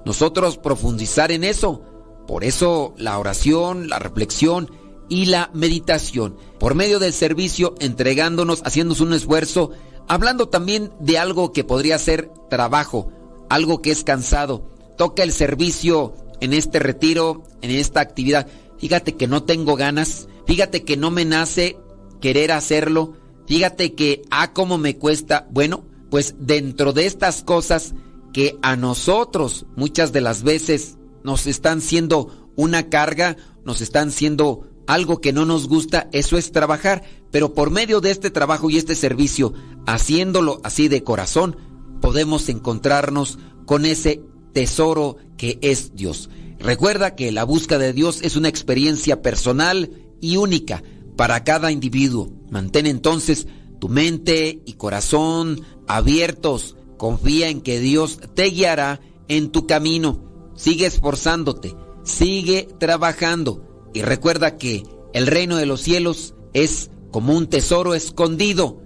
nosotros 0.05 0.57
profundizar 0.57 1.31
en 1.31 1.43
eso 1.43 1.83
por 2.27 2.43
eso 2.43 2.93
la 2.97 3.19
oración, 3.19 3.89
la 3.89 3.99
reflexión 3.99 4.71
y 5.13 5.27
la 5.27 5.51
meditación, 5.53 6.35
por 6.59 6.73
medio 6.73 6.97
del 6.97 7.13
servicio, 7.13 7.75
entregándonos, 7.79 8.63
haciéndonos 8.65 8.99
un 8.99 9.13
esfuerzo, 9.13 9.69
hablando 10.07 10.49
también 10.49 10.91
de 10.99 11.19
algo 11.19 11.53
que 11.53 11.63
podría 11.63 11.99
ser 11.99 12.31
trabajo, 12.49 13.11
algo 13.47 13.79
que 13.79 13.91
es 13.91 14.03
cansado. 14.03 14.67
Toca 14.97 15.21
el 15.21 15.31
servicio 15.31 16.15
en 16.41 16.51
este 16.51 16.79
retiro, 16.79 17.43
en 17.61 17.69
esta 17.69 18.01
actividad. 18.01 18.47
Fíjate 18.79 19.13
que 19.13 19.27
no 19.27 19.43
tengo 19.43 19.75
ganas, 19.75 20.27
fíjate 20.47 20.83
que 20.83 20.97
no 20.97 21.11
me 21.11 21.25
nace 21.25 21.77
querer 22.19 22.51
hacerlo, 22.51 23.13
fíjate 23.45 23.93
que, 23.93 24.23
ah, 24.31 24.51
cómo 24.51 24.79
me 24.79 24.97
cuesta. 24.97 25.47
Bueno, 25.51 25.85
pues 26.09 26.33
dentro 26.39 26.91
de 26.91 27.05
estas 27.05 27.43
cosas 27.43 27.93
que 28.33 28.57
a 28.63 28.75
nosotros 28.75 29.67
muchas 29.75 30.11
de 30.11 30.21
las 30.21 30.41
veces 30.41 30.97
nos 31.23 31.45
están 31.45 31.81
siendo 31.81 32.51
una 32.55 32.89
carga, 32.89 33.37
nos 33.63 33.79
están 33.81 34.09
siendo 34.09 34.72
algo 34.87 35.21
que 35.21 35.33
no 35.33 35.45
nos 35.45 35.67
gusta, 35.67 36.09
eso 36.11 36.37
es 36.37 36.51
trabajar, 36.51 37.03
pero 37.31 37.53
por 37.53 37.71
medio 37.71 38.01
de 38.01 38.11
este 38.11 38.29
trabajo 38.31 38.69
y 38.69 38.77
este 38.77 38.95
servicio, 38.95 39.53
haciéndolo 39.85 40.59
así 40.63 40.87
de 40.87 41.03
corazón, 41.03 41.57
podemos 42.01 42.49
encontrarnos 42.49 43.39
con 43.65 43.85
ese 43.85 44.21
tesoro 44.53 45.17
que 45.37 45.59
es 45.61 45.95
Dios. 45.95 46.29
Recuerda 46.59 47.15
que 47.15 47.31
la 47.31 47.43
búsqueda 47.43 47.79
de 47.79 47.93
Dios 47.93 48.21
es 48.21 48.35
una 48.35 48.49
experiencia 48.49 49.21
personal 49.21 49.91
y 50.21 50.37
única 50.37 50.83
para 51.15 51.43
cada 51.43 51.71
individuo. 51.71 52.31
Mantén 52.49 52.85
entonces 52.85 53.47
tu 53.79 53.89
mente 53.89 54.61
y 54.65 54.73
corazón 54.73 55.61
abiertos. 55.87 56.77
Confía 56.97 57.49
en 57.49 57.61
que 57.61 57.79
Dios 57.79 58.19
te 58.33 58.45
guiará 58.45 59.01
en 59.27 59.51
tu 59.51 59.67
camino 59.67 60.33
sigue 60.55 60.85
esforzándote, 60.85 61.75
sigue 62.03 62.67
trabajando 62.79 63.72
y 63.93 64.01
recuerda 64.01 64.57
que 64.57 64.83
el 65.13 65.27
reino 65.27 65.57
de 65.57 65.65
los 65.65 65.81
cielos 65.81 66.35
es 66.53 66.89
como 67.11 67.35
un 67.35 67.47
tesoro 67.47 67.93
escondido 67.93 68.81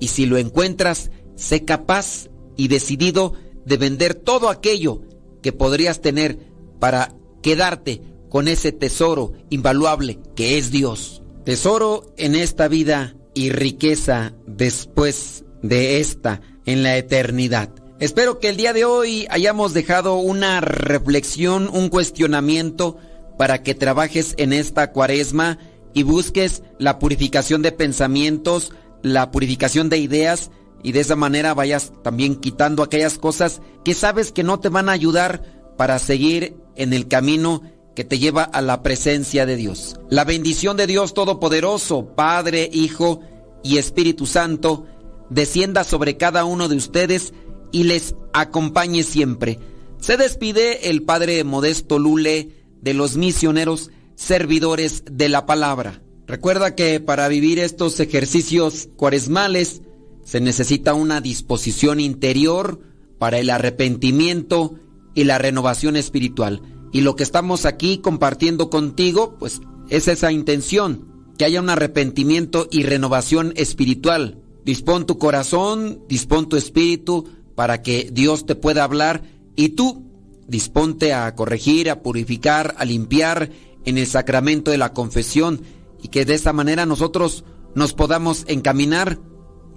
y 0.00 0.08
si 0.08 0.26
lo 0.26 0.38
encuentras, 0.38 1.10
sé 1.36 1.64
capaz 1.64 2.28
y 2.56 2.68
decidido 2.68 3.34
de 3.64 3.76
vender 3.76 4.14
todo 4.14 4.48
aquello 4.48 5.02
que 5.42 5.52
podrías 5.52 6.00
tener 6.00 6.38
para 6.78 7.14
quedarte 7.42 8.02
con 8.28 8.48
ese 8.48 8.72
tesoro 8.72 9.32
invaluable 9.50 10.18
que 10.34 10.58
es 10.58 10.70
Dios. 10.70 11.22
Tesoro 11.44 12.12
en 12.16 12.34
esta 12.34 12.68
vida 12.68 13.16
y 13.34 13.50
riqueza 13.50 14.34
después 14.46 15.44
de 15.62 16.00
esta 16.00 16.40
en 16.64 16.82
la 16.82 16.96
eternidad. 16.96 17.70
Espero 17.98 18.40
que 18.40 18.48
el 18.48 18.56
día 18.56 18.72
de 18.72 18.84
hoy 18.84 19.26
hayamos 19.30 19.74
dejado 19.74 20.16
una 20.16 20.60
reflexión, 20.60 21.68
un 21.72 21.88
cuestionamiento 21.88 22.96
para 23.38 23.62
que 23.62 23.74
trabajes 23.74 24.34
en 24.38 24.52
esta 24.52 24.92
cuaresma 24.92 25.58
y 25.94 26.02
busques 26.02 26.62
la 26.78 26.98
purificación 26.98 27.62
de 27.62 27.72
pensamientos, 27.72 28.72
la 29.02 29.30
purificación 29.30 29.88
de 29.88 29.98
ideas 29.98 30.50
y 30.82 30.92
de 30.92 31.00
esa 31.00 31.16
manera 31.16 31.54
vayas 31.54 31.92
también 32.02 32.36
quitando 32.36 32.82
aquellas 32.82 33.18
cosas 33.18 33.60
que 33.84 33.94
sabes 33.94 34.32
que 34.32 34.42
no 34.42 34.60
te 34.60 34.68
van 34.68 34.88
a 34.88 34.92
ayudar 34.92 35.42
para 35.76 35.98
seguir 35.98 36.56
en 36.76 36.92
el 36.92 37.08
camino 37.08 37.62
que 37.94 38.04
te 38.04 38.18
lleva 38.18 38.42
a 38.42 38.62
la 38.62 38.82
presencia 38.82 39.46
de 39.46 39.56
Dios. 39.56 39.96
La 40.08 40.24
bendición 40.24 40.76
de 40.76 40.86
Dios 40.86 41.14
Todopoderoso, 41.14 42.14
Padre, 42.14 42.68
Hijo 42.72 43.20
y 43.62 43.78
Espíritu 43.78 44.26
Santo, 44.26 44.86
descienda 45.28 45.84
sobre 45.84 46.16
cada 46.16 46.44
uno 46.44 46.68
de 46.68 46.76
ustedes 46.76 47.32
y 47.70 47.84
les 47.84 48.14
acompañe 48.32 49.02
siempre. 49.02 49.58
Se 50.00 50.16
despide 50.16 50.90
el 50.90 51.02
Padre 51.02 51.44
Modesto 51.44 51.98
Lule 51.98 52.61
de 52.82 52.94
los 52.94 53.16
misioneros 53.16 53.90
servidores 54.14 55.04
de 55.10 55.28
la 55.28 55.46
palabra. 55.46 56.02
Recuerda 56.26 56.74
que 56.74 57.00
para 57.00 57.28
vivir 57.28 57.58
estos 57.58 57.98
ejercicios 58.00 58.88
cuaresmales 58.96 59.82
se 60.24 60.40
necesita 60.40 60.94
una 60.94 61.20
disposición 61.20 62.00
interior 62.00 62.80
para 63.18 63.38
el 63.38 63.50
arrepentimiento 63.50 64.78
y 65.14 65.24
la 65.24 65.38
renovación 65.38 65.96
espiritual. 65.96 66.62
Y 66.92 67.00
lo 67.00 67.16
que 67.16 67.22
estamos 67.22 67.64
aquí 67.64 67.98
compartiendo 67.98 68.70
contigo, 68.70 69.36
pues 69.38 69.60
es 69.88 70.08
esa 70.08 70.30
intención, 70.30 71.08
que 71.38 71.44
haya 71.44 71.60
un 71.60 71.70
arrepentimiento 71.70 72.68
y 72.70 72.82
renovación 72.82 73.52
espiritual. 73.56 74.38
Dispón 74.64 75.06
tu 75.06 75.18
corazón, 75.18 76.04
dispón 76.08 76.48
tu 76.48 76.56
espíritu 76.56 77.28
para 77.54 77.82
que 77.82 78.10
Dios 78.12 78.46
te 78.46 78.54
pueda 78.54 78.84
hablar 78.84 79.22
y 79.56 79.70
tú 79.70 80.11
disponte 80.52 81.14
a 81.14 81.34
corregir, 81.34 81.88
a 81.88 82.02
purificar, 82.02 82.74
a 82.76 82.84
limpiar 82.84 83.50
en 83.86 83.96
el 83.96 84.06
sacramento 84.06 84.70
de 84.70 84.76
la 84.76 84.92
confesión 84.92 85.62
y 86.02 86.08
que 86.08 86.26
de 86.26 86.34
esta 86.34 86.52
manera 86.52 86.84
nosotros 86.84 87.44
nos 87.74 87.94
podamos 87.94 88.44
encaminar 88.48 89.18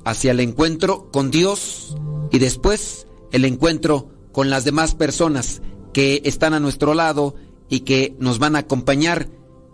hacia 0.04 0.32
el 0.32 0.42
encuentro 0.42 1.10
con 1.12 1.32
Dios 1.32 1.96
y 2.30 2.40
después 2.40 3.08
el 3.32 3.46
encuentro 3.46 4.10
con 4.34 4.50
las 4.50 4.66
demás 4.66 4.96
personas 4.96 5.62
que 5.94 6.22
están 6.26 6.54
a 6.54 6.60
nuestro 6.60 6.94
lado 6.94 7.36
y 7.70 7.80
que 7.80 8.14
nos 8.20 8.38
van 8.38 8.58
a 8.58 8.60
acompañar 8.60 9.30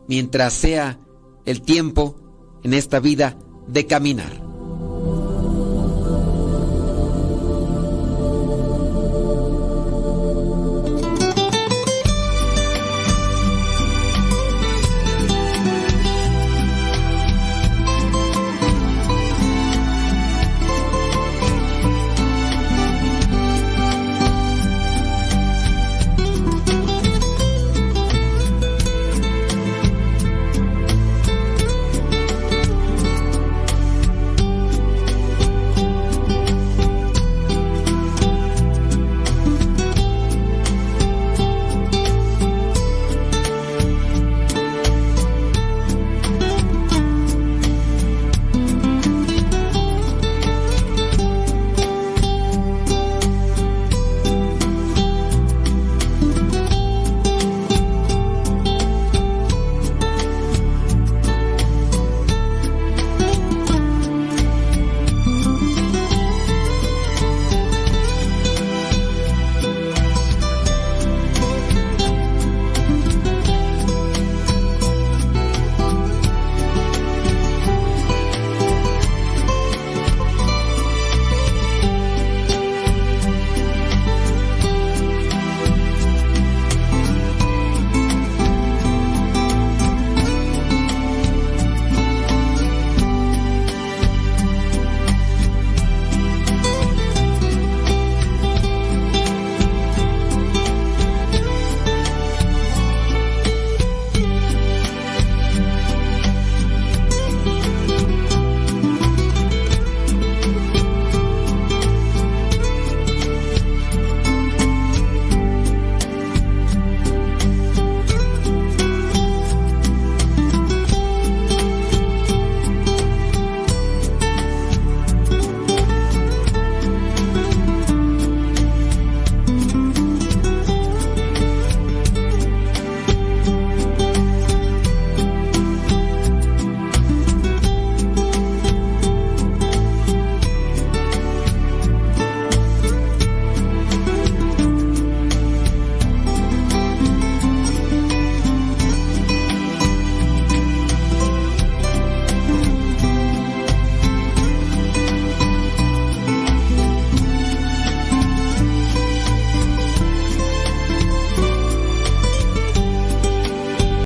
mientras 0.08 0.54
sea 0.54 0.99
el 1.45 1.64
tiempo 1.64 2.16
en 2.64 2.76
esta 2.76 2.99
vida 2.99 3.39
de 3.68 3.88
caminar. 3.88 4.51